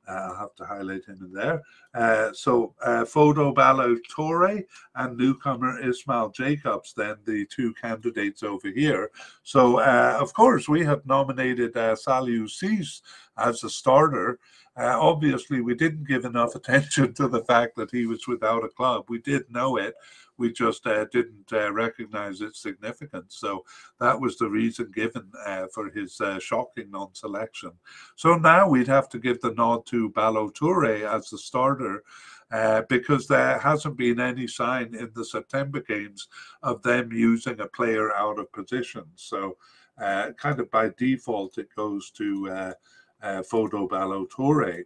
I'll 0.09 0.36
have 0.36 0.55
to 0.57 0.64
highlight 0.64 1.05
him 1.05 1.18
in 1.22 1.32
there. 1.32 1.62
Uh, 1.94 2.32
so 2.32 2.74
uh, 2.82 3.05
Fodé 3.05 3.55
Ballo-Touré 3.55 4.64
and 4.96 5.16
newcomer 5.16 5.80
Ismail 5.80 6.30
Jacobs, 6.30 6.92
then 6.96 7.16
the 7.24 7.46
two 7.46 7.72
candidates 7.74 8.42
over 8.42 8.68
here. 8.68 9.11
So 9.42 9.78
uh, 9.78 10.18
of 10.20 10.32
course 10.34 10.68
we 10.68 10.84
have 10.84 11.07
nominated 11.07 11.76
uh, 11.76 11.94
Saliou 11.94 12.50
Ciss 12.50 13.03
as 13.36 13.64
a 13.64 13.70
starter. 13.70 14.38
Uh, 14.74 14.96
obviously, 14.98 15.61
we 15.61 15.74
didn't 15.74 16.09
give 16.09 16.24
enough 16.24 16.55
attention 16.57 17.12
to 17.14 17.28
the 17.28 17.44
fact 17.44 17.76
that 17.76 17.90
he 17.90 18.07
was 18.07 18.26
without 18.26 18.64
a 18.64 18.68
club. 18.68 19.05
We 19.09 19.18
did 19.18 19.50
know 19.50 19.76
it, 19.76 19.94
we 20.39 20.53
just 20.53 20.87
uh, 20.87 21.05
didn't 21.12 21.53
uh, 21.53 21.72
recognize 21.72 22.41
its 22.41 22.61
significance. 22.61 23.37
So 23.39 23.64
that 24.01 24.20
was 24.20 24.37
the 24.37 24.49
reason 24.49 24.91
given 24.95 25.30
uh, 25.47 25.66
for 25.72 25.91
his 25.91 26.20
uh, 26.20 26.39
shocking 26.39 26.91
non 26.91 27.14
selection. 27.14 27.72
So 28.16 28.37
now 28.37 28.68
we'd 28.68 28.89
have 28.89 29.09
to 29.11 29.18
give 29.18 29.41
the 29.41 29.55
nod 29.55 29.87
to 29.87 30.11
Ballo-Touré 30.11 31.09
as 31.09 31.30
the 31.30 31.39
starter. 31.39 32.03
Uh, 32.51 32.83
because 32.91 33.26
there 33.26 33.59
hasn't 33.59 33.97
been 33.97 34.20
any 34.20 34.47
sign 34.47 34.95
in 34.95 35.11
the 35.14 35.24
September 35.24 35.80
games 35.80 36.28
of 36.62 36.83
them 36.83 37.11
using 37.11 37.59
a 37.61 37.66
player 37.68 38.14
out 38.14 38.39
of 38.39 38.53
position. 38.53 39.05
So, 39.14 39.57
uh, 39.99 40.33
kind 40.37 40.61
of 40.61 40.70
by 40.70 40.91
default, 40.99 41.57
it 41.57 41.74
goes 41.74 42.11
to 42.11 42.74
Fodé 43.22 43.89
Ballo-Touré. 43.89 44.85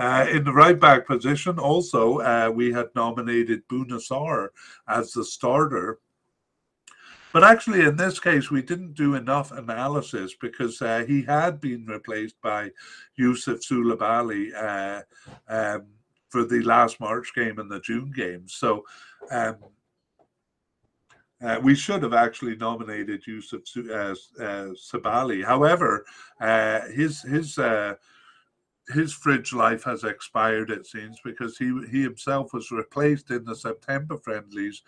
Uh, 0.00 0.26
in 0.30 0.42
the 0.44 0.52
right 0.52 0.80
back 0.80 1.06
position, 1.06 1.58
also, 1.58 2.20
uh, 2.20 2.50
we 2.52 2.72
had 2.72 2.86
nominated 2.94 3.68
Bouna 3.68 4.00
Sarr 4.00 4.48
as 4.88 5.12
the 5.12 5.22
starter. 5.22 5.98
But 7.34 7.44
actually, 7.44 7.82
in 7.82 7.96
this 7.96 8.18
case, 8.18 8.50
we 8.50 8.62
didn't 8.62 8.94
do 8.94 9.14
enough 9.14 9.52
analysis 9.52 10.34
because 10.40 10.80
uh, 10.80 11.04
he 11.06 11.22
had 11.22 11.60
been 11.60 11.84
replaced 11.84 12.40
by 12.40 12.70
Youssouf 13.18 13.60
Saoulibaly 13.60 14.54
uh, 14.56 15.02
um, 15.48 15.84
for 16.30 16.44
the 16.44 16.62
last 16.62 16.98
March 16.98 17.34
game 17.34 17.58
and 17.58 17.70
the 17.70 17.80
June 17.80 18.10
game. 18.10 18.48
So 18.48 18.86
um, 19.30 19.56
uh, 21.42 21.58
we 21.62 21.74
should 21.74 22.02
have 22.02 22.14
actually 22.14 22.56
nominated 22.56 23.22
Youssouf 23.24 23.62
uh, 23.76 24.42
uh, 24.42 24.72
Sabaly. 24.74 25.44
However, 25.44 26.06
uh, 26.40 26.88
his 26.88 27.20
his 27.20 27.58
uh, 27.58 27.96
his 28.88 29.12
fridge 29.12 29.52
life 29.52 29.84
has 29.84 30.04
expired, 30.04 30.70
it 30.70 30.86
seems, 30.86 31.18
because 31.24 31.56
he 31.58 31.72
he 31.90 32.02
himself 32.02 32.52
was 32.52 32.70
replaced 32.70 33.30
in 33.30 33.44
the 33.44 33.54
September 33.54 34.16
friendlies 34.16 34.82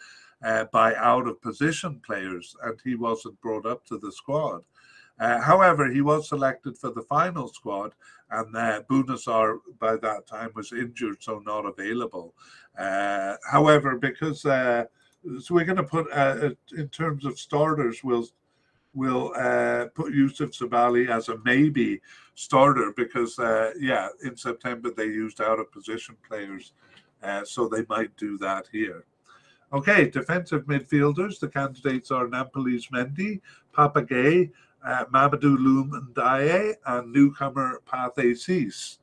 uh, 0.45 0.65
by 0.73 0.95
out 0.97 1.29
of 1.29 1.41
position 1.41 2.01
players, 2.05 2.57
and 2.63 2.79
he 2.85 2.95
wasn't 2.95 3.41
brought 3.41 3.67
up 3.67 3.85
to 3.87 3.99
the 3.99 4.13
squad. 4.13 4.63
Uh, 5.21 5.41
however, 5.41 5.91
he 5.91 6.01
was 6.01 6.29
selected 6.29 6.77
for 6.77 6.91
the 6.91 7.03
final 7.03 7.47
squad, 7.47 7.93
and 8.31 8.57
uh, 8.57 8.83
Bouna 8.91 9.17
Sarr 9.23 9.59
by 9.79 9.97
that 9.97 10.27
time 10.27 10.51
was 10.55 10.73
injured, 10.73 11.23
so 11.23 11.41
not 11.45 11.67
available. 11.67 12.35
Uh, 12.79 13.37
however, 13.51 13.99
because 13.99 14.45
uh, 14.47 14.85
so 15.41 15.55
we're 15.55 15.65
going 15.65 15.77
to 15.77 15.85
put 15.85 16.11
uh, 16.13 16.51
in 16.77 16.89
terms 16.89 17.25
of 17.25 17.39
starters, 17.39 18.03
we'll 18.03 18.27
will 18.95 19.33
uh, 19.37 19.87
put 19.95 20.13
Youssouf 20.13 20.57
Sabaly 20.57 21.09
as 21.09 21.29
a 21.29 21.39
maybe 21.45 22.01
starter 22.35 22.93
because, 22.97 23.39
uh, 23.39 23.73
yeah, 23.79 24.09
in 24.25 24.37
September 24.37 24.91
they 24.91 25.07
used 25.07 25.41
out 25.41 25.59
of 25.59 25.73
position 25.73 26.17
players. 26.29 26.73
Uh, 27.23 27.45
so 27.45 27.69
they 27.69 27.85
might 27.89 28.15
do 28.17 28.37
that 28.39 28.67
here. 28.73 29.05
Okay, 29.73 30.11
defensive 30.11 30.65
midfielders. 30.67 31.39
The 31.39 31.49
candidates 31.49 32.11
are 32.11 32.27
Nampalys 32.27 32.91
Mendy, 32.91 33.41
Papa 33.73 34.03
Gueye, 34.03 34.51
uh, 34.85 35.05
Mamadou 35.07 35.57
Loum 35.57 36.13
Ndiaye, 36.13 36.75
and 36.85 37.13
newcomer 37.13 37.81
Pathé 37.91 38.33
Ciss. 38.37 38.99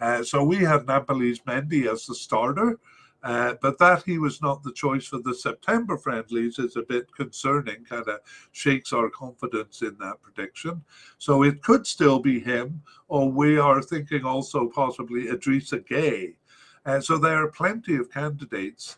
Uh, 0.00 0.22
so 0.22 0.44
we 0.44 0.56
have 0.56 0.86
Nampalys 0.86 1.42
Mendy 1.44 1.90
as 1.90 2.06
the 2.06 2.14
starter. 2.14 2.78
Uh, 3.26 3.54
but 3.60 3.76
that 3.76 4.04
he 4.04 4.18
was 4.18 4.40
not 4.40 4.62
the 4.62 4.70
choice 4.70 5.08
for 5.08 5.18
the 5.18 5.34
September 5.34 5.98
friendlies 5.98 6.60
is 6.60 6.76
a 6.76 6.82
bit 6.82 7.12
concerning, 7.12 7.84
kind 7.84 8.06
of 8.06 8.20
shakes 8.52 8.92
our 8.92 9.10
confidence 9.10 9.82
in 9.82 9.96
that 9.98 10.22
prediction. 10.22 10.80
So 11.18 11.42
it 11.42 11.60
could 11.60 11.88
still 11.88 12.20
be 12.20 12.38
him, 12.38 12.80
or 13.08 13.28
we 13.28 13.58
are 13.58 13.82
thinking 13.82 14.24
also 14.24 14.68
possibly 14.68 15.24
Idrissa 15.24 15.84
Gueye. 15.84 16.36
Uh, 16.84 17.00
so 17.00 17.18
there 17.18 17.42
are 17.42 17.48
plenty 17.48 17.96
of 17.96 18.12
candidates, 18.12 18.96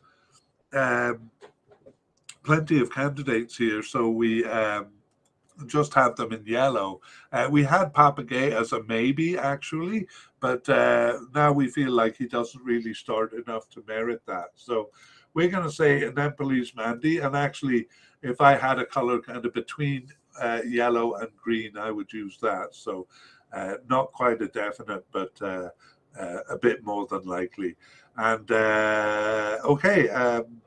um, 0.74 1.30
plenty 2.44 2.80
of 2.80 2.92
candidates 2.92 3.56
here. 3.56 3.82
So 3.82 4.10
we 4.10 4.44
um, 4.44 4.88
just 5.66 5.94
have 5.94 6.16
them 6.16 6.32
in 6.32 6.44
yellow. 6.46 7.00
Uh, 7.32 7.48
we 7.50 7.64
had 7.64 7.92
Papa 7.92 8.22
Gueye 8.22 8.52
as 8.52 8.72
a 8.72 8.82
maybe 8.84 9.36
actually, 9.36 10.06
but 10.40 10.68
uh, 10.68 11.18
now 11.34 11.52
we 11.52 11.68
feel 11.68 11.92
like 11.92 12.16
he 12.16 12.26
doesn't 12.26 12.62
really 12.64 12.94
start 12.94 13.32
enough 13.32 13.68
to 13.70 13.84
merit 13.86 14.22
that. 14.26 14.50
So 14.54 14.90
we're 15.34 15.48
going 15.48 15.64
to 15.64 15.72
say 15.72 16.00
Nampalys 16.00 16.74
Mendy. 16.74 17.24
And 17.24 17.36
actually, 17.36 17.88
if 18.22 18.40
I 18.40 18.54
had 18.54 18.78
a 18.78 18.86
color 18.86 19.20
kind 19.20 19.44
of 19.44 19.52
between 19.54 20.08
uh, 20.40 20.60
yellow 20.66 21.14
and 21.14 21.28
green, 21.36 21.76
I 21.76 21.90
would 21.90 22.12
use 22.12 22.38
that. 22.42 22.68
So 22.74 23.06
uh, 23.52 23.74
not 23.88 24.12
quite 24.12 24.42
a 24.42 24.48
definite, 24.48 25.04
but 25.12 25.30
uh, 25.40 25.68
uh, 26.18 26.38
a 26.50 26.58
bit 26.58 26.84
more 26.84 27.06
than 27.06 27.22
likely. 27.22 27.76
And 28.16 28.50
okay. 28.50 30.08
Um, 30.08 30.60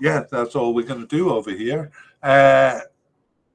yeah, 0.00 0.24
that's 0.30 0.56
all 0.56 0.74
we're 0.74 0.84
going 0.84 1.00
to 1.00 1.16
do 1.16 1.30
over 1.30 1.50
here. 1.50 1.90
Uh, 2.24 2.80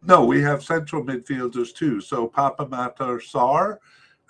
no, 0.04 0.24
we 0.24 0.42
have 0.42 0.64
central 0.64 1.04
midfielders 1.04 1.74
too. 1.74 2.00
So 2.00 2.28
Papa 2.28 2.68
Matar 2.68 3.20
Sarr 3.20 3.80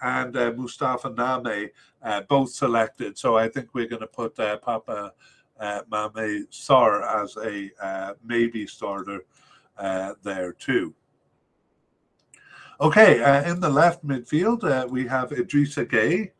and 0.01 0.35
uh, 0.35 0.53
Moustapha 0.55 1.09
Name 1.09 1.69
uh, 2.01 2.21
both 2.21 2.49
selected. 2.49 3.17
So 3.17 3.37
I 3.37 3.49
think 3.49 3.73
we're 3.73 3.87
going 3.87 4.01
to 4.01 4.07
put 4.07 4.39
uh, 4.39 4.57
Papa 4.57 5.11
uh, 5.59 5.81
Mame 5.91 6.47
Sarr 6.49 7.05
as 7.21 7.35
a 7.35 7.69
uh, 7.85 8.13
maybe 8.23 8.65
starter 8.65 9.25
there 10.23 10.53
too. 10.53 10.95
Okay, 12.81 13.43
in 13.45 13.59
the 13.59 13.69
left 13.69 14.07
midfield, 14.07 14.89
we 14.89 15.05
have 15.05 15.31
Idrissa 15.31 15.85
Gueye. 15.85 16.31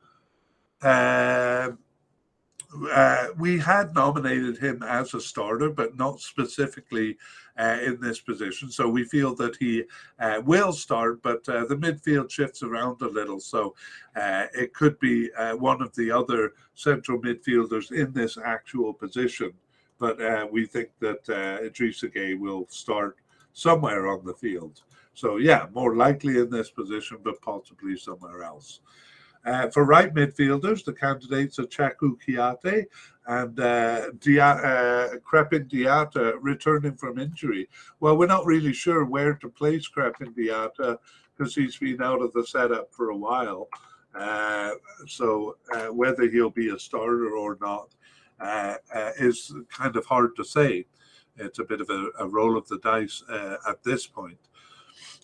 Uh, 2.96 3.28
we 3.38 3.58
had 3.58 3.94
nominated 3.96 4.58
him 4.58 4.84
as 4.84 5.14
a 5.14 5.22
starter, 5.22 5.70
but 5.70 5.98
not 5.98 6.22
specifically 6.22 7.18
in 7.60 8.00
this 8.02 8.20
position. 8.20 8.72
So 8.72 8.88
we 8.88 9.04
feel 9.04 9.36
that 9.36 9.56
he 9.58 9.84
uh, 10.20 10.42
will 10.46 10.72
start, 10.72 11.22
but 11.22 11.48
uh, 11.50 11.66
the 11.66 11.76
midfield 11.76 12.32
shifts 12.32 12.64
around 12.64 13.02
a 13.02 13.08
little. 13.08 13.40
So 13.40 13.76
uh, 14.16 14.46
it 14.54 14.74
could 14.74 15.00
be 15.00 15.30
one 15.58 15.82
of 15.82 15.94
the 15.96 16.12
other 16.12 16.54
central 16.76 17.20
midfielders 17.20 17.92
in 17.92 18.14
this 18.14 18.38
actual 18.38 18.94
position 18.94 19.54
but 20.00 20.22
uh, 20.22 20.48
we 20.50 20.66
think 20.66 20.90
that 21.00 21.30
uh, 21.30 21.62
Idrissa 21.62 22.12
Gueye 22.14 22.40
will 22.40 22.66
start 22.70 23.18
somewhere 23.54 24.08
on 24.08 24.26
the 24.26 24.34
field. 24.34 24.82
So 25.14 25.38
yeah, 25.38 25.68
more 25.74 25.96
likely 25.96 26.40
in 26.40 26.50
this 26.50 26.72
position, 26.72 27.18
but 27.24 27.42
possibly 27.42 27.98
somewhere 27.98 28.44
else. 28.44 28.80
Uh, 29.46 29.70
for 29.70 29.86
right 29.86 30.14
midfielders, 30.14 30.84
the 30.84 30.94
candidates 30.94 31.60
are 31.60 31.66
Cheikhou 31.66 32.18
Kouyaté 32.26 32.86
and 33.30 33.60
uh, 33.60 34.10
Dia, 34.20 34.44
uh, 34.44 35.10
Krépin 35.18 35.70
Diatta 35.70 36.34
returning 36.42 36.96
from 36.96 37.20
injury. 37.20 37.70
Well, 38.00 38.18
we're 38.18 38.26
not 38.26 38.48
really 38.48 38.74
sure 38.74 39.06
where 39.06 39.36
to 39.36 39.50
place 39.50 39.88
Krépin 39.88 40.36
Diatta 40.36 40.98
because 41.38 41.54
he's 41.54 41.78
been 41.78 42.02
out 42.02 42.24
of 42.24 42.34
the 42.34 42.44
setup 42.44 42.92
for 42.92 43.12
a 43.12 43.16
while. 43.16 43.70
Uh, 44.16 44.72
so 45.08 45.58
uh, 45.76 45.88
whether 45.88 46.28
he'll 46.28 46.50
be 46.50 46.70
a 46.70 46.80
starter 46.80 47.36
or 47.36 47.60
not 47.62 47.94
uh, 48.40 48.74
uh, 48.96 49.12
is 49.20 49.54
kind 49.70 49.96
of 49.96 50.06
hard 50.08 50.36
to 50.36 50.44
say. 50.44 50.88
It's 51.38 51.60
a 51.60 51.64
bit 51.64 51.82
of 51.82 51.90
a, 51.92 52.10
a 52.20 52.28
roll 52.28 52.58
of 52.58 52.68
the 52.68 52.80
dice 52.80 53.24
at 53.30 53.84
this 53.84 54.08
point 54.08 54.40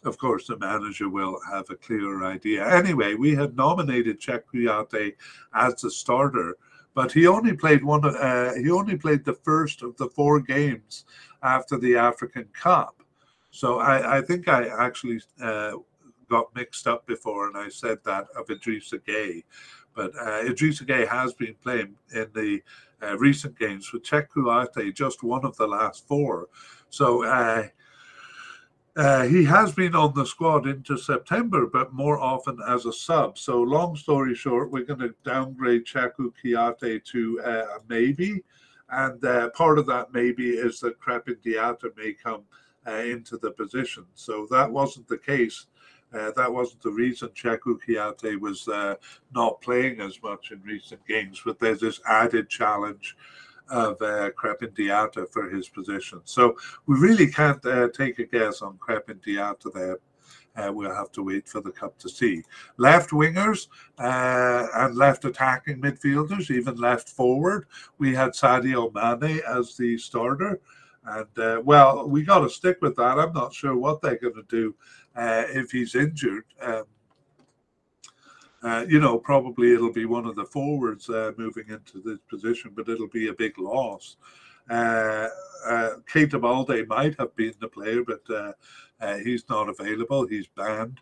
of 0.05 0.17
course, 0.17 0.47
the 0.47 0.57
manager 0.57 1.09
will 1.09 1.39
have 1.51 1.69
a 1.69 1.75
clearer 1.75 2.25
idea. 2.25 2.67
Anyway, 2.67 3.15
we 3.15 3.33
had 3.35 3.55
nominated 3.55 4.21
Cheikhou 4.21 4.43
Kouyaté 4.53 5.13
as 5.53 5.75
the 5.81 5.91
starter, 5.91 6.57
but 6.95 7.11
he 7.11 7.27
only 7.27 7.53
played 7.53 7.83
one. 7.83 8.03
Uh, 8.03 8.53
he 8.55 8.71
only 8.71 8.97
played 8.97 9.23
the 9.23 9.33
first 9.33 9.83
of 9.83 9.95
the 9.97 10.09
four 10.09 10.39
games 10.39 11.05
after 11.43 11.77
the 11.77 11.95
African 11.95 12.47
Cup. 12.53 13.03
So 13.51 13.79
I, 13.79 14.17
I 14.17 14.21
think 14.21 14.47
I 14.47 14.67
actually 14.67 15.21
uh, 15.41 15.73
got 16.29 16.55
mixed 16.55 16.87
up 16.87 17.05
before, 17.05 17.47
and 17.47 17.57
I 17.57 17.69
said 17.69 17.99
that 18.05 18.25
of 18.35 18.47
Idrissa 18.47 18.99
Gueye. 19.07 19.43
But 19.93 20.11
uh, 20.15 20.43
Idrissa 20.43 20.83
Gueye 20.83 21.07
has 21.07 21.33
been 21.33 21.55
playing 21.61 21.95
in 22.13 22.27
the 22.33 22.61
uh, 23.03 23.17
recent 23.17 23.57
games 23.59 23.91
with 23.91 24.03
Cheikhou 24.03 24.27
Kouyaté, 24.35 24.93
just 24.93 25.23
one 25.23 25.45
of 25.45 25.55
the 25.57 25.67
last 25.67 26.07
four. 26.07 26.47
So 26.89 27.23
uh, 28.95 29.23
he 29.23 29.43
has 29.43 29.73
been 29.73 29.93
on 29.93 30.13
the 30.13 30.25
squad 30.25 30.67
into 30.67 30.97
September, 30.97 31.67
but 31.67 31.93
more 31.93 32.17
often 32.17 32.57
as 32.67 32.85
a 32.85 32.93
sub. 32.93 33.37
So, 33.37 33.61
long 33.61 33.95
story 33.97 34.35
short, 34.35 34.71
we're 34.71 34.85
going 34.85 34.99
to 34.99 35.13
downgrade 35.25 35.85
Cheikhou 35.85 36.31
Kouyaté 36.41 37.03
to 37.05 37.41
uh, 37.41 37.49
a 37.49 37.79
maybe. 37.89 38.43
And 38.89 39.23
uh, 39.25 39.49
part 39.49 39.79
of 39.79 39.85
that 39.87 40.13
maybe 40.13 40.51
is 40.51 40.79
that 40.79 40.99
Krépin 41.01 41.37
Diatta 41.43 41.95
may 41.97 42.13
come 42.13 42.43
uh, 42.87 42.91
into 42.91 43.37
the 43.37 43.51
position. 43.51 44.05
So, 44.13 44.47
that 44.51 44.71
wasn't 44.71 45.09
the 45.09 45.17
case. 45.17 45.65
Uh, 46.13 46.31
that 46.37 46.53
wasn't 46.53 46.81
the 46.81 46.91
reason 46.91 47.27
Cheikhou 47.29 47.77
Kouyaté 47.85 48.39
was 48.39 48.65
uh, 48.69 48.95
not 49.33 49.59
playing 49.59 49.99
as 49.99 50.21
much 50.23 50.51
in 50.51 50.61
recent 50.61 51.05
games, 51.05 51.41
but 51.43 51.59
there's 51.59 51.81
this 51.81 51.99
added 52.07 52.47
challenge 52.47 53.17
of 53.69 54.01
uh, 54.01 54.29
Krépin 54.31 54.75
Diatta 54.75 55.31
for 55.31 55.49
his 55.49 55.67
position. 55.69 56.21
So 56.25 56.55
we 56.85 56.97
really 56.97 57.27
can't 57.27 57.63
uh, 57.65 57.89
take 57.89 58.19
a 58.19 58.25
guess 58.25 58.61
on 58.61 58.77
Krépin 58.77 59.19
Diatta 59.25 59.73
there. 59.73 59.99
Uh, 60.55 60.71
we'll 60.71 60.93
have 60.93 61.11
to 61.11 61.21
wait 61.21 61.47
for 61.47 61.59
the 61.61 61.71
cup 61.71 61.97
to 61.99 62.07
see. 62.07 62.41
Left 62.77 63.09
wingers 63.09 63.67
uh, 63.99 64.67
and 64.75 64.95
left 64.95 65.25
attacking 65.25 65.81
midfielders, 65.81 66.49
even 66.49 66.77
left 66.77 67.09
forward, 67.09 67.67
we 67.97 68.15
had 68.15 68.31
Sadio 68.31 68.93
Mane 68.93 69.41
as 69.47 69.75
the 69.75 69.97
starter. 69.97 70.59
And 71.05 71.37
uh, 71.37 71.61
well, 71.63 72.07
we 72.07 72.23
got 72.23 72.39
to 72.39 72.49
stick 72.49 72.77
with 72.81 72.95
that. 72.95 73.19
I'm 73.19 73.33
not 73.33 73.53
sure 73.53 73.75
what 73.75 74.01
they're 74.01 74.17
going 74.17 74.35
to 74.35 74.45
do 74.49 74.75
uh, 75.15 75.43
if 75.49 75.71
he's 75.71 75.93
injured. 75.93 76.45
Um, 76.61 76.85
uh, 78.65 78.83
you 78.89 78.99
know, 78.99 79.19
probably 79.19 79.73
it'll 79.73 79.93
be 79.93 80.05
one 80.05 80.25
of 80.25 80.35
the 80.35 80.43
forwards 80.43 81.07
uh, 81.07 81.31
moving 81.37 81.65
into 81.69 82.01
this 82.03 82.17
position, 82.27 82.71
but 82.75 82.89
it'll 82.89 83.07
be 83.07 83.27
a 83.27 83.33
big 83.33 83.59
loss. 83.59 84.17
Uh, 84.71 85.27
uh, 85.67 85.89
Balde 86.39 86.87
might 86.87 87.15
have 87.19 87.35
been 87.35 87.53
the 87.59 87.67
player, 87.67 88.03
but 88.03 88.21
uh, 88.27 88.53
uh, 89.01 89.17
he's 89.17 89.47
not 89.49 89.69
available. 89.69 90.25
He's 90.25 90.47
banned 90.47 90.99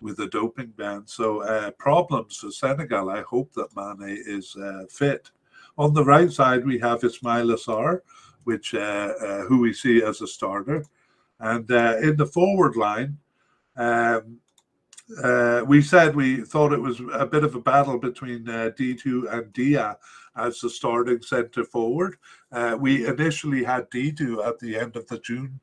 with 0.00 0.18
a 0.20 0.28
doping 0.28 0.72
ban. 0.78 1.02
So 1.04 1.42
uh, 1.42 1.72
problems 1.72 2.38
for 2.38 2.50
Senegal. 2.50 3.10
I 3.10 3.20
hope 3.20 3.52
that 3.52 3.76
Mane 3.76 4.22
is 4.26 4.56
fit. 4.90 5.30
On 5.76 5.92
the 5.92 6.04
right 6.04 6.32
side, 6.32 6.64
we 6.64 6.78
have 6.78 7.02
Ismaila 7.02 7.58
Sarr, 7.58 8.00
which 8.44 8.70
who 8.70 9.60
we 9.60 9.74
see 9.74 10.02
as 10.02 10.22
a 10.22 10.26
starter, 10.26 10.86
and 11.38 11.70
in 11.70 12.16
the 12.16 12.26
forward 12.26 12.76
line. 12.76 13.18
Um, 13.76 14.40
uh, 15.22 15.62
we 15.66 15.80
said 15.80 16.14
we 16.14 16.42
thought 16.42 16.72
it 16.72 16.80
was 16.80 17.00
a 17.14 17.26
bit 17.26 17.44
of 17.44 17.54
a 17.54 17.60
battle 17.60 17.98
between 17.98 18.48
uh, 18.48 18.70
Diédhiou 18.78 19.32
and 19.32 19.52
Dia 19.52 19.96
as 20.36 20.60
the 20.60 20.70
starting 20.70 21.22
centre 21.22 21.64
forward. 21.64 22.16
Uh, 22.52 22.76
we 22.78 23.06
initially 23.06 23.64
had 23.64 23.90
Diédhiou 23.90 24.46
at 24.46 24.58
the 24.58 24.76
end 24.76 24.96
of 24.96 25.06
the 25.08 25.18
June 25.18 25.60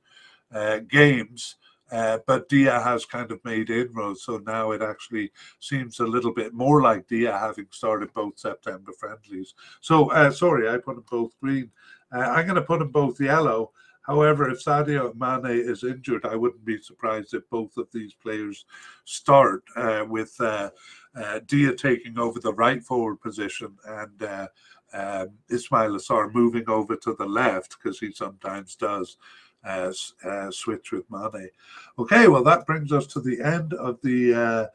uh, 0.53 0.79
games, 0.89 1.57
uh, 1.91 2.17
but 2.25 2.49
Dia 2.49 2.79
has 2.79 3.05
kind 3.05 3.31
of 3.31 3.43
made 3.45 3.69
inroads. 3.69 4.23
So 4.23 4.41
now 4.45 4.71
it 4.71 4.81
actually 4.81 5.31
seems 5.59 5.99
a 5.99 6.05
little 6.05 6.33
bit 6.33 6.53
more 6.53 6.81
like 6.81 7.07
Dia 7.07 7.37
having 7.37 7.67
started 7.69 8.13
both 8.13 8.39
September 8.39 8.91
friendlies. 8.99 9.53
So, 9.81 10.11
uh, 10.11 10.31
sorry, 10.31 10.69
I 10.69 10.77
put 10.77 10.95
them 10.95 11.05
both 11.09 11.39
green. 11.39 11.71
I'm 12.11 12.45
going 12.45 12.55
to 12.55 12.61
put 12.61 12.79
them 12.79 12.91
both 12.91 13.19
yellow. 13.19 13.71
However, 14.05 14.49
if 14.49 14.63
Sadio 14.63 15.13
Mane 15.15 15.57
is 15.57 15.83
injured, 15.83 16.25
I 16.25 16.35
wouldn't 16.35 16.65
be 16.65 16.81
surprised 16.81 17.33
if 17.33 17.49
both 17.49 17.75
of 17.77 17.87
these 17.91 18.13
players 18.13 18.65
start 19.05 19.63
uh, 19.75 20.05
with 20.07 20.35
uh, 20.39 20.69
uh, 21.15 21.39
Dia 21.47 21.75
taking 21.75 22.19
over 22.19 22.39
the 22.39 22.53
right 22.53 22.83
forward 22.83 23.21
position 23.21 23.75
and 23.87 24.23
uh, 24.23 24.47
um, 24.93 25.29
Ismaila 25.51 25.99
Sarr 25.99 26.33
moving 26.33 26.69
over 26.69 26.95
to 26.95 27.15
the 27.17 27.25
left 27.25 27.77
because 27.77 27.99
he 27.99 28.11
sometimes 28.11 28.75
does. 28.75 29.17
Uh, 29.63 29.91
uh, 30.23 30.51
switch 30.51 30.91
with 30.91 31.09
Mane. 31.09 31.49
Okay, 31.97 32.27
well, 32.27 32.43
that 32.43 32.67
brings 32.67 32.91
us 32.91 33.07
to 33.07 33.19
the 33.19 33.41
end 33.41 33.73
of 33.73 33.99
the 34.03 34.31
uh, 34.31 34.65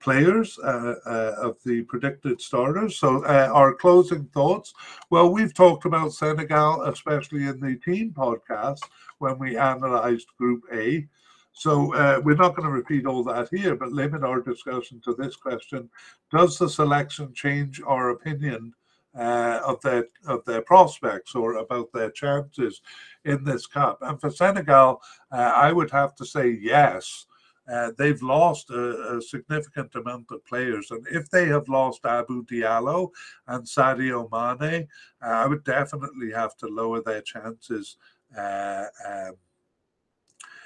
players 0.00 0.58
uh, 0.58 0.94
uh, 1.06 1.34
of 1.38 1.56
the 1.64 1.82
predicted 1.82 2.40
starters. 2.40 2.98
So, 2.98 3.24
uh, 3.24 3.50
our 3.52 3.74
closing 3.74 4.24
thoughts. 4.26 4.74
Well, 5.10 5.30
we've 5.30 5.54
talked 5.54 5.84
about 5.84 6.14
Senegal, 6.14 6.82
especially 6.82 7.46
in 7.46 7.60
the 7.60 7.76
team 7.76 8.12
podcast 8.16 8.80
when 9.18 9.38
we 9.38 9.56
analysed 9.56 10.36
Group 10.38 10.62
A. 10.72 11.06
So, 11.52 11.94
uh, 11.94 12.20
we're 12.24 12.36
not 12.36 12.56
going 12.56 12.66
to 12.66 12.72
repeat 12.72 13.06
all 13.06 13.22
that 13.24 13.48
here, 13.52 13.76
but 13.76 13.92
limit 13.92 14.24
our 14.24 14.40
discussion 14.40 15.00
to 15.04 15.14
this 15.14 15.36
question 15.36 15.90
Does 16.32 16.58
the 16.58 16.68
selection 16.68 17.32
change 17.34 17.80
our 17.86 18.10
opinion? 18.10 18.74
Uh, 19.12 19.60
of 19.66 19.80
their 19.80 20.06
of 20.28 20.44
their 20.44 20.62
prospects 20.62 21.34
or 21.34 21.56
about 21.56 21.92
their 21.92 22.12
chances 22.12 22.80
in 23.24 23.42
this 23.42 23.66
cup. 23.66 23.98
And 24.02 24.20
for 24.20 24.30
Senegal, 24.30 25.02
uh, 25.32 25.52
I 25.56 25.72
would 25.72 25.90
have 25.90 26.14
to 26.14 26.24
say 26.24 26.50
yes. 26.50 27.26
Uh, 27.68 27.92
they've 27.96 28.22
lost 28.22 28.70
a, 28.70 29.16
a, 29.16 29.22
significant 29.22 29.94
amount 29.94 30.26
of 30.30 30.44
players. 30.44 30.90
And 30.90 31.06
if 31.10 31.30
they 31.30 31.46
have 31.46 31.68
lost 31.68 32.02
Abdou 32.02 32.44
Diallo 32.46 33.10
and 33.46 33.64
Sadio 33.64 34.28
Mane, 34.30 34.88
uh, 35.22 35.26
I 35.26 35.46
would 35.46 35.62
definitely 35.64 36.32
have 36.32 36.56
to 36.56 36.66
lower 36.66 37.00
their 37.00 37.20
chances 37.20 37.96
uh, 38.36 38.86
um, 39.06 39.34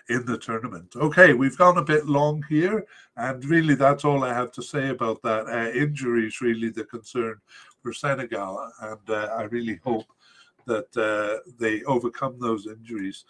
in 0.09 0.25
the 0.27 0.39
tournament. 0.39 0.95
Okay, 0.97 1.33
we've 1.33 1.59
gone 1.59 1.79
a 1.79 1.85
bit 1.85 2.07
long 2.07 2.45
here, 2.49 2.85
and 3.17 3.45
really 3.45 3.75
that's 3.75 4.05
all 4.05 4.25
I 4.25 4.35
have 4.35 4.53
to 4.53 4.63
say 4.63 4.91
about 4.91 5.23
that. 5.23 5.47
Uh, 5.47 5.71
injury 5.71 6.27
is 6.27 6.41
really 6.41 6.71
the 6.71 6.85
concern 6.85 7.41
for 7.83 7.93
Senegal, 7.93 8.71
and 8.81 9.11
uh, 9.11 9.29
I 9.37 9.43
really 9.45 9.81
hope 9.83 10.07
that 10.67 10.97
uh, 10.97 11.51
they 11.59 11.83
overcome 11.85 12.39
those 12.39 12.67
injuries. 12.67 13.25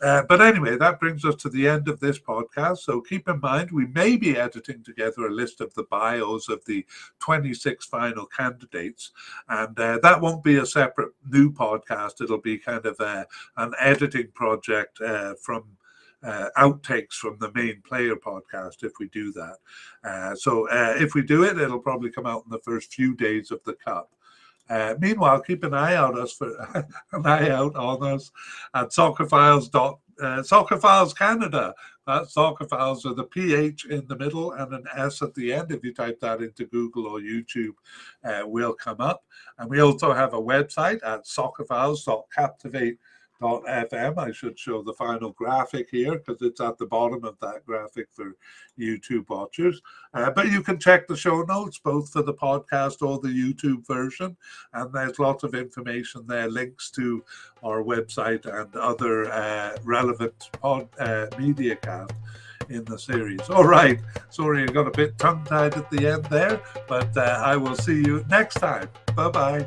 Uh, 0.00 0.22
but 0.28 0.40
anyway, 0.40 0.76
that 0.78 0.98
brings 0.98 1.24
us 1.26 1.34
to 1.34 1.50
the 1.50 1.68
end 1.68 1.86
of 1.88 2.00
this 2.00 2.18
podcast. 2.18 2.78
So 2.78 3.02
keep 3.02 3.28
in 3.28 3.38
mind, 3.40 3.70
we 3.70 3.86
may 3.88 4.16
be 4.16 4.36
editing 4.36 4.82
together 4.82 5.26
a 5.26 5.30
list 5.30 5.60
of 5.60 5.74
the 5.74 5.82
bios 5.84 6.48
of 6.48 6.64
the 6.64 6.86
26 7.18 7.84
final 7.84 8.24
candidates. 8.24 9.12
And 9.48 9.78
uh, 9.78 9.98
that 10.02 10.20
won't 10.20 10.42
be 10.42 10.56
a 10.56 10.64
separate 10.64 11.12
new 11.30 11.52
podcast. 11.52 12.22
It'll 12.22 12.40
be 12.40 12.56
kind 12.56 12.86
of 12.86 12.98
a, 13.00 13.04
uh, 13.04 13.24
an 13.58 13.72
editing 13.78 14.28
project 14.32 15.00
uh, 15.02 15.34
from 15.34 15.64
uh, 16.22 16.48
outtakes 16.58 17.14
from 17.14 17.38
the 17.38 17.50
main 17.54 17.80
player 17.82 18.16
podcast 18.16 18.82
if 18.82 18.92
we 18.98 19.08
do 19.08 19.32
that. 19.32 19.56
Uh, 20.04 20.34
so 20.34 20.68
uh, 20.68 20.94
if 20.98 21.14
we 21.14 21.22
do 21.22 21.44
it, 21.44 21.58
it'll 21.58 21.78
probably 21.78 22.10
come 22.10 22.26
out 22.26 22.44
in 22.44 22.50
the 22.50 22.58
first 22.58 22.92
few 22.92 23.14
days 23.14 23.50
of 23.50 23.62
the 23.64 23.74
cup. 23.74 24.14
Uh, 24.70 24.94
meanwhile, 25.00 25.40
keep 25.40 25.64
an 25.64 25.74
eye 25.74 25.96
out 25.96 26.16
us 26.16 26.32
for 26.32 26.56
an 27.12 27.26
eye 27.26 27.50
out 27.50 27.74
on 27.74 28.02
us 28.14 28.30
at 28.74 28.88
soccerphiles 28.90 29.70
dot 29.70 29.98
uh, 30.20 30.42
soccerphiles 30.42 31.16
Canada. 31.16 31.74
That 32.06 32.24
soccerphiles 32.24 33.04
with 33.04 33.18
a 33.18 33.24
PH 33.24 33.86
in 33.86 34.06
the 34.06 34.16
middle 34.16 34.52
and 34.52 34.72
an 34.72 34.84
S 34.96 35.22
at 35.22 35.34
the 35.34 35.52
end. 35.52 35.70
If 35.70 35.84
you 35.84 35.92
type 35.92 36.20
that 36.20 36.40
into 36.40 36.64
Google 36.66 37.06
or 37.06 37.20
YouTube, 37.20 37.74
uh, 38.24 38.42
will 38.44 38.72
come 38.74 39.00
up. 39.00 39.24
And 39.58 39.68
we 39.68 39.80
also 39.80 40.12
have 40.12 40.34
a 40.34 40.40
website 40.40 41.00
at 41.04 41.24
soccerphiles.captivate.com 41.24 42.98
FM. 43.40 44.18
I 44.18 44.32
should 44.32 44.58
show 44.58 44.82
the 44.82 44.92
final 44.94 45.30
graphic 45.32 45.88
here 45.90 46.18
because 46.18 46.42
it's 46.42 46.60
at 46.60 46.78
the 46.78 46.86
bottom 46.86 47.24
of 47.24 47.38
that 47.40 47.64
graphic 47.66 48.08
for 48.12 48.36
YouTube 48.78 49.28
watchers. 49.28 49.80
Uh, 50.14 50.30
but 50.30 50.50
you 50.50 50.62
can 50.62 50.78
check 50.78 51.06
the 51.06 51.16
show 51.16 51.42
notes 51.42 51.78
both 51.78 52.10
for 52.10 52.22
the 52.22 52.34
podcast 52.34 53.06
or 53.06 53.18
the 53.18 53.28
YouTube 53.28 53.86
version, 53.86 54.36
and 54.74 54.92
there's 54.92 55.18
lots 55.18 55.44
of 55.44 55.54
information 55.54 56.26
there, 56.26 56.48
links 56.50 56.90
to 56.90 57.24
our 57.62 57.82
website 57.82 58.46
and 58.46 58.74
other 58.76 59.30
uh, 59.30 59.76
relevant 59.84 60.50
pod, 60.60 60.88
uh, 60.98 61.26
media 61.38 61.76
cast 61.76 62.12
in 62.70 62.84
the 62.84 62.98
series. 62.98 63.48
All 63.50 63.64
right. 63.64 64.00
Sorry, 64.30 64.62
I 64.62 64.66
got 64.66 64.86
a 64.86 64.92
bit 64.92 65.18
tongue 65.18 65.44
tied 65.44 65.74
at 65.74 65.90
the 65.90 66.06
end 66.06 66.24
there, 66.26 66.60
but 66.88 67.16
uh, 67.16 67.42
I 67.44 67.56
will 67.56 67.74
see 67.74 67.96
you 67.96 68.24
next 68.28 68.54
time. 68.54 68.88
Bye 69.14 69.30
bye. 69.30 69.66